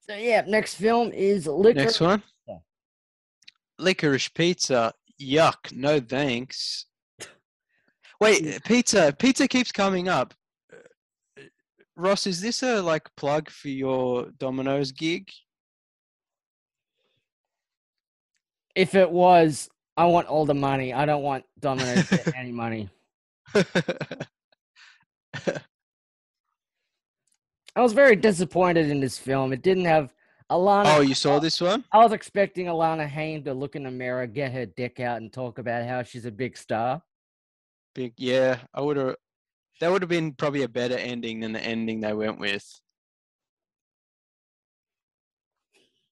So 0.00 0.14
yeah, 0.14 0.44
next 0.46 0.74
film 0.74 1.12
is 1.12 1.46
Liquor. 1.46 1.80
Next 1.80 2.00
one. 2.00 2.22
Yeah. 2.46 2.58
Licorice 3.78 4.32
pizza. 4.32 4.92
Yuck. 5.20 5.72
No 5.72 5.98
thanks. 5.98 6.86
Wait, 8.20 8.62
pizza. 8.64 9.14
Pizza 9.18 9.48
keeps 9.48 9.72
coming 9.72 10.08
up. 10.08 10.34
Uh, 10.72 11.42
Ross, 11.96 12.26
is 12.26 12.40
this 12.40 12.62
a 12.62 12.82
like 12.82 13.08
plug 13.16 13.50
for 13.50 13.68
your 13.68 14.30
Domino's 14.38 14.92
gig? 14.92 15.30
If 18.74 18.94
it 18.94 19.10
was, 19.10 19.68
I 19.96 20.06
want 20.06 20.26
all 20.28 20.46
the 20.46 20.54
money. 20.54 20.92
I 20.92 21.06
don't 21.06 21.22
want 21.22 21.44
Domino's 21.60 22.08
to 22.08 22.16
get 22.16 22.36
any 22.36 22.52
money. 22.52 22.88
I 27.76 27.80
was 27.80 27.92
very 27.92 28.16
disappointed 28.16 28.88
in 28.90 29.00
this 29.00 29.18
film. 29.18 29.52
It 29.52 29.62
didn't 29.62 29.84
have 29.84 30.12
Alana. 30.50 30.96
oh, 30.96 31.00
you 31.00 31.14
saw 31.14 31.38
this 31.38 31.60
one? 31.60 31.84
I 31.90 31.98
was 31.98 32.12
expecting 32.12 32.66
Alana 32.66 33.08
Haim 33.08 33.42
to 33.44 33.54
look 33.54 33.76
in 33.76 33.84
the 33.84 33.90
mirror, 33.90 34.26
get 34.26 34.52
her 34.52 34.66
dick 34.66 35.00
out, 35.00 35.18
and 35.20 35.32
talk 35.32 35.58
about 35.58 35.86
how 35.86 36.02
she's 36.02 36.26
a 36.26 36.30
big 36.30 36.56
star. 36.56 37.02
Big, 37.94 38.12
yeah. 38.16 38.58
I 38.72 38.80
would 38.80 38.96
have. 38.96 39.16
That 39.80 39.90
would 39.90 40.02
have 40.02 40.08
been 40.08 40.32
probably 40.34 40.62
a 40.62 40.68
better 40.68 40.96
ending 40.96 41.40
than 41.40 41.52
the 41.52 41.60
ending 41.60 42.00
they 42.00 42.12
went 42.12 42.38
with. 42.38 42.64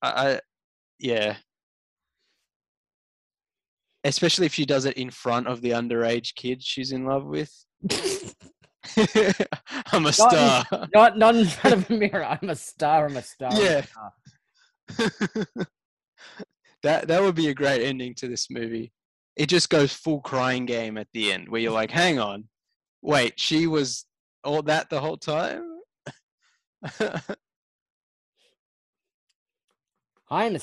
I, 0.01 0.09
I 0.09 0.41
yeah. 0.99 1.37
Especially 4.05 4.47
if 4.47 4.55
she 4.55 4.65
does 4.67 4.85
it 4.85 4.97
in 4.97 5.11
front 5.11 5.47
of 5.47 5.61
the 5.61 5.71
underage 5.71 6.35
kid 6.35 6.63
she's 6.63 6.91
in 6.93 7.05
love 7.05 7.25
with. 7.25 7.53
I'm 8.97 10.07
a 10.07 10.09
Not 10.09 10.09
in- 10.09 10.13
star. 10.13 10.65
not 10.93 11.17
not 11.19 11.37
in 11.37 11.47
front 11.47 11.77
of 11.77 11.91
a 11.91 11.95
mirror. 11.95 12.25
I'm 12.25 12.51
a 12.51 12.57
star. 12.57 13.07
I'm 13.07 13.17
a 13.17 13.23
star. 13.23 13.51
A 13.53 13.63
Yeah. 13.63 13.85
star. 13.85 14.13
that 16.83 17.07
that 17.09 17.23
would 17.23 17.37
be 17.37 17.49
a 17.49 17.55
great 17.55 17.83
ending 17.87 18.15
to 18.17 18.27
this 18.29 18.51
movie. 18.51 18.93
It 19.37 19.47
just 19.47 19.71
goes 19.71 19.93
full 19.93 20.21
crying 20.21 20.67
game 20.67 20.99
at 20.99 21.07
the 21.15 21.33
end, 21.33 21.49
where 21.49 21.61
you're 21.61 21.71
like, 21.73 21.93
"Hang 21.93 22.19
on, 22.19 22.49
wait, 23.03 23.39
she 23.39 23.69
was 23.69 24.05
all 24.43 24.63
that 24.63 24.91
the 24.91 25.01
whole 25.01 25.17
time." 25.17 25.63
You- 27.01 27.09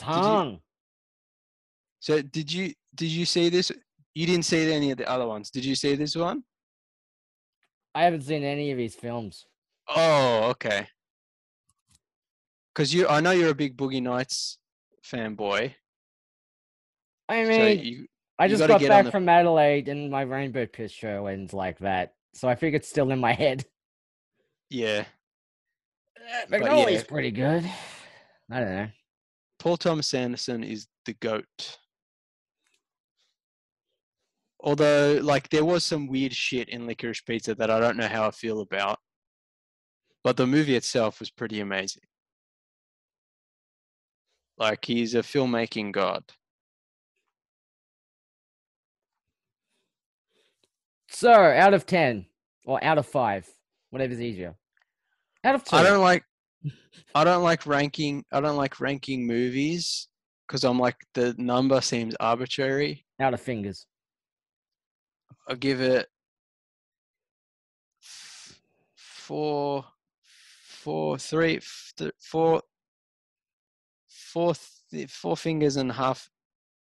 hung. 0.02 0.60
So 2.00 2.22
did 2.22 2.52
you 2.52 2.74
did 2.96 3.10
you 3.10 3.26
see 3.26 3.50
this? 3.50 3.72
You 4.16 4.26
didn't 4.26 4.46
see 4.46 4.72
any 4.72 4.92
of 4.92 4.98
the 4.98 5.10
other 5.10 5.28
ones. 5.28 5.50
Did 5.50 5.64
you 5.66 5.76
see 5.76 5.96
this 5.96 6.16
one? 6.16 6.44
I 7.96 8.04
haven't 8.04 8.22
seen 8.22 8.44
any 8.44 8.72
of 8.72 8.78
his 8.78 8.96
films. 8.96 9.46
Oh, 9.88 10.50
okay. 10.52 10.88
Because 12.74 12.94
you, 12.94 13.08
I 13.08 13.20
know 13.20 13.32
you're 13.32 13.50
a 13.50 13.56
big 13.56 13.76
Boogie 13.76 14.02
Nights 14.02 14.58
fanboy. 15.06 15.74
I 17.28 17.44
So 17.44 17.50
mean, 17.50 17.80
you, 17.84 18.06
I 18.38 18.48
just 18.48 18.66
got 18.68 18.82
back 18.82 19.06
the- 19.06 19.12
from 19.12 19.28
Adelaide, 19.28 19.90
and 19.90 20.10
my 20.10 20.22
Rainbow 20.22 20.66
Piss 20.66 20.92
show 20.92 21.28
ends 21.28 21.54
like 21.54 21.80
that. 21.80 22.14
So 22.34 22.48
I 22.48 22.56
think 22.56 22.76
it's 22.76 22.88
still 22.88 23.12
in 23.12 23.20
my 23.20 23.34
head. 23.34 23.66
yeah. 24.70 25.06
Uh, 26.18 26.46
Magnolia's 26.50 27.02
yeah. 27.02 27.08
pretty 27.08 27.32
good. 27.32 27.66
I 28.52 28.60
don't 28.60 28.76
know. 28.76 28.88
Paul 29.58 29.78
Thomas 29.78 30.14
Anderson 30.14 30.64
is 30.64 30.88
the 31.06 31.14
goat. 31.14 31.78
Although, 34.62 35.20
like, 35.24 35.50
there 35.50 35.64
was 35.64 35.86
some 35.86 36.08
weird 36.08 36.34
shit 36.34 36.70
in 36.70 36.86
Licorice 36.86 37.22
Pizza 37.26 37.56
that 37.56 37.72
I 37.72 37.80
don't 37.80 37.98
know 37.98 38.08
how 38.08 38.28
I 38.28 38.32
feel 38.32 38.60
about. 38.62 39.00
But 40.24 40.36
the 40.36 40.46
movie 40.46 40.76
itself 40.76 41.20
was 41.20 41.32
pretty 41.32 41.62
amazing. 41.62 42.04
Like, 44.58 44.84
he's 44.84 45.16
a 45.16 45.20
filmmaking 45.20 45.94
god. 45.94 46.24
So, 51.10 51.32
out 51.32 51.74
of 51.74 51.86
10 51.86 52.26
or 52.66 52.84
out 52.84 52.98
of 52.98 53.06
5, 53.08 53.50
whatever's 53.90 54.22
easier. 54.22 54.56
Out 55.44 55.56
of 55.56 55.64
2. 55.64 55.76
I 55.76 55.84
don't 55.84 56.02
like 56.02 56.24
I 57.16 57.24
don't 57.24 57.44
like 57.44 57.66
ranking 57.66 58.26
I 58.32 58.42
don't 58.42 58.58
like 58.58 58.82
ranking 58.82 59.26
movies 59.26 60.10
cuz 60.50 60.66
I'm 60.66 60.78
like 60.78 60.98
the 61.14 61.34
number 61.38 61.80
seems 61.80 62.16
arbitrary. 62.20 63.06
Out 63.20 63.34
of 63.34 63.42
fingers. 63.42 63.86
I'll 65.50 65.56
give 65.56 65.82
it 65.82 66.08
four, 68.96 69.84
four, 70.24 71.18
three, 71.18 71.60
th- 71.98 72.12
four, 72.20 72.62
four, 74.08 74.54
th- 74.92 75.10
four 75.10 75.36
fingers 75.36 75.76
and 75.78 75.90
a 75.90 75.94
half, 75.96 76.30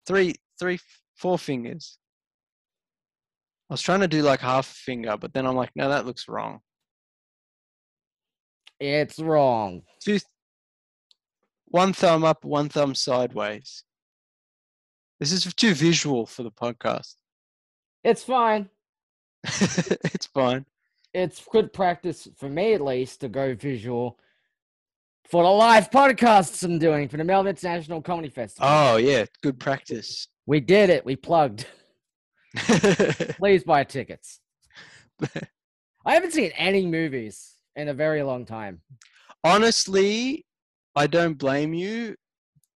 three, 0.07 0.33
three, 0.59 0.79
four 1.15 1.37
fingers. 1.37 1.99
I 3.69 3.73
was 3.75 3.81
trying 3.81 3.99
to 3.99 4.07
do 4.07 4.23
like 4.23 4.39
half 4.39 4.71
a 4.71 4.73
finger, 4.73 5.15
but 5.15 5.33
then 5.33 5.45
I'm 5.45 5.55
like, 5.55 5.71
no, 5.75 5.89
that 5.89 6.07
looks 6.07 6.27
wrong. 6.27 6.61
It's 8.79 9.19
wrong. 9.19 9.83
Two, 10.03 10.17
one 11.65 11.93
thumb 11.93 12.23
up, 12.23 12.43
one 12.43 12.69
thumb 12.69 12.95
sideways. 12.95 13.83
This 15.19 15.31
is 15.31 15.53
too 15.53 15.75
visual 15.75 16.25
for 16.25 16.41
the 16.41 16.51
podcast. 16.51 17.15
It's 18.05 18.23
fine. 18.23 18.69
it's 19.43 20.27
fine. 20.27 20.67
It's 21.11 21.43
good 21.51 21.73
practice 21.73 22.27
for 22.37 22.47
me, 22.47 22.75
at 22.75 22.81
least, 22.81 23.21
to 23.21 23.29
go 23.29 23.55
visual 23.55 24.19
for 25.27 25.41
the 25.41 25.49
live 25.49 25.89
podcasts 25.89 26.63
I'm 26.63 26.77
doing 26.77 27.09
for 27.09 27.17
the 27.17 27.23
Melbourne 27.23 27.49
International 27.49 28.03
Comedy 28.03 28.29
Festival. 28.29 28.69
Oh 28.71 28.97
yeah, 28.97 29.25
good 29.41 29.59
practice. 29.59 30.27
we 30.45 30.59
did 30.59 30.91
it. 30.91 31.03
We 31.03 31.15
plugged. 31.15 31.65
Please 32.57 33.63
buy 33.63 33.83
tickets. 33.83 34.39
I 36.05 36.13
haven't 36.13 36.33
seen 36.33 36.51
any 36.57 36.85
movies 36.85 37.55
in 37.75 37.87
a 37.87 37.93
very 37.95 38.21
long 38.21 38.45
time. 38.45 38.81
Honestly, 39.43 40.45
I 40.95 41.07
don't 41.07 41.39
blame 41.39 41.73
you 41.73 42.15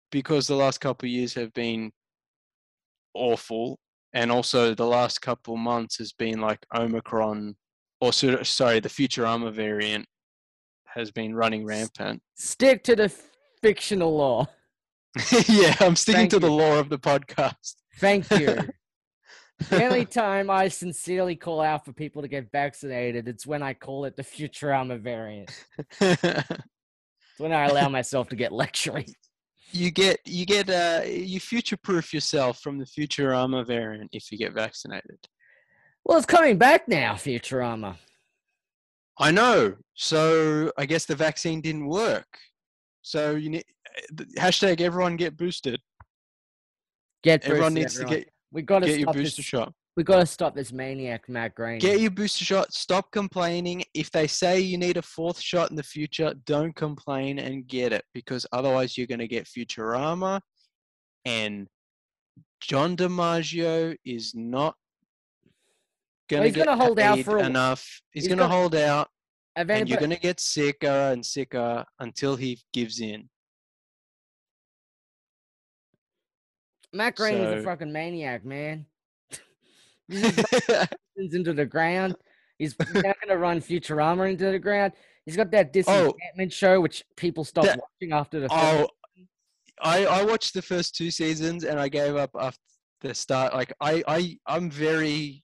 because 0.09 0.47
the 0.47 0.55
last 0.55 0.79
couple 0.79 1.05
of 1.05 1.11
years 1.11 1.33
have 1.33 1.51
been 1.51 1.91
awful, 3.13 3.77
and 4.17 4.31
also 4.31 4.73
the 4.73 4.85
last 4.85 5.21
couple 5.21 5.55
months 5.57 5.99
has 5.99 6.11
been 6.11 6.41
like 6.41 6.65
Omicron, 6.75 7.55
or 8.01 8.11
sorry, 8.11 8.79
the 8.79 8.89
Futurama 8.89 9.53
variant 9.53 10.07
has 10.85 11.11
been 11.11 11.35
running 11.35 11.63
rampant. 11.63 12.23
Stick 12.35 12.83
to 12.85 12.95
the 12.95 13.13
fictional 13.61 14.17
law. 14.17 14.47
yeah, 15.47 15.75
I'm 15.79 15.95
sticking 15.95 16.21
Thank 16.21 16.31
to 16.31 16.39
the 16.39 16.49
law 16.49 16.79
of 16.79 16.89
the 16.89 16.97
podcast. 16.97 17.75
Thank 17.99 18.31
you. 18.31 18.57
the 19.69 19.83
only 19.85 20.05
time 20.05 20.49
I 20.49 20.67
sincerely 20.67 21.35
call 21.35 21.61
out 21.61 21.85
for 21.85 21.93
people 21.93 22.23
to 22.23 22.27
get 22.27 22.51
vaccinated, 22.51 23.27
it's 23.27 23.45
when 23.45 23.61
I 23.61 23.75
call 23.75 24.05
it 24.05 24.15
the 24.15 24.23
Futurama 24.23 24.99
variant. 24.99 25.51
It's 26.01 27.43
when 27.43 27.53
I 27.53 27.65
allow 27.65 27.87
myself 27.87 28.29
to 28.29 28.35
get 28.35 28.51
lecturing. 28.51 29.05
You 29.71 29.91
get 29.91 30.19
you 30.25 30.45
get 30.45 30.69
uh 30.69 31.01
you 31.05 31.39
future 31.39 31.77
proof 31.77 32.13
yourself 32.13 32.59
from 32.59 32.77
the 32.77 32.85
Futurama 32.85 33.65
variant 33.65 34.09
if 34.13 34.31
you 34.31 34.37
get 34.37 34.53
vaccinated. 34.53 35.19
Well, 36.03 36.17
it's 36.17 36.25
coming 36.25 36.57
back 36.57 36.87
now, 36.87 37.13
Futurama. 37.13 37.97
I 39.19 39.31
know. 39.31 39.75
So 39.93 40.71
I 40.77 40.85
guess 40.85 41.05
the 41.05 41.15
vaccine 41.15 41.59
didn't 41.59 41.87
work. 41.87 42.37
So 43.01 43.35
you 43.35 43.49
need 43.49 43.65
hashtag 44.37 44.81
everyone 44.81 45.17
get 45.17 45.35
boosted. 45.37 45.79
Get 47.23 47.43
Everyone 47.43 47.73
boosted, 47.73 47.83
needs 47.83 47.99
to 47.99 48.05
get 48.05 48.29
We 48.51 48.61
got 48.61 48.79
to 48.79 48.85
get 48.87 48.99
your 48.99 49.11
booster 49.11 49.37
this. 49.37 49.45
shot. 49.45 49.73
We 49.97 50.03
got 50.03 50.17
to 50.17 50.27
stop 50.27 50.53
this 50.53 50.71
maniac, 50.71 51.27
Matt 51.27 51.55
Groening. 51.55 51.79
Get 51.79 51.99
your 51.99 52.11
booster 52.11 52.45
shot. 52.45 52.71
Stop 52.71 53.11
complaining. 53.11 53.83
If 53.95 54.11
they 54.11 54.27
say 54.27 54.59
you 54.59 54.77
need 54.77 54.97
a 54.97 55.01
fourth 55.01 55.39
shot 55.39 55.71
in 55.71 55.75
the 55.75 55.81
future, 55.81 56.35
don't 56.45 56.75
complain 56.75 57.39
and 57.39 57.65
get 57.65 57.91
it 57.91 58.05
because 58.13 58.45
otherwise 58.51 58.95
you're 58.95 59.07
going 59.07 59.21
to 59.21 59.27
get 59.27 59.47
Futurama. 59.47 60.39
And 61.25 61.67
John 62.61 62.95
DiMaggio 62.95 63.95
is 64.05 64.35
not 64.35 64.75
going 66.29 66.43
he's 66.43 66.53
to 66.53 66.59
get 66.59 66.65
gonna 66.67 66.77
hold 66.77 66.99
out 66.99 67.19
for 67.21 67.39
enough. 67.39 67.83
He's, 68.11 68.25
he's 68.25 68.27
going 68.27 68.37
to 68.37 68.47
hold 68.47 68.75
out, 68.75 69.07
If 69.55 69.67
and 69.67 69.89
you're 69.89 69.97
going 69.97 70.11
to 70.11 70.19
get 70.19 70.39
sicker 70.39 71.11
and 71.11 71.25
sicker 71.25 71.83
until 71.99 72.35
he 72.35 72.59
gives 72.71 72.99
in. 72.99 73.27
Matt 76.93 77.15
Groening 77.15 77.41
is 77.41 77.61
a 77.61 77.63
fucking 77.63 77.91
maniac, 77.91 78.45
man. 78.45 78.85
Into 80.09 81.53
the 81.53 81.65
ground. 81.65 82.15
He's 82.59 82.75
now 82.79 83.01
going 83.01 83.27
to 83.29 83.37
run 83.37 83.59
Futurama 83.61 84.29
into 84.31 84.51
the 84.51 84.59
ground. 84.59 84.93
He's 85.25 85.35
got 85.35 85.51
that 85.51 85.73
disenchantment 85.73 86.53
show, 86.53 86.79
which 86.81 87.03
people 87.15 87.43
stopped 87.43 87.67
Oh. 87.67 87.71
That- 87.71 87.79
watching 88.01 88.13
after 88.13 88.39
the. 88.39 88.49
first- 88.49 88.63
Oh, 88.63 88.87
I 89.81 90.05
I 90.05 90.23
watched 90.23 90.53
the 90.55 90.61
first 90.61 90.95
two 90.95 91.11
seasons 91.11 91.63
and 91.63 91.79
I 91.79 91.87
gave 91.87 92.15
up 92.15 92.31
after 92.39 92.59
the 93.01 93.13
start. 93.13 93.53
Like 93.53 93.73
I 93.79 94.03
I 94.07 94.37
I'm 94.47 94.71
very 94.71 95.43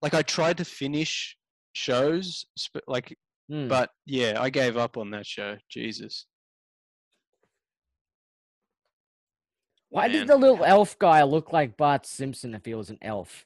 like 0.00 0.14
I 0.14 0.22
tried 0.22 0.56
to 0.58 0.64
finish 0.64 1.36
shows, 1.74 2.46
like 2.86 3.14
Hmm. 3.50 3.68
but 3.68 3.90
yeah, 4.06 4.40
I 4.40 4.48
gave 4.48 4.78
up 4.78 4.96
on 4.96 5.10
that 5.10 5.26
show. 5.26 5.58
Jesus. 5.68 6.24
Why 9.90 10.08
man. 10.08 10.12
did 10.12 10.28
the 10.28 10.36
little 10.36 10.64
elf 10.64 10.98
guy 10.98 11.22
look 11.22 11.52
like 11.52 11.76
Bart 11.76 12.06
Simpson 12.06 12.54
if 12.54 12.64
he 12.64 12.74
was 12.74 12.88
an 12.88 12.98
elf? 13.02 13.44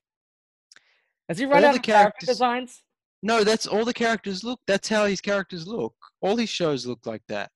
Has 1.29 1.39
he 1.39 1.45
run 1.45 1.62
All 1.64 1.70
out 1.70 1.72
the 1.72 1.79
of 1.79 1.83
character 1.83 2.27
designs? 2.27 2.83
No, 3.22 3.43
that's 3.45 3.66
all 3.66 3.85
the 3.85 3.95
characters 3.95 4.45
look. 4.45 4.61
That's 4.66 4.89
how 4.89 5.07
his 5.07 5.20
characters 5.20 5.66
look. 5.66 5.95
All 6.20 6.37
his 6.37 6.49
shows 6.49 6.87
look 6.87 7.07
like 7.07 7.22
that. 7.29 7.51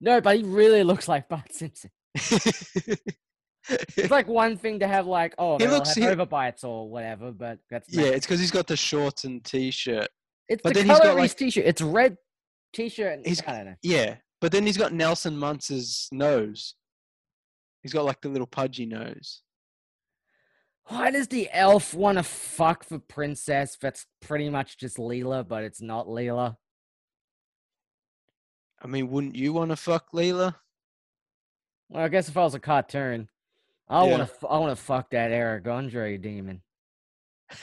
No, 0.00 0.20
but 0.20 0.36
he 0.38 0.42
really 0.44 0.82
looks 0.82 1.08
like 1.08 1.28
Bart 1.28 1.52
Simpson. 1.52 1.90
It's 3.68 4.10
like 4.10 4.26
one 4.26 4.56
thing 4.56 4.80
to 4.80 4.88
have 4.88 5.06
like, 5.06 5.34
oh, 5.38 5.58
He 5.58 5.66
looks- 5.68 5.94
have 5.94 5.96
he- 5.96 6.16
overbites 6.16 6.64
or 6.64 6.88
whatever, 6.88 7.30
but 7.30 7.58
that's 7.70 7.92
yeah, 7.92 8.06
it's 8.06 8.26
because 8.26 8.40
he's 8.40 8.50
got 8.50 8.66
the 8.66 8.76
shorts 8.76 9.24
and 9.24 9.44
t-shirt. 9.44 10.08
it's 10.48 10.62
but 10.62 10.72
the 10.74 10.80
then 10.80 10.88
he's 10.88 10.98
color 10.98 11.10
got, 11.10 11.16
of 11.18 11.22
his 11.22 11.30
like- 11.32 11.36
t-shirt. 11.38 11.64
It's 11.66 11.82
red 11.82 12.16
t-shirt. 12.72 13.12
And, 13.18 13.26
He's- 13.26 13.42
I 13.46 13.52
don't 13.58 13.66
know. 13.66 13.74
Yeah, 13.82 14.16
but 14.40 14.50
then 14.50 14.64
he's 14.66 14.78
got 14.78 14.92
Nelson 14.92 15.36
Muntz's 15.36 16.08
nose. 16.10 16.74
He's 17.82 17.92
got 17.92 18.06
like 18.06 18.20
the 18.22 18.28
little 18.28 18.46
pudgy 18.46 18.86
nose. 18.86 19.42
Why 20.90 21.10
does 21.12 21.28
the 21.28 21.48
elf 21.52 21.94
want 21.94 22.18
to 22.18 22.24
fuck 22.24 22.86
the 22.86 22.98
princess? 22.98 23.76
That's 23.80 24.06
pretty 24.20 24.50
much 24.50 24.76
just 24.76 24.96
Leela, 24.96 25.46
but 25.46 25.62
it's 25.62 25.80
not 25.80 26.06
Leela. 26.08 26.56
I 28.82 28.86
mean, 28.88 29.08
wouldn't 29.10 29.36
you 29.36 29.52
want 29.52 29.70
to 29.70 29.76
fuck 29.76 30.10
Leela? 30.12 30.56
Well, 31.88 32.04
I 32.04 32.08
guess 32.08 32.28
if 32.28 32.36
I 32.36 32.42
was 32.42 32.54
a 32.54 32.60
cartoon, 32.60 33.28
I 33.88 34.04
Yeah. 34.04 34.16
want 34.18 34.28
to. 34.40 34.46
I 34.48 34.58
want 34.58 34.76
to 34.76 34.82
fuck 34.82 35.10
that 35.10 35.30
Eric 35.30 35.66
Andre 35.68 36.16
demon. 36.18 36.62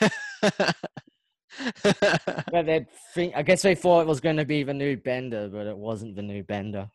But 2.52 2.66
they 2.66 2.86
think, 3.14 3.34
I 3.36 3.42
guess 3.42 3.62
they 3.62 3.74
thought 3.74 4.02
it 4.02 4.06
was 4.06 4.20
going 4.20 4.36
to 4.36 4.44
be 4.44 4.62
the 4.62 4.74
new 4.74 4.96
Bender, 4.96 5.48
but 5.48 5.66
it 5.66 5.76
wasn't 5.76 6.14
the 6.14 6.22
new 6.22 6.42
Bender. 6.44 6.88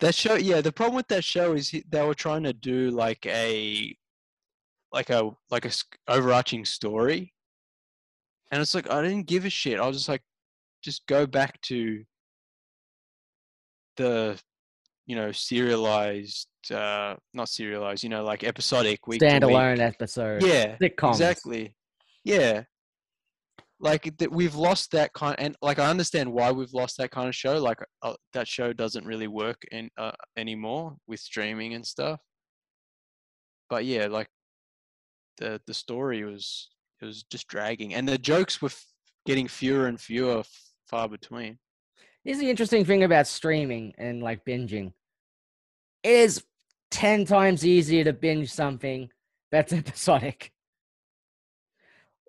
that 0.00 0.14
show, 0.14 0.34
yeah. 0.34 0.60
The 0.60 0.72
problem 0.72 0.96
with 0.96 1.08
that 1.08 1.24
show 1.24 1.54
is 1.54 1.70
they 1.88 2.04
were 2.04 2.14
trying 2.14 2.42
to 2.42 2.52
do 2.52 2.90
like 2.90 3.24
a, 3.26 3.96
like 4.94 5.10
a 5.10 5.30
like 5.50 5.66
a 5.66 5.72
overarching 6.08 6.64
story, 6.64 7.34
and 8.50 8.62
it's 8.62 8.74
like 8.74 8.90
I 8.90 9.02
didn't 9.02 9.26
give 9.26 9.44
a 9.44 9.50
shit. 9.50 9.80
I 9.80 9.86
was 9.86 9.96
just 9.96 10.08
like, 10.08 10.22
just 10.82 11.06
go 11.06 11.26
back 11.26 11.60
to 11.62 12.04
the, 13.96 14.40
you 15.06 15.16
know, 15.16 15.32
serialized, 15.32 16.48
uh 16.72 17.16
not 17.34 17.48
serialized, 17.48 18.04
you 18.04 18.08
know, 18.08 18.24
like 18.24 18.44
episodic 18.44 19.06
week 19.06 19.20
week. 19.20 19.30
Standalone 19.30 19.80
episode. 19.80 20.42
Yeah, 20.42 20.76
Sitcoms. 20.80 21.10
exactly. 21.10 21.74
Yeah, 22.24 22.62
like 23.80 24.16
that 24.18 24.30
we've 24.30 24.54
lost 24.54 24.92
that 24.92 25.12
kind, 25.12 25.34
and 25.38 25.56
like 25.60 25.80
I 25.80 25.90
understand 25.90 26.32
why 26.32 26.52
we've 26.52 26.72
lost 26.72 26.96
that 26.98 27.10
kind 27.10 27.28
of 27.28 27.34
show. 27.34 27.58
Like 27.58 27.78
uh, 28.02 28.14
that 28.32 28.46
show 28.46 28.72
doesn't 28.72 29.04
really 29.04 29.28
work 29.28 29.60
in 29.72 29.90
uh, 29.98 30.12
anymore 30.36 30.96
with 31.08 31.20
streaming 31.20 31.74
and 31.74 31.84
stuff. 31.84 32.20
But 33.68 33.84
yeah, 33.84 34.06
like 34.06 34.28
the 35.38 35.60
the 35.66 35.74
story 35.74 36.24
was 36.24 36.70
it 37.00 37.04
was 37.06 37.22
just 37.24 37.48
dragging, 37.48 37.94
and 37.94 38.08
the 38.08 38.18
jokes 38.18 38.62
were 38.62 38.66
f- 38.66 38.86
getting 39.26 39.48
fewer 39.48 39.86
and 39.86 40.00
fewer, 40.00 40.38
f- 40.40 40.72
far 40.86 41.08
between. 41.08 41.58
Here's 42.24 42.38
the 42.38 42.48
interesting 42.50 42.84
thing 42.84 43.02
about 43.04 43.26
streaming 43.26 43.94
and 43.98 44.22
like 44.22 44.44
binging. 44.44 44.92
It 46.02 46.10
is 46.12 46.44
10 46.90 47.24
times 47.26 47.66
easier 47.66 48.04
to 48.04 48.12
binge 48.12 48.50
something 48.52 49.10
that's 49.50 49.72
episodic. 49.74 50.52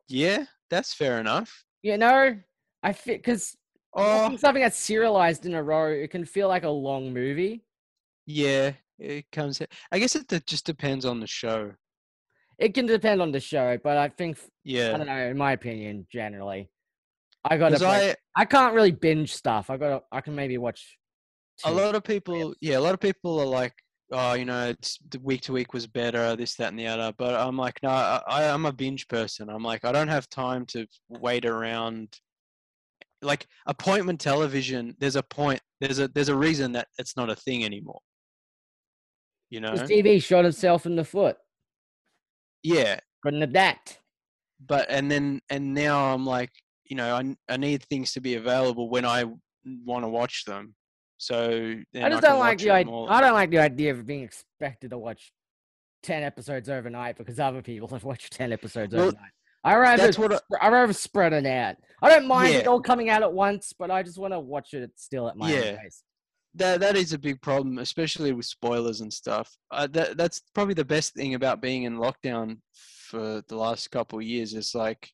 Yeah, 0.07 0.45
that's 0.69 0.93
fair 0.93 1.19
enough. 1.19 1.63
You 1.81 1.97
know? 1.97 2.37
I 2.83 2.93
feel 2.93 3.15
because 3.17 3.55
Oh, 3.97 4.35
something 4.37 4.61
that's 4.61 4.77
serialized 4.77 5.45
in 5.45 5.53
a 5.53 5.63
row, 5.63 5.87
it 5.89 6.11
can 6.11 6.25
feel 6.25 6.49
like 6.49 6.63
a 6.63 6.69
long 6.69 7.13
movie. 7.13 7.63
yeah, 8.25 8.73
it 8.99 9.25
comes. 9.31 9.61
I 9.91 9.99
guess 9.99 10.15
it 10.15 10.45
just 10.45 10.65
depends 10.65 11.05
on 11.05 11.19
the 11.19 11.27
show. 11.27 11.73
It 12.57 12.73
can 12.73 12.85
depend 12.85 13.21
on 13.21 13.31
the 13.31 13.39
show, 13.39 13.77
but 13.83 13.97
I 13.97 14.09
think 14.09 14.37
yeah, 14.63 14.93
I 14.93 14.97
don't 14.97 15.07
know. 15.07 15.27
In 15.27 15.37
my 15.37 15.51
opinion, 15.51 16.07
generally, 16.11 16.69
I 17.43 17.57
got 17.57 17.77
to. 17.77 17.85
I, 17.85 18.15
I 18.35 18.45
can't 18.45 18.73
really 18.73 18.91
binge 18.91 19.33
stuff. 19.33 19.69
I 19.69 19.77
got. 19.77 20.03
I 20.11 20.21
can 20.21 20.35
maybe 20.35 20.57
watch. 20.57 20.97
a 21.63 21.71
lot 21.71 21.95
of 21.95 22.03
people, 22.03 22.53
yeah, 22.61 22.77
a 22.77 22.79
lot 22.79 22.93
of 22.93 22.99
people 22.99 23.39
are 23.39 23.45
like, 23.45 23.73
oh, 24.11 24.33
you 24.33 24.45
know, 24.45 24.69
it's 24.69 24.97
the 25.09 25.19
week 25.19 25.41
to 25.41 25.53
week 25.53 25.73
was 25.73 25.85
better, 25.85 26.35
this, 26.35 26.55
that, 26.55 26.69
and 26.69 26.79
the 26.79 26.87
other. 26.87 27.13
But 27.17 27.35
I'm 27.35 27.57
like, 27.57 27.79
no, 27.83 27.89
I, 27.89 28.49
I'm 28.49 28.65
a 28.65 28.73
binge 28.73 29.07
person. 29.07 29.49
I'm 29.49 29.63
like, 29.63 29.85
I 29.85 29.91
don't 29.91 30.07
have 30.07 30.29
time 30.29 30.65
to 30.67 30.87
wait 31.09 31.45
around. 31.45 32.17
Like 33.21 33.47
appointment 33.65 34.19
television, 34.19 34.95
there's 34.99 35.15
a 35.15 35.23
point, 35.23 35.59
there's 35.81 35.99
a 35.99 36.07
there's 36.09 36.29
a 36.29 36.35
reason 36.35 36.71
that 36.73 36.87
it's 36.99 37.17
not 37.17 37.29
a 37.29 37.35
thing 37.35 37.65
anymore. 37.65 37.99
You 39.49 39.61
know? 39.61 39.73
TV 39.73 40.21
shot 40.21 40.45
itself 40.45 40.85
in 40.85 40.95
the 40.95 41.03
foot. 41.03 41.37
Yeah, 42.65 42.99
Couldn't 43.23 43.43
adapt. 43.43 43.99
but 44.65 44.87
and 44.89 45.09
then 45.11 45.39
and 45.49 45.73
now 45.73 46.13
I'm 46.13 46.25
like, 46.25 46.51
you 46.85 46.95
know, 46.95 47.15
i, 47.15 47.35
I 47.53 47.57
need 47.57 47.83
things 47.83 48.13
to 48.13 48.21
be 48.21 48.35
available 48.35 48.89
when 48.89 49.05
I 49.05 49.25
want 49.65 50.03
to 50.03 50.09
watch 50.09 50.45
them. 50.45 50.75
So 51.17 51.35
I 51.49 52.09
just 52.09 52.21
can 52.21 52.21
don't 52.21 52.39
like 52.39 52.57
the 52.59 52.71
idea. 52.71 52.93
I 52.93 53.21
don't 53.21 53.33
like 53.33 53.51
the 53.51 53.59
idea 53.59 53.91
of 53.91 54.05
being 54.05 54.23
expected 54.23 54.89
to 54.91 54.97
watch 54.97 55.31
ten 56.03 56.23
episodes 56.23 56.69
overnight 56.69 57.17
because 57.17 57.39
other 57.39 57.61
people 57.61 57.87
have 57.95 58.03
watched 58.03 58.33
ten 58.33 58.51
episodes 58.51 58.93
Well, 58.93 59.07
overnight. 59.07 59.31
I 59.63 59.75
rather 59.75 60.03
that's 60.03 60.19
what 60.19 60.33
I- 60.33 60.39
I 60.61 60.69
rather 60.69 60.93
spread 60.93 61.33
it 61.33 61.45
out. 61.45 61.75
I 62.01 62.09
don't 62.09 62.27
mind 62.27 62.53
it 62.53 62.67
all 62.67 62.81
coming 62.81 63.09
out 63.09 63.23
at 63.23 63.31
once, 63.33 63.73
but 63.77 63.89
I 63.89 64.03
just 64.03 64.17
want 64.17 64.33
to 64.33 64.39
watch 64.39 64.73
it 64.73 64.91
still 64.95 65.27
at 65.29 65.35
my 65.37 65.49
own 65.69 65.77
pace. 65.77 66.03
That 66.55 66.79
that 66.79 66.95
is 66.95 67.13
a 67.13 67.19
big 67.19 67.41
problem, 67.41 67.79
especially 67.79 68.31
with 68.31 68.45
spoilers 68.45 69.01
and 69.01 69.11
stuff. 69.11 69.55
Uh, 69.71 69.87
that 69.87 70.17
that's 70.17 70.41
probably 70.53 70.73
the 70.73 70.85
best 70.85 71.13
thing 71.13 71.35
about 71.35 71.61
being 71.61 71.83
in 71.83 71.97
lockdown 71.97 72.57
for 72.73 73.43
the 73.47 73.55
last 73.55 73.91
couple 73.91 74.19
of 74.19 74.25
years. 74.25 74.53
Is 74.53 74.73
like 74.73 75.09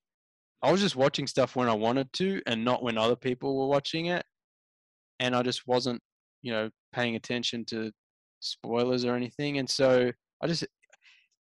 I 0.61 0.71
was 0.71 0.81
just 0.81 0.95
watching 0.95 1.27
stuff 1.27 1.55
when 1.55 1.67
I 1.67 1.73
wanted 1.73 2.11
to, 2.13 2.41
and 2.45 2.63
not 2.63 2.83
when 2.83 2.97
other 2.97 3.15
people 3.15 3.57
were 3.57 3.67
watching 3.67 4.07
it, 4.07 4.23
and 5.19 5.35
I 5.35 5.41
just 5.41 5.67
wasn't, 5.67 6.01
you 6.41 6.51
know, 6.51 6.69
paying 6.93 7.15
attention 7.15 7.65
to 7.65 7.91
spoilers 8.39 9.05
or 9.05 9.15
anything. 9.15 9.57
And 9.57 9.69
so 9.69 10.11
I 10.41 10.47
just 10.47 10.65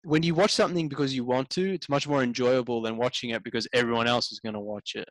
when 0.04 0.24
you 0.24 0.34
watch 0.34 0.54
something 0.54 0.88
because 0.88 1.14
you 1.14 1.26
want 1.26 1.50
to, 1.52 1.74
it's 1.74 1.90
much 1.90 2.08
more 2.08 2.24
enjoyable 2.24 2.82
than 2.82 2.98
watching 2.98 3.32
it 3.32 3.44
because 3.44 3.68
everyone 3.74 4.08
else 4.08 4.32
is 4.32 4.40
going 4.40 4.54
to 4.54 4.60
watch 4.60 4.94
it. 4.96 5.10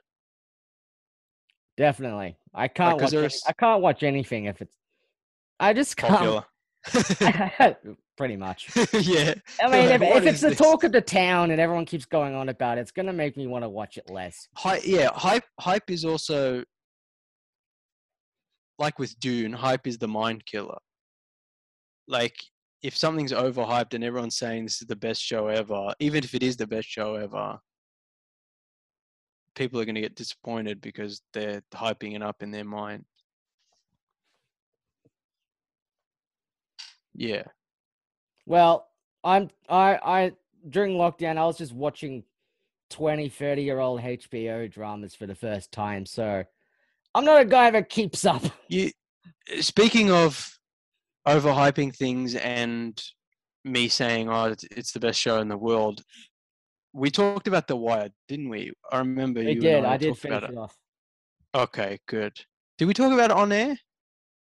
Definitely, 1.78 2.36
I 2.52 2.68
can't 2.68 3.00
watch. 3.00 3.10
there's- 3.10 3.42
I 3.46 3.52
can't 3.52 3.80
watch 3.80 4.02
anything 4.02 4.44
if 4.44 4.60
it's. 4.60 4.76
I 5.58 5.72
just 5.72 5.96
can't. 5.96 6.44
Pretty 8.16 8.36
much. 8.36 8.68
yeah. 8.92 9.34
I 9.62 9.68
mean, 9.68 9.88
if, 9.90 10.02
if 10.02 10.26
it's 10.26 10.40
the 10.40 10.48
this? 10.48 10.58
talk 10.58 10.82
of 10.82 10.90
the 10.90 11.00
town 11.00 11.52
and 11.52 11.60
everyone 11.60 11.84
keeps 11.84 12.04
going 12.04 12.34
on 12.34 12.48
about 12.48 12.76
it, 12.78 12.80
it's 12.80 12.90
gonna 12.90 13.12
make 13.12 13.36
me 13.36 13.46
want 13.46 13.62
to 13.64 13.68
watch 13.68 13.96
it 13.96 14.10
less. 14.10 14.48
hype 14.56 14.82
yeah 14.84 15.08
hype 15.14 15.44
hype 15.60 15.88
is 15.88 16.04
also 16.04 16.64
like 18.80 18.98
with 18.98 19.18
dune 19.20 19.52
hype 19.52 19.86
is 19.86 19.98
the 19.98 20.08
mind 20.08 20.44
killer 20.46 20.78
like 22.08 22.34
if 22.82 22.96
something's 22.96 23.32
overhyped 23.32 23.94
and 23.94 24.02
everyone's 24.02 24.36
saying 24.36 24.64
this 24.64 24.80
is 24.80 24.86
the 24.88 24.96
best 24.96 25.22
show 25.22 25.46
ever 25.48 25.92
even 26.00 26.22
if 26.24 26.34
it 26.34 26.42
is 26.42 26.56
the 26.56 26.66
best 26.66 26.88
show 26.88 27.14
ever 27.14 27.58
people 29.58 29.80
are 29.80 29.84
going 29.84 29.94
to 29.94 30.00
get 30.00 30.14
disappointed 30.14 30.80
because 30.80 31.20
they're 31.32 31.62
hyping 31.74 32.14
it 32.14 32.22
up 32.22 32.42
in 32.42 32.50
their 32.50 32.64
mind 32.64 33.04
yeah 37.14 37.42
Well, 38.46 38.88
I'm 39.24 39.50
I 39.68 39.98
I 40.02 40.32
during 40.68 40.96
lockdown 40.96 41.36
I 41.36 41.44
was 41.44 41.58
just 41.58 41.74
watching 41.74 42.22
20, 42.90 43.28
30 43.28 43.62
year 43.62 43.80
old 43.80 44.00
HBO 44.00 44.70
dramas 44.70 45.14
for 45.14 45.26
the 45.26 45.34
first 45.34 45.72
time, 45.72 46.06
so 46.06 46.44
I'm 47.14 47.24
not 47.24 47.42
a 47.42 47.44
guy 47.44 47.70
that 47.72 47.90
keeps 47.90 48.24
up. 48.24 48.42
You 48.68 48.90
speaking 49.60 50.10
of 50.10 50.58
overhyping 51.26 51.94
things 51.94 52.36
and 52.36 53.02
me 53.64 53.88
saying, 53.88 54.30
"Oh, 54.30 54.44
it's, 54.44 54.64
it's 54.70 54.92
the 54.92 55.00
best 55.00 55.20
show 55.20 55.40
in 55.40 55.48
the 55.48 55.58
world." 55.58 56.02
We 56.98 57.12
talked 57.12 57.46
about 57.46 57.68
The 57.68 57.76
Wire, 57.76 58.10
didn't 58.26 58.48
we? 58.48 58.72
I 58.90 58.98
remember 58.98 59.38
We 59.40 59.52
you. 59.52 59.60
did. 59.60 59.84
I, 59.84 59.92
I 59.92 59.96
did 59.96 60.18
finish 60.18 60.38
about 60.38 60.50
it 60.50 60.56
off. 60.56 60.76
Okay, 61.54 62.00
good. 62.08 62.36
Did 62.76 62.86
we 62.86 62.94
talk 62.94 63.12
about 63.12 63.30
it 63.30 63.36
on 63.36 63.52
air? 63.52 63.78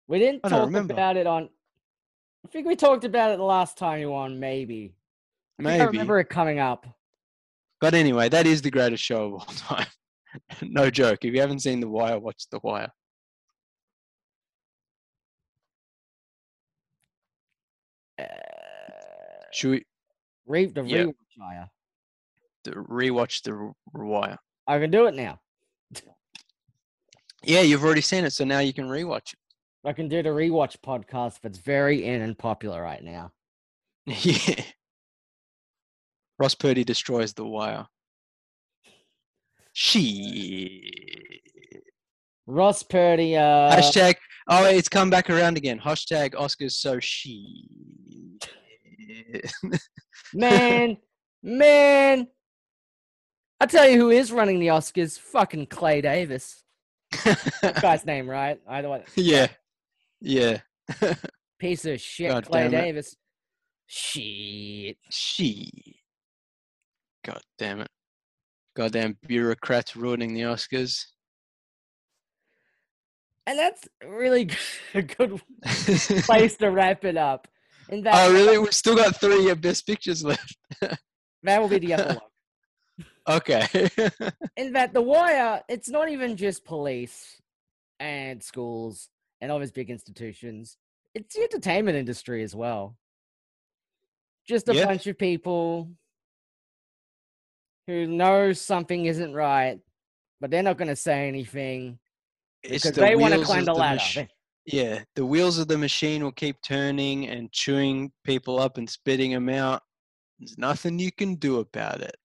We 0.08 0.18
didn't 0.18 0.41
I 0.43 0.50
talk 0.50 0.74
about 0.74 1.16
it 1.16 1.28
on. 1.28 1.50
I 2.43 2.47
think 2.50 2.66
we 2.66 2.76
talked 2.76 3.04
about 3.04 3.32
it 3.32 3.38
the 3.38 3.43
last 3.43 3.78
time 3.78 4.00
you 4.00 4.10
were 4.10 4.16
on. 4.16 4.39
Maybe. 4.39 4.95
I 5.60 5.64
think 5.64 5.74
I 5.74 5.78
Maybe. 5.86 5.91
remember 5.97 6.20
it 6.20 6.30
coming 6.30 6.58
up. 6.58 6.88
But 7.80 7.93
anyway, 7.93 8.30
that 8.30 8.47
is 8.47 8.64
the 8.64 8.72
greatest 8.72 9.04
show 9.04 9.26
of 9.26 9.34
all 9.34 9.39
time. 9.45 9.88
no 10.64 10.89
joke. 10.89 11.24
If 11.24 11.34
you 11.36 11.41
haven't 11.41 11.60
seen 11.60 11.80
The 11.80 11.88
Wire, 11.88 12.18
watch 12.18 12.47
The 12.50 12.60
Wire. 12.64 12.89
Uh, 18.18 18.24
Should 19.54 19.70
we 19.72 19.86
re- 20.47 20.66
the 20.66 20.82
rewatch 20.82 21.14
Aya. 21.41 21.66
D- 22.64 22.72
rewatch 22.72 23.41
The 23.43 23.74
Wire? 23.93 24.38
I 24.68 24.80
can 24.80 24.91
do 24.91 25.07
it 25.07 25.16
now. 25.16 25.39
Yeah, 27.43 27.62
you've 27.62 27.84
already 27.84 28.01
seen 28.01 28.26
it, 28.26 28.34
so 28.34 28.43
now 28.43 28.60
you 28.60 28.74
can 28.74 28.86
rewatch 28.86 29.34
it. 29.34 29.39
I 29.86 29.93
can 29.93 30.10
do 30.10 30.22
the 30.22 30.30
rewatch 30.30 30.78
podcast 30.86 31.39
that's 31.41 31.60
very 31.60 32.03
in 32.03 32.22
and 32.22 32.38
popular 32.38 32.82
right 32.82 33.01
now. 33.01 33.32
yeah. 34.05 34.64
Ross 36.38 36.55
Purdy 36.55 36.84
destroys 36.84 37.34
The 37.34 37.45
Wire. 37.45 37.88
She. 39.74 40.91
Ross 42.45 42.84
Purdy. 42.84 43.38
Uh, 43.38 43.74
Hashtag. 43.74 44.16
Oh, 44.49 44.66
it's 44.66 44.89
come 44.89 45.10
back 45.10 45.30
around 45.30 45.57
again. 45.57 45.80
Hashtag 45.80 46.34
Oscars 46.34 46.72
so 46.72 46.99
she. 46.99 47.70
man, 50.34 50.97
man. 51.43 52.28
I 53.60 53.66
tell 53.66 53.88
you 53.88 53.99
who 53.99 54.10
is 54.10 54.32
running 54.32 54.60
the 54.60 54.68
Oscars. 54.68 55.20
Fucking 55.20 55.68
Clay 55.68 56.01
Davis. 56.01 56.64
That 57.24 57.78
guy's 57.82 58.05
name, 58.05 58.30
right? 58.30 58.60
Either 58.68 58.89
way. 58.89 59.03
yeah. 59.16 59.47
Yeah. 60.22 60.60
Piece 61.60 61.86
of 61.86 61.99
shit, 61.99 62.30
God 62.30 62.45
Clay 62.45 62.66
it. 62.66 62.72
Davis. 62.72 63.16
Shit. 63.86 64.97
She. 65.10 65.99
God 67.26 67.41
damn 67.57 67.82
it. 67.82 67.89
Goddamn 68.76 69.18
bureaucrats 69.28 69.95
ruining 69.95 70.34
the 70.34 70.41
Oscars. 70.41 71.05
And 73.45 73.57
that's 73.60 73.88
really 74.05 74.51
a 74.93 75.01
good 75.01 75.41
place 76.24 76.55
to 76.57 76.70
wrap 76.70 77.03
it 77.03 77.18
up. 77.18 77.47
In 77.89 78.03
fact, 78.03 78.16
oh, 78.20 78.32
really? 78.32 78.57
We've 78.57 78.74
still 78.74 78.95
got 78.95 79.20
three 79.20 79.51
best 79.55 79.86
pictures 79.86 80.24
left. 80.24 80.55
that 81.43 81.60
will 81.62 81.68
be 81.68 81.80
the 81.80 81.93
epilogue. 81.93 82.29
Okay. 83.30 83.66
In 84.58 84.74
fact, 84.74 84.94
The 84.94 85.02
Wire, 85.02 85.62
it's 85.70 85.90
not 85.90 86.10
even 86.10 86.36
just 86.36 86.66
police 86.66 87.42
and 88.00 88.42
schools 88.44 89.10
and 89.42 89.52
all 89.52 89.60
these 89.60 89.72
big 89.72 89.90
institutions. 89.90 90.78
It's 91.16 91.36
the 91.36 91.44
entertainment 91.44 91.98
industry 91.98 92.44
as 92.44 92.56
well. 92.56 92.98
Just 94.48 94.70
a 94.70 94.76
Yeah. 94.76 94.86
bunch 94.86 95.08
of 95.08 95.18
people 95.18 95.92
who 97.88 98.06
know 98.08 98.54
something 98.54 99.06
isn't 99.06 99.34
right, 99.34 99.80
but 100.42 100.52
they're 100.52 100.64
not 100.64 100.78
going 100.78 100.88
to 100.90 100.96
say 100.96 101.28
anything 101.28 102.00
It's 102.64 102.84
because 102.84 102.96
the 102.96 103.02
they 103.02 103.16
want 103.16 103.34
to 103.34 103.44
climb 103.44 103.60
of 103.60 103.66
the 103.66 103.74
ladder. 103.74 104.02
mach- 104.16 104.30
yeah, 104.66 105.04
the 105.16 105.26
wheels 105.26 105.58
of 105.58 105.68
the 105.68 105.78
machine 105.78 106.24
will 106.24 106.32
keep 106.32 106.62
turning 106.62 107.28
and 107.28 107.52
chewing 107.52 108.12
people 108.24 108.60
up 108.60 108.78
and 108.78 108.88
spitting 108.88 109.32
them 109.32 109.50
out. 109.50 109.82
There's 110.38 110.58
nothing 110.58 111.00
you 111.00 111.12
can 111.12 111.36
do 111.36 111.58
about 111.60 112.02
it. 112.02 112.16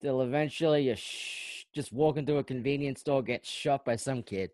They'll 0.00 0.22
eventually 0.22 0.88
you 0.88 0.94
sh- 0.96 1.64
just 1.74 1.92
walk 1.92 2.16
into 2.16 2.36
a 2.36 2.44
convenience 2.44 3.00
store, 3.00 3.22
get 3.22 3.44
shot 3.44 3.84
by 3.84 3.96
some 3.96 4.22
kid. 4.22 4.50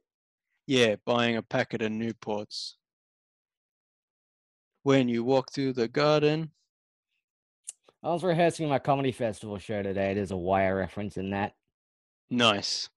Yeah, 0.66 0.97
buying 1.05 1.36
a 1.36 1.42
packet 1.42 1.82
of 1.82 1.90
Newports. 1.92 2.74
When 4.82 5.09
you 5.09 5.24
walk 5.24 5.53
through 5.53 5.74
the 5.74 5.88
garden. 5.88 6.51
I 8.03 8.09
was 8.09 8.22
rehearsing 8.24 8.68
my 8.68 8.78
comedy 8.78 9.12
festival 9.12 9.59
show 9.59 9.82
today. 9.82 10.12
There's 10.14 10.30
a 10.30 10.36
wire 10.36 10.76
reference 10.76 11.16
in 11.16 11.30
that. 11.30 11.55
Nice. 12.30 12.90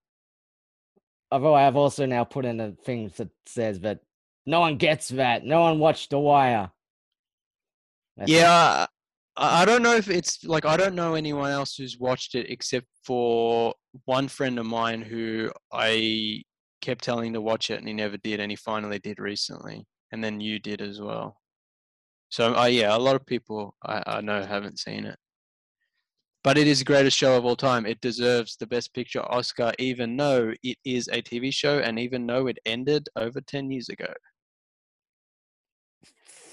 Although 1.32 1.54
I 1.54 1.64
have 1.64 1.76
also 1.78 2.06
now 2.06 2.24
put 2.24 2.46
in 2.46 2.60
a 2.60 2.72
thing 2.72 3.12
that 3.18 3.30
says 3.46 3.82
that 3.82 4.00
no 4.46 4.60
one 4.62 4.78
gets 4.78 5.10
that. 5.10 5.46
No 5.46 5.62
one 5.62 5.80
watched 5.80 6.10
The 6.10 6.20
Wire. 6.20 6.72
That's- 8.18 8.30
Yeah, 8.34 8.88
I, 9.38 9.66
don't 9.66 9.84
know 9.84 9.96
if 9.96 10.10
it's 10.10 10.44
like 10.44 10.66
I 10.66 10.78
don't 10.78 10.96
know 10.96 11.14
anyone 11.14 11.52
else 11.52 11.76
who's 11.76 12.00
watched 12.00 12.34
it 12.36 12.50
except 12.50 12.88
for 13.06 13.74
one 14.06 14.28
friend 14.28 14.58
of 14.58 14.66
mine 14.66 15.02
who 15.02 15.52
I 15.72 16.44
kept 16.82 17.04
telling 17.04 17.34
to 17.34 17.42
watch 17.42 17.70
it 17.70 17.80
and 17.80 17.88
he 17.88 17.94
never 17.94 18.18
did, 18.18 18.40
and 18.40 18.52
he 18.52 18.56
finally 18.56 19.00
did 19.00 19.20
recently, 19.20 19.86
and 20.12 20.24
then 20.24 20.42
you 20.42 20.60
did 20.60 20.82
as 20.82 21.00
well. 21.00 21.38
So 22.30 22.56
uh, 22.56 22.66
yeah, 22.66 22.96
a 22.96 22.98
lot 22.98 23.16
of 23.16 23.26
people 23.26 23.76
I, 23.86 24.04
I 24.08 24.22
know 24.22 24.44
haven't 24.44 24.80
seen 24.80 25.06
it. 25.06 25.18
But 26.44 26.58
it 26.58 26.68
is 26.68 26.80
the 26.80 26.86
greatest 26.86 27.18
show 27.18 27.38
of 27.38 27.46
all 27.46 27.56
time. 27.56 27.86
It 27.86 28.00
deserves 28.00 28.56
the 28.56 28.68
Best 28.68 28.94
Picture 28.94 29.22
Oscar, 29.22 29.74
even 29.80 30.16
though 30.16 30.54
it 30.64 30.78
is 30.86 31.10
a 31.10 31.22
TV 31.22 31.54
show 31.54 31.80
and 31.80 32.00
even 32.00 32.26
though 32.26 32.48
it 32.48 32.58
ended 32.66 33.08
over 33.18 33.42
10 33.42 33.70
years 33.70 33.90
ago. 33.90 34.14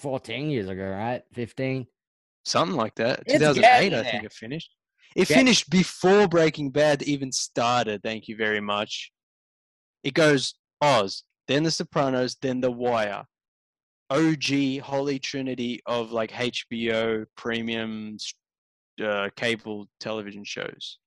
14 0.03 0.51
years 0.51 0.68
ago, 0.68 0.89
right? 0.89 1.22
15. 1.32 1.87
Something 2.45 2.76
like 2.76 2.95
that. 2.97 3.20
It's 3.26 3.38
2008, 3.38 3.95
I 3.95 4.03
think 4.03 4.24
it 4.24 4.32
finished. 4.32 4.70
It 5.16 5.28
Get- 5.28 5.38
finished 5.38 5.70
before 5.70 6.28
Breaking 6.28 6.70
Bad 6.70 7.03
even 7.03 7.32
started. 7.32 8.03
Thank 8.03 8.28
you 8.28 8.36
very 8.36 8.61
much. 8.61 9.12
It 10.03 10.14
goes 10.14 10.55
Oz, 10.80 11.22
then 11.49 11.62
The 11.62 11.70
Sopranos, 11.70 12.36
then 12.40 12.61
The 12.61 12.70
Wire. 12.70 13.24
OG 14.11 14.80
Holy 14.80 15.18
Trinity 15.18 15.80
of 15.86 16.12
like 16.12 16.30
HBO 16.30 17.24
premium 17.36 18.18
uh, 19.03 19.30
cable 19.34 19.88
television 19.99 20.45
shows. 20.45 20.99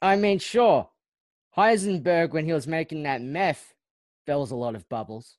I 0.00 0.16
mean, 0.16 0.38
sure. 0.38 0.88
Heisenberg, 1.56 2.30
when 2.32 2.46
he 2.46 2.52
was 2.52 2.66
making 2.66 3.02
that 3.02 3.20
meth, 3.20 3.74
there 4.26 4.38
was 4.38 4.52
a 4.52 4.56
lot 4.56 4.74
of 4.74 4.88
bubbles. 4.88 5.36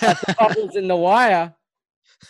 Bubbles 0.38 0.76
in 0.76 0.88
the 0.88 0.96
wire. 0.96 1.54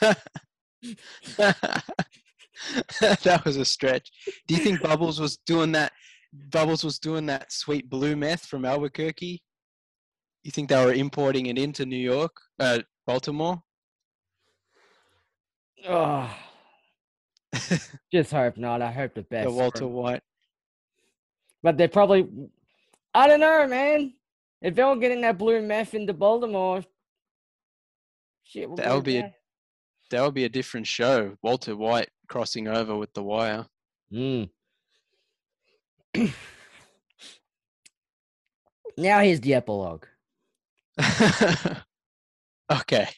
that 1.36 3.42
was 3.44 3.56
a 3.56 3.64
stretch. 3.64 4.10
Do 4.46 4.54
you 4.54 4.60
think 4.60 4.82
Bubbles 4.82 5.20
was 5.20 5.36
doing 5.38 5.72
that? 5.72 5.92
Bubbles 6.50 6.84
was 6.84 6.98
doing 6.98 7.26
that 7.26 7.52
sweet 7.52 7.88
blue 7.88 8.16
meth 8.16 8.46
from 8.46 8.64
Albuquerque. 8.64 9.42
You 10.42 10.50
think 10.50 10.68
they 10.68 10.84
were 10.84 10.92
importing 10.92 11.46
it 11.46 11.58
into 11.58 11.86
New 11.86 11.96
York, 11.96 12.36
uh, 12.58 12.80
Baltimore? 13.06 13.62
Oh, 15.88 16.34
just 18.12 18.32
hope 18.32 18.56
not. 18.56 18.82
I 18.82 18.90
hope 18.90 19.14
the 19.14 19.22
best. 19.22 19.46
the 19.46 19.52
Walter. 19.52 19.86
White. 19.86 20.22
But 21.62 21.78
they 21.78 21.88
probably, 21.88 22.28
I 23.14 23.26
don't 23.26 23.40
know, 23.40 23.66
man. 23.66 24.14
If 24.60 24.74
they 24.74 24.84
were 24.84 24.96
getting 24.96 25.22
that 25.22 25.38
blue 25.38 25.62
meth 25.62 25.94
into 25.94 26.12
Baltimore, 26.12 26.82
shit, 28.44 28.68
we'll 28.68 28.76
That 28.76 28.94
would 28.94 29.04
be 29.04 29.18
a-. 29.18 29.34
That 30.10 30.22
would 30.22 30.34
be 30.34 30.44
a 30.44 30.48
different 30.48 30.86
show. 30.86 31.36
Walter 31.42 31.76
White 31.76 32.10
crossing 32.28 32.68
over 32.68 32.96
with 32.96 33.12
The 33.14 33.22
Wire. 33.22 33.66
Mm. 34.12 34.50
now 38.96 39.20
here's 39.20 39.40
the 39.40 39.54
epilogue. 39.54 40.06
okay. 42.72 43.08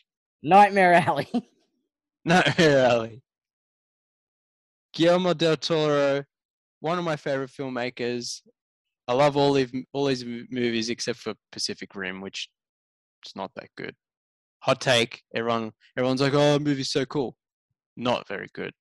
Nightmare 0.43 0.95
Alley. 0.95 1.29
Nightmare 2.25 2.87
Alley. 2.87 3.23
Guillermo 4.93 5.35
del 5.35 5.57
Toro, 5.57 6.25
one 6.81 6.99
of 6.99 7.05
my 7.05 7.17
favorite 7.17 7.51
filmmakers. 7.51 8.41
I 9.07 9.13
love 9.13 9.37
all 9.37 9.53
these 9.53 9.71
all 9.93 10.07
these 10.07 10.25
movies 10.25 10.89
except 10.89 11.19
for 11.19 11.35
Pacific 11.53 11.95
Rim, 11.95 12.21
which 12.23 12.49
is 13.25 13.37
not 13.37 13.51
that 13.57 13.69
good. 13.77 13.95
Hot 14.61 14.81
take. 14.81 15.23
Everyone 15.35 15.73
everyone's 15.97 16.21
like, 16.21 16.35
"Oh, 16.35 16.55
the 16.55 16.61
movie's 16.61 16.91
so 16.91 17.05
cool." 17.05 17.37
Not 17.97 18.29
very 18.29 18.49
good. 18.53 18.73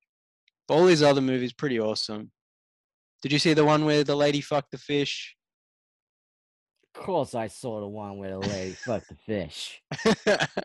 But 0.68 0.76
all 0.76 0.86
these 0.86 1.04
other 1.04 1.22
movies 1.22 1.54
pretty 1.54 1.80
awesome. 1.80 2.32
Did 3.22 3.32
you 3.32 3.40
see 3.40 3.54
the 3.54 3.66
one 3.66 3.86
where 3.86 4.04
the 4.04 4.16
lady 4.16 4.42
fucked 4.42 4.72
the 4.72 4.78
fish? 4.78 5.36
of 6.96 7.04
course, 7.04 7.36
I 7.36 7.48
saw 7.48 7.82
the 7.82 7.88
one 7.88 8.18
where 8.18 8.32
the 8.32 8.40
lady 8.40 8.72
fucked 8.86 9.10
the 9.10 9.16
fish. 9.16 9.82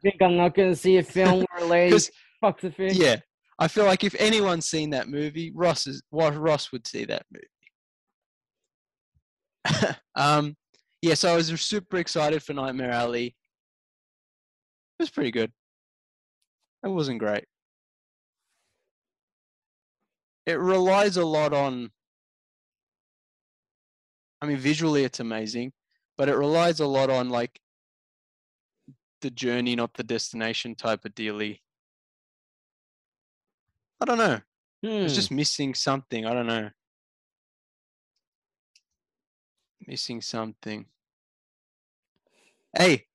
Think 0.02 0.22
I'm 0.22 0.36
not 0.36 0.54
gonna 0.54 0.76
see 0.76 0.98
a 0.98 1.02
film 1.02 1.44
where 1.50 1.64
a 1.64 1.68
lady 1.68 1.96
fucks 2.42 2.60
the 2.60 2.70
fish? 2.70 2.94
yeah, 2.96 3.16
I 3.58 3.68
feel 3.68 3.84
like 3.84 4.04
if 4.04 4.14
anyone's 4.18 4.66
seen 4.66 4.90
that 4.90 5.08
movie, 5.08 5.52
Ross 5.54 5.86
is 5.86 6.02
what 6.10 6.36
Ross 6.36 6.72
would 6.72 6.86
see 6.86 7.04
that 7.06 7.26
movie. 7.32 7.46
um, 10.14 10.56
yeah, 11.02 11.14
so 11.14 11.32
I 11.32 11.36
was 11.36 11.48
super 11.60 11.96
excited 11.98 12.42
for 12.42 12.52
Nightmare 12.52 12.90
Alley. 12.90 13.34
It 15.00 15.04
was 15.04 15.10
pretty 15.10 15.30
good. 15.30 15.50
It 16.84 16.88
wasn't 16.88 17.20
great. 17.20 17.46
It 20.44 20.58
relies 20.58 21.16
a 21.16 21.24
lot 21.24 21.54
on. 21.54 21.90
I 24.42 24.46
mean, 24.46 24.58
visually 24.58 25.04
it's 25.04 25.18
amazing, 25.18 25.72
but 26.18 26.28
it 26.28 26.34
relies 26.34 26.80
a 26.80 26.86
lot 26.86 27.08
on 27.08 27.30
like 27.30 27.62
the 29.22 29.30
journey, 29.30 29.74
not 29.74 29.94
the 29.94 30.04
destination 30.04 30.74
type 30.74 31.06
of 31.06 31.14
dealy. 31.14 31.62
I 34.02 34.04
don't 34.04 34.18
know. 34.18 34.42
It's 34.82 35.14
Hmm. 35.14 35.16
just 35.16 35.30
missing 35.30 35.74
something. 35.74 36.26
I 36.26 36.34
don't 36.34 36.46
know. 36.46 36.72
Missing 39.86 40.20
something. 40.20 40.84
Hey, 42.76 43.06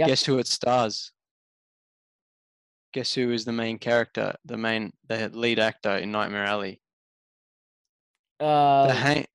Yep. 0.00 0.08
guess 0.08 0.24
who 0.24 0.38
it 0.38 0.46
stars? 0.46 1.12
Guess 2.94 3.12
who 3.14 3.32
is 3.32 3.44
the 3.44 3.52
main 3.52 3.78
character, 3.78 4.34
the 4.46 4.56
main, 4.56 4.92
the 5.06 5.28
lead 5.28 5.58
actor 5.58 5.96
in 5.96 6.10
Nightmare 6.10 6.44
Alley? 6.44 6.80
uh, 8.40 8.86
The 8.86 8.94
hang, 8.94 9.26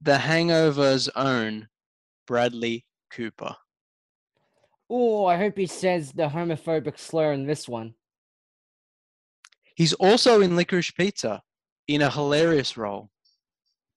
the 0.00 0.18
Hangover's 0.18 1.08
own 1.14 1.68
Bradley 2.26 2.84
Cooper. 3.10 3.54
oh, 4.90 5.26
I 5.26 5.36
hope 5.36 5.56
he 5.56 5.66
says 5.66 6.10
the 6.10 6.28
homophobic 6.28 6.98
slur 6.98 7.32
in 7.32 7.46
this 7.46 7.68
one. 7.68 7.94
He's 9.76 9.92
also 9.94 10.40
in 10.42 10.56
Licorice 10.56 10.90
Pizza, 10.94 11.42
in 11.86 12.02
a 12.02 12.10
hilarious 12.10 12.76
role. 12.76 13.10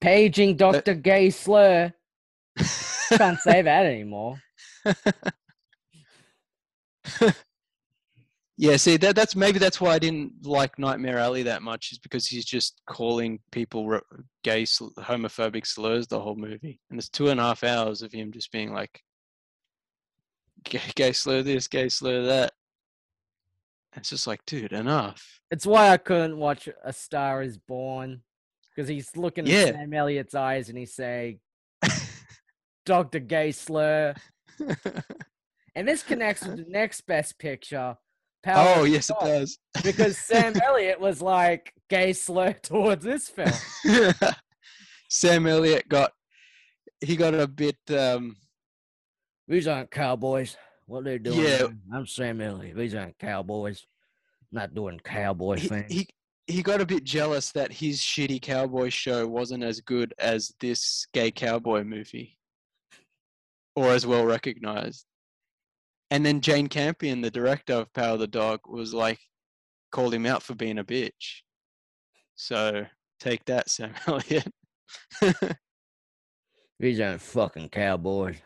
Paging 0.01 0.55
Dr. 0.55 0.93
Gay 0.93 1.31
Slur. 1.31 1.91
Can't 3.09 3.39
say 3.39 3.63
that 3.63 3.85
anymore. 3.87 4.39
Yeah, 8.57 8.77
see 8.77 8.95
that 8.97 9.17
that's 9.17 9.35
maybe 9.35 9.59
that's 9.59 9.81
why 9.81 9.89
I 9.95 9.99
didn't 9.99 10.45
like 10.45 10.79
Nightmare 10.79 11.17
Alley 11.17 11.43
that 11.43 11.61
much 11.61 11.91
is 11.91 11.97
because 11.97 12.25
he's 12.25 12.45
just 12.45 12.81
calling 12.87 13.39
people 13.51 13.99
gay 14.45 14.63
sl- 14.63 14.93
homophobic 14.97 15.67
slurs 15.67 16.07
the 16.07 16.21
whole 16.21 16.37
movie, 16.37 16.79
and 16.89 16.97
it's 16.97 17.09
two 17.09 17.27
and 17.27 17.39
a 17.39 17.43
half 17.43 17.65
hours 17.65 18.01
of 18.01 18.13
him 18.13 18.31
just 18.31 18.53
being 18.53 18.71
like, 18.71 19.03
gay, 20.63 20.79
gay 20.95 21.11
slur 21.11 21.41
this, 21.41 21.67
gay 21.67 21.89
slur 21.89 22.23
that. 22.27 22.53
It's 23.97 24.09
just 24.09 24.25
like, 24.25 24.39
dude, 24.45 24.71
enough. 24.71 25.41
It's 25.51 25.65
why 25.65 25.89
I 25.89 25.97
couldn't 25.97 26.37
watch 26.37 26.69
A 26.83 26.93
Star 26.93 27.41
Is 27.41 27.57
Born 27.57 28.21
because 28.73 28.87
he's 28.87 29.17
looking 29.17 29.47
Yeah. 29.47 29.63
at 29.63 29.73
Sam 29.75 29.93
Elliott's 29.93 30.35
eyes 30.35 30.69
and 30.69 30.77
he's 30.77 30.95
saying, 30.95 31.39
"Dr. 32.85 33.19
Gay 33.19 33.51
Slur." 33.51 34.15
And 35.75 35.87
this 35.87 36.03
connects 36.03 36.45
with 36.45 36.57
the 36.57 36.65
next 36.69 37.01
best 37.01 37.37
picture. 37.37 37.97
Power 38.43 38.75
oh 38.77 38.83
of 38.83 38.89
yes, 38.89 39.09
it 39.09 39.17
does. 39.19 39.57
Because 39.83 40.17
Sam 40.25 40.53
Elliott 40.63 40.99
was 40.99 41.21
like 41.21 41.73
gay 41.89 42.13
slur 42.13 42.53
towards 42.63 43.03
this 43.03 43.27
film. 43.27 43.51
Sam 45.09 45.47
Elliott 45.47 45.89
got 45.89 46.11
he 47.01 47.15
got 47.15 47.33
a 47.33 47.47
bit 47.47 47.77
um 47.89 48.35
These 49.47 49.67
aren't 49.67 49.89
cowboys. 49.89 50.57
What 50.85 51.03
they're 51.03 51.17
doing? 51.17 51.39
Yeah. 51.39 51.67
I'm 51.91 52.05
Sam 52.05 52.39
Elliott. 52.39 52.77
These 52.77 52.93
aren't 52.93 53.17
cowboys. 53.17 53.85
Not 54.51 54.75
doing 54.75 54.99
cowboy 55.03 55.57
he, 55.57 55.67
things. 55.67 55.91
he 55.91 56.07
he 56.47 56.61
got 56.61 56.81
a 56.81 56.85
bit 56.85 57.03
jealous 57.03 57.51
that 57.53 57.71
his 57.71 57.99
shitty 57.99 58.41
cowboy 58.41 58.89
show 58.89 59.27
wasn't 59.27 59.63
as 59.63 59.81
good 59.81 60.13
as 60.19 60.53
this 60.59 61.07
gay 61.13 61.31
cowboy 61.31 61.83
movie 61.83 62.37
or 63.75 63.89
as 63.89 64.05
well 64.05 64.23
recognized. 64.23 65.05
And 66.15 66.25
then 66.25 66.39
Jane 66.39 66.67
Campion, 66.67 67.19
the 67.19 67.29
director 67.29 67.73
of 67.73 67.91
Power 67.91 68.13
of 68.13 68.19
the 68.19 68.27
Dog, 68.27 68.61
was 68.69 68.93
like 68.93 69.19
called 69.91 70.13
him 70.13 70.25
out 70.25 70.41
for 70.41 70.55
being 70.55 70.77
a 70.77 70.83
bitch. 70.85 71.41
So 72.35 72.85
take 73.19 73.43
that, 73.45 73.69
Sam 73.75 73.91
Elliott. 74.07 74.47
These 76.79 77.01
aren't 77.01 77.21
fucking 77.21 77.67
cowboys. 77.67 78.37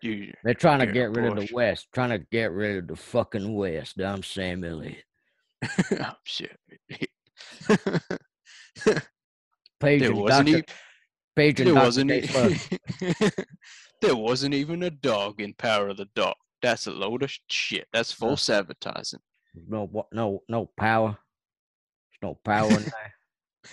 you 0.00 0.32
They're 0.44 0.54
trying 0.54 0.78
to 0.78 0.86
get 0.86 1.10
rid 1.10 1.26
of 1.26 1.36
the 1.36 1.50
West. 1.52 1.88
Trying 1.92 2.08
to 2.08 2.20
get 2.30 2.52
rid 2.52 2.78
of 2.78 2.86
the 2.88 2.96
fucking 2.96 3.54
West. 3.54 4.00
I'm 4.00 4.22
Sam 4.22 4.64
Elliott. 4.64 5.04
oh 5.92 6.14
shit. 6.24 6.56
Page 9.78 10.00
there 10.00 10.14
wasn't 10.14 10.48
e- 10.48 10.64
Page 11.36 11.58
there 11.58 11.74
wasn't 11.74 12.08
Gay 12.08 12.22
e- 12.22 13.20
there 14.00 14.16
wasn't 14.16 14.54
even 14.54 14.84
a 14.84 14.90
dog 14.90 15.42
in 15.42 15.52
Power 15.52 15.88
of 15.88 15.98
the 15.98 16.08
Dog. 16.14 16.36
That's 16.62 16.86
a 16.86 16.90
load 16.92 17.22
of 17.22 17.32
shit. 17.48 17.86
That's 17.92 18.12
false 18.12 18.48
advertising. 18.50 19.20
no 19.68 19.86
what 19.86 20.06
no 20.12 20.42
no 20.48 20.70
power. 20.76 21.16
There's 22.10 22.22
no 22.30 22.38
power 22.44 22.68
in 22.70 22.84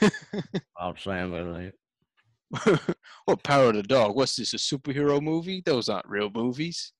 there. 0.01 0.11
I'm 0.79 0.97
Sam 0.97 1.33
Elliott. 1.33 1.75
what 3.25 3.43
Power 3.43 3.69
of 3.69 3.75
the 3.75 3.83
Dog? 3.83 4.15
What's 4.15 4.37
this? 4.37 4.53
A 4.53 4.57
superhero 4.57 5.21
movie? 5.21 5.61
Those 5.65 5.89
aren't 5.89 6.07
real 6.07 6.29
movies. 6.33 6.93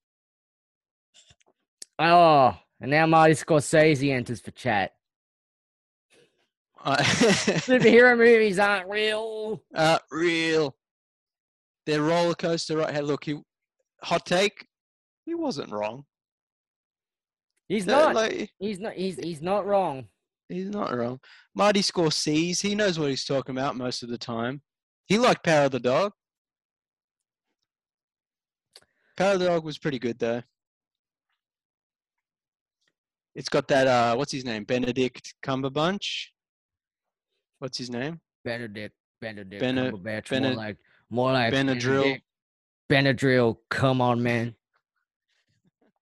Oh, 1.99 2.57
And 2.81 2.91
now 2.91 3.05
Marty 3.07 3.33
Scorsese 3.33 4.11
enters 4.11 4.41
for 4.41 4.51
chat. 4.51 4.91
Uh, 6.83 6.97
Superhero 7.01 8.17
movies 8.17 8.59
aren't 8.59 8.89
real. 8.89 9.63
uh, 9.73 9.99
real. 10.11 10.75
Their 11.85 12.01
roller 12.01 12.35
coaster 12.35 12.77
right. 12.77 12.93
Hey, 12.93 13.01
look, 13.01 13.23
he 13.23 13.39
hot 14.03 14.25
take. 14.25 14.67
He 15.27 15.35
wasn't 15.35 15.71
wrong. 15.71 16.05
He's 17.67 17.85
No, 17.85 18.05
not. 18.05 18.15
like, 18.15 18.49
He's 18.59 18.79
not. 18.79 18.93
He's 18.93 19.17
he's 19.17 19.41
not 19.41 19.65
wrong. 19.67 20.07
he's 20.47 20.69
not 20.69 20.95
wrong. 20.95 21.19
Marty 21.53 21.81
Scorsese, 21.81 22.61
he 22.61 22.73
knows 22.75 22.97
what 22.97 23.09
he's 23.09 23.25
talking 23.25 23.53
about 23.57 23.75
most 23.75 24.03
of 24.03 24.09
the 24.09 24.17
time. 24.17 24.61
He 25.05 25.17
liked 25.17 25.43
Power 25.43 25.65
of 25.65 25.71
the 25.73 25.81
Dog. 25.81 26.13
Power 29.17 29.33
of 29.33 29.39
the 29.41 29.47
Dog 29.47 29.65
was 29.65 29.77
pretty 29.77 29.99
good 29.99 30.17
though. 30.17 30.41
It's 33.35 33.49
got 33.49 33.67
that 33.67 33.85
uh 33.87 34.15
what's 34.15 34.31
his 34.31 34.45
name? 34.45 34.63
Benedict 34.63 35.35
Cumberbatch. 35.43 36.27
What's 37.59 37.77
his 37.77 37.89
name? 37.89 38.21
Benedict. 38.45 38.95
Benedict. 39.19 39.59
Bene- 39.59 39.91
Cumberbatch, 39.91 40.29
Bene- 40.29 40.47
more 40.49 40.55
like 40.55 40.77
more 41.09 41.31
like 41.33 41.53
Benadryl. 41.53 42.03
Benedict. 42.03 42.23
Benadryl. 42.89 43.57
Come 43.69 43.99
on, 43.99 44.23
man. 44.23 44.55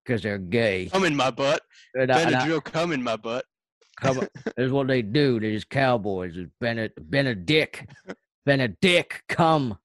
Because 0.06 0.22
they're 0.22 0.38
gay. 0.38 0.90
Come 0.92 1.04
in 1.06 1.16
my 1.16 1.32
butt. 1.32 1.62
And 1.96 2.12
I- 2.12 2.22
and 2.22 2.36
I- 2.36 2.48
Benadryl 2.48 2.64
come 2.64 2.92
in 2.92 3.02
my 3.02 3.16
butt. 3.16 3.46
Come. 4.00 4.28
That's 4.58 4.72
what 4.72 4.88
they 4.88 5.02
do. 5.02 5.40
Just 5.40 5.70
cowboys. 5.70 6.36
It's 6.38 6.52
Bened- 6.62 6.92
Benedict. 7.02 7.86
Benedict, 8.46 9.24
come. 9.30 9.78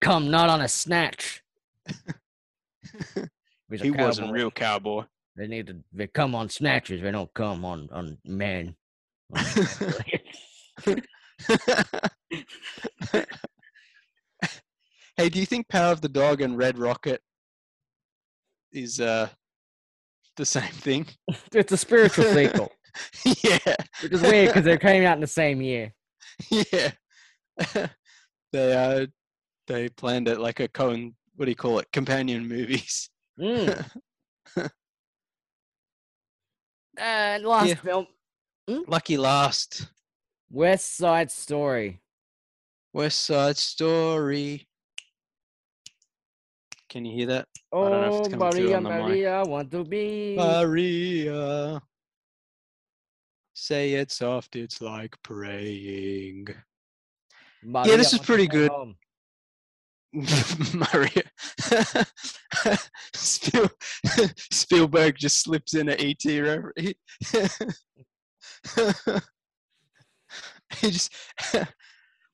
Come, 0.00 0.30
not 0.30 0.48
on 0.50 0.60
a 0.62 0.68
snatch. 0.68 1.42
He's 3.70 3.80
a 3.80 3.84
he 3.84 3.90
wasn't 3.92 4.26
cowboy. 4.28 4.32
real 4.38 4.50
cowboy. 4.50 5.04
They 5.36 5.46
need 5.46 5.68
to. 5.68 5.76
They 5.92 6.06
come 6.08 6.34
on 6.34 6.48
snatches. 6.48 7.00
They 7.02 7.10
don't 7.12 7.32
come 7.34 7.64
on 7.64 7.88
on 7.92 8.18
men. 8.24 8.74
hey, 15.16 15.28
do 15.28 15.38
you 15.38 15.46
think 15.46 15.68
Power 15.68 15.92
of 15.92 16.00
the 16.00 16.08
Dog 16.08 16.40
and 16.40 16.58
Red 16.58 16.78
Rocket 16.78 17.20
is 18.72 19.00
uh 19.00 19.28
the 20.36 20.44
same 20.46 20.72
thing? 20.72 21.06
it's 21.52 21.72
a 21.72 21.76
spiritual 21.76 22.24
sequel, 22.24 22.72
yeah, 23.42 23.58
which 24.02 24.12
is 24.12 24.22
weird 24.22 24.48
because 24.48 24.64
they 24.64 24.78
came 24.78 25.04
out 25.04 25.14
in 25.14 25.20
the 25.20 25.26
same 25.26 25.60
year. 25.60 25.92
yeah. 26.50 26.90
they 28.52 28.72
uh 28.74 29.06
they 29.66 29.88
planned 29.90 30.28
it 30.28 30.38
like 30.40 30.60
a 30.60 30.68
Cohen. 30.68 31.14
What 31.36 31.46
do 31.46 31.50
you 31.50 31.56
call 31.56 31.78
it? 31.78 31.86
Companion 31.92 32.46
movies. 32.46 33.08
Mm. 33.40 33.84
and 36.98 37.44
last 37.44 37.68
Yeah. 37.68 37.74
film, 37.76 38.06
Lucky 38.68 39.16
Last. 39.16 39.86
West 40.50 40.96
Side 40.96 41.30
Story. 41.30 42.00
West 42.92 43.20
Side 43.24 43.56
Story. 43.56 44.68
Can 46.92 47.06
you 47.06 47.14
hear 47.16 47.26
that? 47.28 47.48
I 47.72 47.76
don't 47.78 47.90
know 47.90 48.02
if 48.02 48.12
Oh, 48.12 48.18
it's 48.18 48.28
coming 48.28 48.50
through 48.52 48.62
Maria, 48.64 48.76
on 48.76 48.82
the 48.82 48.90
mic. 48.90 49.00
Maria, 49.00 49.42
want 49.46 49.70
to 49.70 49.82
be. 49.82 50.36
Maria. 50.36 51.80
Say 53.54 53.94
it 53.94 54.10
soft, 54.10 54.56
it's 54.56 54.82
like 54.82 55.16
praying. 55.22 56.48
Maria 57.62 57.96
this 57.96 58.12
is 58.12 58.18
pretty 58.18 58.46
good. 58.46 58.70
Maria. 60.74 61.22
Spiel, 63.14 63.70
Spielberg 64.52 65.16
just 65.16 65.40
slips 65.40 65.74
in 65.74 65.88
an 65.88 65.96
ET 65.98 66.22
reference. 66.26 66.94
he 70.76 70.90
just. 70.90 71.10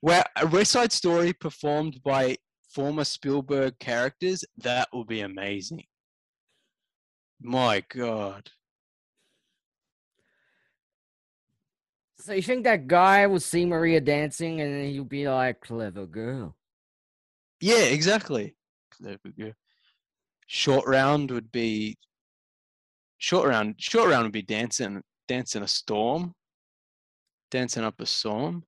Well, 0.03 0.25
a 0.35 0.49
West 0.49 0.73
Side 0.73 0.91
Story 0.91 1.33
performed 1.33 2.01
by 2.05 2.39
former 2.69 3.05
Spielberg 3.05 3.79
characters, 3.79 4.45
that 4.59 4.89
would 4.93 5.07
be 5.07 5.21
amazing. 5.21 5.85
My 7.41 7.85
God. 7.89 8.51
So 12.21 12.33
you 12.33 12.43
think 12.43 12.65
that 12.65 12.87
guy 12.87 13.27
will 13.27 13.41
see 13.41 13.65
Maria 13.65 14.01
dancing 14.01 14.61
and 14.61 14.87
he'll 14.87 15.05
be 15.05 15.29
like, 15.29 15.61
clever 15.61 16.05
girl. 16.05 16.57
Yeah, 17.61 17.85
exactly. 17.85 18.57
Clever 18.91 19.31
girl. 19.39 19.53
Short 20.47 20.87
round 20.87 21.31
would 21.31 21.53
be 21.53 21.97
short 23.19 23.49
round. 23.49 23.77
Short 23.79 24.11
round 24.11 24.25
would 24.25 24.33
be 24.33 24.43
dancing, 24.43 25.03
dancing 25.29 25.63
a 25.63 25.69
storm, 25.69 26.35
dancing 27.51 27.85
up 27.85 28.01
a 28.01 28.07
storm. 28.07 28.65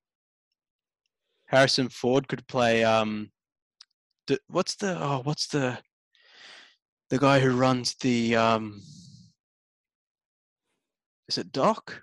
Harrison 1.47 1.89
Ford 1.89 2.29
could 2.29 2.47
play. 2.47 2.85
Um, 2.85 3.31
the, 4.27 4.39
what's 4.49 4.77
the 4.77 4.99
oh, 5.01 5.21
what's 5.25 5.49
the 5.49 5.79
the 7.11 7.19
guy 7.19 7.41
who 7.41 7.57
runs 7.57 7.95
the 7.97 8.37
um? 8.37 8.83
Is 11.29 11.39
it 11.39 11.53
Doc? 11.53 12.03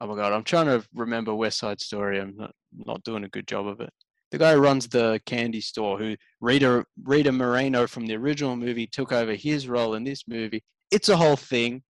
Oh 0.00 0.06
my 0.06 0.16
god, 0.16 0.32
I'm 0.32 0.44
trying 0.44 0.66
to 0.66 0.86
remember 0.94 1.34
West 1.34 1.58
Side 1.58 1.80
Story. 1.80 2.20
I'm 2.20 2.36
not 2.36 2.52
not 2.76 3.02
doing 3.04 3.24
a 3.24 3.28
good 3.28 3.46
job 3.46 3.66
of 3.66 3.80
it 3.80 3.92
the 4.30 4.38
guy 4.38 4.54
who 4.54 4.60
runs 4.60 4.88
the 4.88 5.20
candy 5.26 5.60
store 5.60 5.98
who 5.98 6.16
Rita 6.40 6.84
Rita 7.02 7.32
Moreno 7.32 7.86
from 7.86 8.06
the 8.06 8.14
original 8.14 8.56
movie 8.56 8.86
took 8.86 9.12
over 9.12 9.34
his 9.34 9.68
role 9.68 9.94
in 9.94 10.04
this 10.04 10.24
movie. 10.28 10.62
It's 10.90 11.08
a 11.08 11.16
whole 11.16 11.36
thing. 11.36 11.82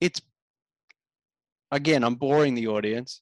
It's 0.00 0.20
again, 1.70 2.04
I'm 2.04 2.14
boring 2.14 2.54
the 2.54 2.68
audience. 2.68 3.20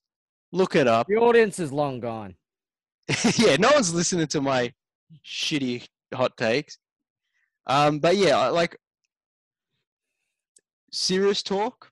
Look 0.53 0.77
it 0.77 0.87
up. 0.87 1.07
The 1.09 1.17
audience 1.17 1.59
is 1.59 1.73
long 1.73 2.01
gone. 2.01 2.35
yeah, 3.37 3.57
no 3.57 3.71
one's 3.73 3.95
listening 3.95 4.27
to 4.29 4.41
my 4.41 4.73
shitty 5.25 5.87
hot 6.15 6.37
takes. 6.37 6.79
Um, 7.67 7.99
but 7.99 8.17
yeah, 8.17 8.49
like 8.49 8.77
serious 10.91 11.43
talk. 11.43 11.91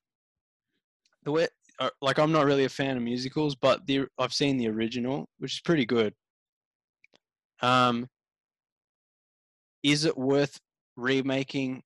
The 1.23 1.31
way, 1.31 1.47
uh, 1.79 1.89
like, 2.01 2.17
I'm 2.17 2.31
not 2.31 2.45
really 2.45 2.65
a 2.65 2.69
fan 2.69 2.97
of 2.97 3.03
musicals, 3.03 3.55
but 3.55 3.85
the 3.85 4.05
I've 4.17 4.33
seen 4.33 4.57
the 4.57 4.69
original, 4.69 5.29
which 5.37 5.53
is 5.53 5.61
pretty 5.61 5.85
good. 5.85 6.13
Um, 7.61 8.07
is 9.83 10.05
it 10.05 10.17
worth 10.17 10.59
remaking 10.95 11.83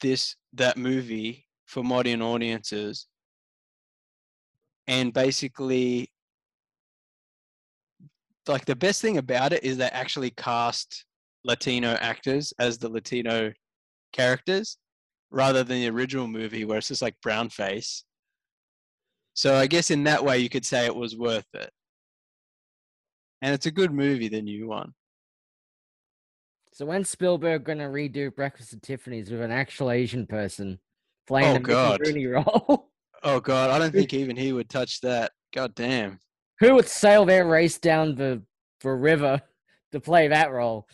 this 0.00 0.36
that 0.52 0.76
movie 0.76 1.46
for 1.66 1.82
modern 1.82 2.22
audiences? 2.22 3.06
And 4.86 5.12
basically, 5.12 6.11
like 8.48 8.64
the 8.64 8.76
best 8.76 9.00
thing 9.00 9.18
about 9.18 9.52
it 9.52 9.62
is 9.64 9.76
they 9.76 9.86
actually 9.86 10.30
cast 10.30 11.04
Latino 11.44 11.94
actors 11.94 12.52
as 12.58 12.78
the 12.78 12.88
Latino 12.88 13.52
characters 14.12 14.78
rather 15.30 15.64
than 15.64 15.78
the 15.80 15.88
original 15.88 16.26
movie 16.26 16.64
where 16.64 16.78
it's 16.78 16.88
just 16.88 17.02
like 17.02 17.14
brown 17.22 17.48
face. 17.48 18.04
So 19.34 19.54
I 19.56 19.66
guess 19.66 19.90
in 19.90 20.04
that 20.04 20.24
way 20.24 20.38
you 20.38 20.48
could 20.48 20.64
say 20.66 20.84
it 20.86 20.94
was 20.94 21.16
worth 21.16 21.46
it. 21.54 21.70
And 23.40 23.54
it's 23.54 23.66
a 23.66 23.70
good 23.70 23.92
movie, 23.92 24.28
the 24.28 24.42
new 24.42 24.68
one. 24.68 24.92
So 26.74 26.86
when's 26.86 27.08
Spielberg 27.08 27.64
gonna 27.64 27.88
redo 27.88 28.34
Breakfast 28.34 28.72
at 28.72 28.82
Tiffany's 28.82 29.30
with 29.30 29.40
an 29.40 29.50
actual 29.50 29.90
Asian 29.90 30.26
person 30.26 30.78
playing 31.26 31.48
Oh, 31.70 31.98
the 31.98 31.98
Mickey. 31.98 32.10
Rooney 32.10 32.26
role? 32.26 32.88
Oh 33.24 33.38
god, 33.38 33.70
I 33.70 33.78
don't 33.78 33.92
think 33.92 34.12
even 34.14 34.36
he 34.36 34.52
would 34.52 34.68
touch 34.68 35.00
that. 35.02 35.30
God 35.54 35.76
damn. 35.76 36.18
Who 36.60 36.74
would 36.74 36.88
sail 36.88 37.24
their 37.24 37.46
race 37.46 37.78
down 37.78 38.14
the, 38.14 38.42
the 38.80 38.90
river 38.90 39.40
to 39.92 40.00
play 40.00 40.28
that 40.28 40.52
role? 40.52 40.86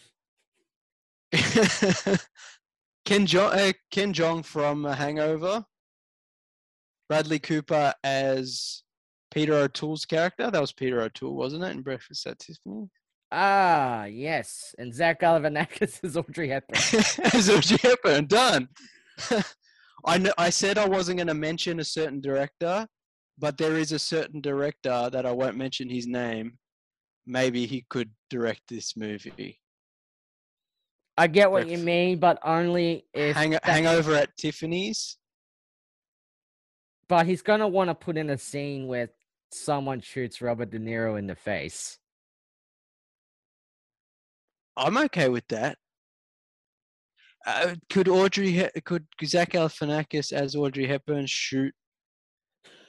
Ken 1.32 3.26
Jeong, 3.26 3.55
uh, 3.55 3.72
Ken 3.90 4.12
Jeong 4.12 4.44
from 4.44 4.86
uh, 4.86 4.94
Hangover. 4.94 5.64
Bradley 7.09 7.39
Cooper 7.39 7.94
as 8.05 8.82
Peter 9.30 9.55
O'Toole's 9.55 10.05
character. 10.05 10.51
That 10.51 10.60
was 10.60 10.72
Peter 10.72 11.01
O'Toole, 11.01 11.35
wasn't 11.36 11.64
it? 11.64 11.70
In 11.70 11.82
Breakfast 11.82 12.26
at 12.26 12.39
Tiffany. 12.39 12.89
Ah, 13.32 14.05
yes. 14.05 14.74
And 14.78 14.94
Zach 14.94 15.20
Galifianakis 15.20 16.01
is 16.02 16.16
Audrey 16.16 16.48
Hepburn. 16.48 16.78
as 17.35 17.51
Audrey 17.51 17.78
Hepburn. 17.82 18.26
Done. 18.26 18.68
I 20.05 20.18
know. 20.18 20.32
I 20.39 20.51
said 20.51 20.78
I 20.78 20.86
wasn't 20.86 21.18
going 21.18 21.28
to 21.28 21.35
mention 21.35 21.80
a 21.80 21.85
certain 21.85 22.20
director, 22.20 22.86
but 23.39 23.56
there 23.56 23.77
is 23.77 23.93
a 23.93 23.98
certain 23.98 24.40
director 24.40 25.09
that 25.12 25.24
I 25.24 25.32
won't 25.32 25.56
mention 25.56 25.89
his 25.89 26.06
name. 26.06 26.59
Maybe 27.27 27.66
he 27.66 27.85
could 27.89 28.10
direct 28.31 28.62
this 28.69 28.97
movie. 28.97 29.60
I 31.16 31.27
get 31.27 31.51
what 31.51 31.69
you 31.69 31.78
mean, 31.78 32.19
but 32.19 32.39
only 32.44 33.05
if. 33.12 33.36
Hang, 33.36 33.51
that- 33.51 33.65
hangover 33.65 34.15
at 34.15 34.36
Tiffany's. 34.36 35.16
But 37.09 37.27
he's 37.27 37.43
gonna 37.43 37.69
want 37.69 37.89
to 37.89 37.94
put 37.94 38.16
in 38.16 38.31
a 38.31 38.39
scene 38.39 38.86
where 38.86 39.09
someone 39.51 40.01
shoots 40.01 40.43
Robert 40.43 40.70
De 40.70 40.78
Niro 40.78 41.19
in 41.19 41.27
the 41.27 41.35
face. 41.35 41.98
I'm 44.77 44.97
okay 44.98 45.28
with 45.28 45.47
that. 45.48 45.78
Uh, 47.47 47.77
could 47.89 48.09
Audrey, 48.09 48.69
could 48.85 49.06
Zach 49.24 49.52
Galifianakis 49.52 50.32
as 50.32 50.55
Audrey 50.55 50.86
Hepburn 50.86 51.27
shoot 51.27 51.74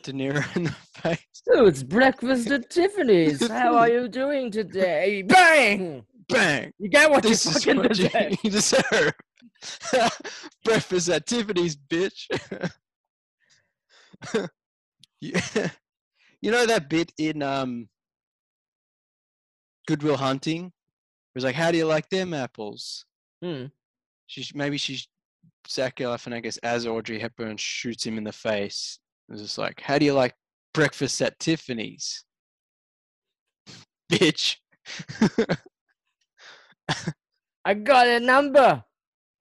De 0.03 0.13
Niro 0.13 0.55
in 0.55 0.63
the 0.63 0.71
face? 1.01 1.19
Oh, 1.51 1.65
it's 1.65 1.83
breakfast 1.83 2.49
at 2.51 2.69
Tiffany's. 2.69 3.45
How 3.51 3.75
are 3.77 3.89
you 3.89 4.07
doing 4.07 4.51
today? 4.51 5.21
Bang! 5.23 6.05
Bang! 6.29 6.71
You 6.79 6.89
get 6.89 7.09
what 7.09 7.23
This 7.23 7.45
you 7.45 7.51
is 7.51 7.63
fucking 7.63 7.77
what 7.77 7.89
deserve. 7.89 8.35
you 8.43 8.49
deserve. 8.49 9.13
Breakfast 10.63 11.09
at 11.09 11.25
Tiffany's, 11.25 11.75
bitch. 11.75 12.27
you, 15.21 15.33
you 16.41 16.51
know 16.51 16.65
that 16.65 16.89
bit 16.89 17.11
in 17.17 17.41
um 17.41 17.89
Good 19.87 20.03
Will 20.03 20.17
Hunting? 20.17 20.65
It 20.67 20.71
was 21.35 21.43
like, 21.43 21.55
"How 21.55 21.71
do 21.71 21.77
you 21.77 21.85
like 21.85 22.09
them 22.09 22.33
apples?" 22.33 23.05
Hmm. 23.43 23.65
She 24.27 24.43
sh- 24.43 24.53
maybe 24.55 24.77
she's 24.77 25.07
Zach 25.67 25.95
Galifianakis 25.97 26.59
as 26.63 26.85
Audrey 26.85 27.19
Hepburn 27.19 27.57
shoots 27.57 28.05
him 28.05 28.17
in 28.17 28.23
the 28.23 28.31
face. 28.31 28.99
It's 29.29 29.41
just 29.41 29.57
like, 29.57 29.81
"How 29.81 29.97
do 29.97 30.05
you 30.05 30.13
like 30.13 30.35
breakfast 30.73 31.21
at 31.21 31.39
Tiffany's?" 31.39 32.23
Bitch. 34.11 34.57
I 37.65 37.73
got 37.75 38.07
a 38.07 38.19
number. 38.19 38.83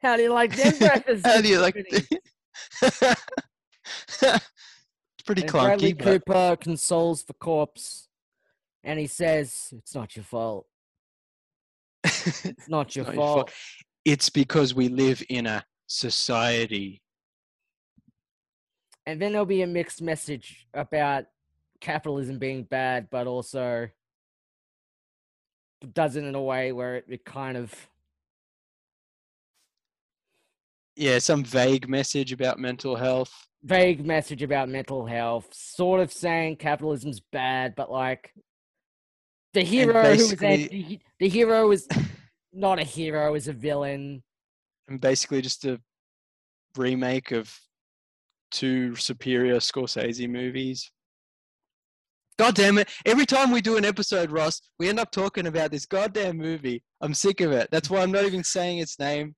How 0.03 0.17
do 0.17 0.23
you 0.23 0.33
like 0.33 0.55
them 0.55 0.79
breakfast? 0.79 1.27
How 1.27 1.41
do 1.41 1.49
you 1.49 1.61
like? 1.61 1.77
It's 4.21 5.25
pretty 5.25 5.43
And 5.43 5.51
Bradley 5.51 5.95
clunky, 5.95 5.99
but 5.99 6.05
Cooper 6.05 6.57
consoles 6.61 7.25
the 7.25 7.33
corpse, 7.35 8.09
and 8.85 8.99
he 8.99 9.07
says, 9.07 9.73
"It's 9.73 9.95
not 9.95 10.15
your 10.15 10.25
fault. 10.25 10.67
It's 12.05 12.69
not 12.69 12.95
your 12.95 13.05
not 13.07 13.15
your 13.15 13.25
fault." 13.25 13.51
fault. 13.51 13.53
it's 14.05 14.29
because 14.29 14.75
we 14.75 14.89
live 14.89 15.23
in 15.31 15.47
a 15.47 15.65
society. 15.87 17.03
And 19.09 19.23
then 19.23 19.33
there'll 19.33 19.47
be 19.47 19.63
a 19.63 19.67
mixed 19.67 20.03
message 20.03 20.67
about 20.75 21.25
capitalism 21.81 22.39
being 22.39 22.65
bad, 22.65 23.09
but 23.11 23.27
also 23.27 23.89
does 25.95 26.17
it 26.17 26.25
in 26.25 26.35
a 26.35 26.43
way 26.43 26.73
where 26.73 26.97
it, 26.97 27.07
it 27.09 27.25
kind 27.25 27.57
of 27.57 27.73
Yeah, 30.95 31.21
some 31.21 31.43
vague 31.43 31.89
message 31.89 32.33
about 32.33 32.59
mental 32.59 32.97
health. 32.97 33.33
vague 33.63 34.05
message 34.05 34.43
about 34.43 34.69
mental 34.69 35.07
health, 35.07 35.55
sort 35.55 36.01
of 36.01 36.13
saying 36.13 36.57
capitalism's 36.57 37.21
bad, 37.33 37.77
but 37.77 37.91
like 37.91 38.35
the 39.55 39.63
hero 39.63 40.03
who 40.03 40.29
was 40.29 40.43
anti- 40.43 41.01
the 41.19 41.29
hero 41.31 41.71
is 41.71 41.89
not 42.53 42.79
a 42.79 42.85
hero, 42.85 43.35
is 43.35 43.49
a 43.49 43.55
villain. 43.55 44.23
and 44.89 45.01
basically 45.01 45.41
just 45.41 45.65
a 45.65 45.81
remake 46.77 47.31
of 47.31 47.59
two 48.51 48.95
superior 48.97 49.57
Scorsese 49.57 50.29
movies. 50.29 50.91
God 52.39 52.55
damn 52.55 52.79
it. 52.79 52.89
Every 53.05 53.27
time 53.27 53.51
we 53.51 53.61
do 53.61 53.77
an 53.77 53.85
episode, 53.85 54.31
Ross, 54.31 54.61
we 54.79 54.89
end 54.89 55.01
up 55.01 55.11
talking 55.11 55.49
about 55.49 55.73
this 55.73 55.87
goddamn 55.87 56.37
movie. 56.37 56.83
I'm 57.01 57.13
sick 57.13 57.41
of 57.41 57.51
it. 57.51 57.69
That's 57.73 57.91
why 57.91 58.01
I'm 58.01 58.13
not 58.13 58.25
even 58.25 58.45
saying 58.45 58.79
its 58.79 58.99
name. 58.99 59.35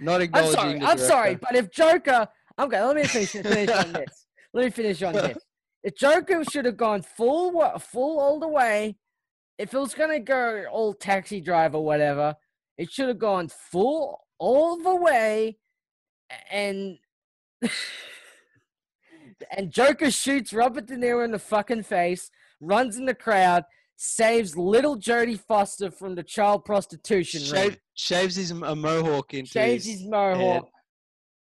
Not 0.00 0.16
I'm 0.16 0.22
acknowledging 0.22 0.54
sorry, 0.54 0.78
the 0.78 0.86
I'm 0.86 0.98
sorry, 0.98 1.34
but 1.34 1.54
if 1.54 1.70
Joker, 1.70 2.26
okay, 2.58 2.82
let 2.82 2.96
me 2.96 3.04
finish, 3.04 3.30
finish 3.30 3.70
on 3.70 3.92
this. 3.92 4.26
Let 4.52 4.64
me 4.64 4.70
finish 4.70 5.00
on 5.04 5.12
this. 5.12 5.38
If 5.84 5.96
Joker 5.96 6.42
should 6.42 6.64
have 6.64 6.76
gone 6.76 7.02
full, 7.02 7.52
full 7.78 8.18
all 8.18 8.40
the 8.40 8.48
way, 8.48 8.96
if 9.58 9.72
it 9.72 9.78
was 9.78 9.94
gonna 9.94 10.18
go 10.18 10.64
all 10.72 10.92
taxi 10.92 11.40
driver, 11.40 11.78
whatever, 11.78 12.34
it 12.76 12.90
should 12.90 13.06
have 13.06 13.20
gone 13.20 13.48
full 13.48 14.26
all 14.40 14.76
the 14.76 14.96
way, 14.96 15.58
and 16.50 16.98
and 19.50 19.70
Joker 19.70 20.10
shoots 20.10 20.52
Robert 20.52 20.86
De 20.86 20.96
Niro 20.96 21.24
in 21.24 21.30
the 21.30 21.38
fucking 21.38 21.82
face, 21.82 22.30
runs 22.60 22.96
in 22.96 23.06
the 23.06 23.14
crowd, 23.14 23.64
saves 23.96 24.56
little 24.56 24.96
Jodie 24.96 25.38
Foster 25.38 25.90
from 25.90 26.14
the 26.14 26.22
child 26.22 26.64
prostitution 26.64 27.42
ring 27.52 27.76
shaves 27.94 28.36
his 28.36 28.50
a 28.50 28.74
mohawk 28.74 29.34
into 29.34 29.50
shaves 29.50 29.84
his, 29.84 30.00
his 30.00 30.08
mohawk. 30.08 30.68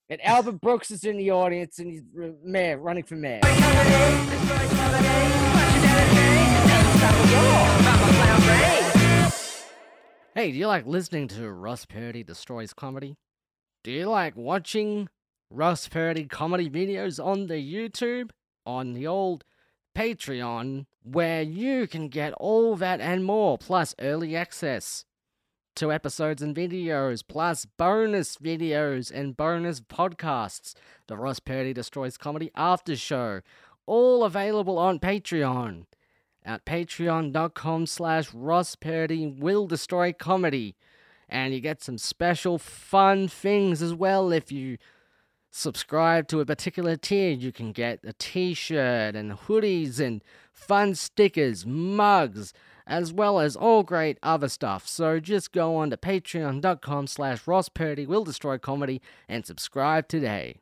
And 0.10 0.24
Albert 0.24 0.62
Brooks 0.62 0.92
is 0.92 1.04
in 1.04 1.18
the 1.18 1.32
audience 1.32 1.80
and 1.80 1.90
he's 1.90 2.04
uh, 2.22 2.28
mayor, 2.44 2.78
running 2.78 3.04
for 3.04 3.16
mayor. 3.16 3.40
Hey, 10.36 10.52
do 10.52 10.58
you 10.60 10.68
like 10.68 10.86
listening 10.86 11.28
to 11.30 11.50
Ross 11.50 11.86
Purdy 11.86 12.24
Destroys 12.24 12.74
Comedy? 12.74 13.16
Do 13.84 13.92
you 13.92 14.08
like 14.10 14.36
watching 14.36 15.08
Ross 15.56 15.88
Purdy 15.88 16.26
comedy 16.26 16.70
videos 16.70 17.24
on 17.24 17.48
the 17.48 17.54
YouTube, 17.56 18.32
on 18.66 18.92
the 18.92 19.08
old 19.08 19.46
Patreon, 19.96 20.86
where 21.02 21.42
you 21.42 21.88
can 21.88 22.10
get 22.10 22.34
all 22.34 22.76
that 22.76 23.00
and 23.00 23.24
more, 23.24 23.58
plus 23.58 23.96
early 23.98 24.36
access 24.36 25.06
to 25.78 25.94
episodes 25.94 26.42
and 26.42 26.54
videos, 26.54 27.24
plus 27.26 27.66
bonus 27.78 28.36
videos 28.36 29.10
and 29.10 29.38
bonus 29.38 29.80
podcasts. 29.80 30.74
The 31.08 31.16
Ross 31.16 31.40
Purdy 31.40 31.72
Destroys 31.72 32.18
Comedy 32.18 32.52
After 32.54 32.98
Show, 32.98 33.40
all 33.86 34.26
available 34.26 34.78
on 34.78 35.00
Patreon 35.00 35.86
at 36.44 36.66
patreon.com 36.66 37.86
slash 37.86 38.34
Ross 38.34 38.76
Purdy 38.76 39.26
Will 39.26 39.68
Destroy 39.68 40.12
Comedy. 40.12 40.76
And 41.30 41.54
you 41.54 41.62
get 41.62 41.82
some 41.82 41.98
special 41.98 42.58
fun 42.58 43.30
things 43.30 43.82
as 43.82 43.94
well 43.94 44.34
if 44.34 44.52
you 44.52 44.78
subscribe 45.56 46.28
to 46.28 46.42
a 46.42 46.46
particular 46.46 46.98
tier. 46.98 47.32
You 47.32 47.52
can 47.52 47.72
get 47.72 48.00
a 48.04 48.14
t-shirt 48.14 49.16
and 49.16 49.32
hoodies 49.32 50.00
and 50.00 50.22
fun 50.52 50.96
stickers, 50.96 51.66
mugs, 51.66 52.54
as 52.86 53.14
well 53.14 53.40
as 53.40 53.56
all 53.56 53.84
great 53.84 54.18
other 54.22 54.50
stuff. 54.50 54.88
So 54.88 55.20
just 55.20 55.52
go 55.52 55.78
on 55.78 55.90
to 55.92 55.98
patreon.com 55.98 57.08
slash 57.08 57.48
Ross 57.48 57.70
Purdy 57.70 58.06
Will 58.06 58.24
Destroy 58.24 58.58
Comedy 58.58 59.02
and 59.30 59.46
subscribe 59.46 60.08
today. 60.08 60.60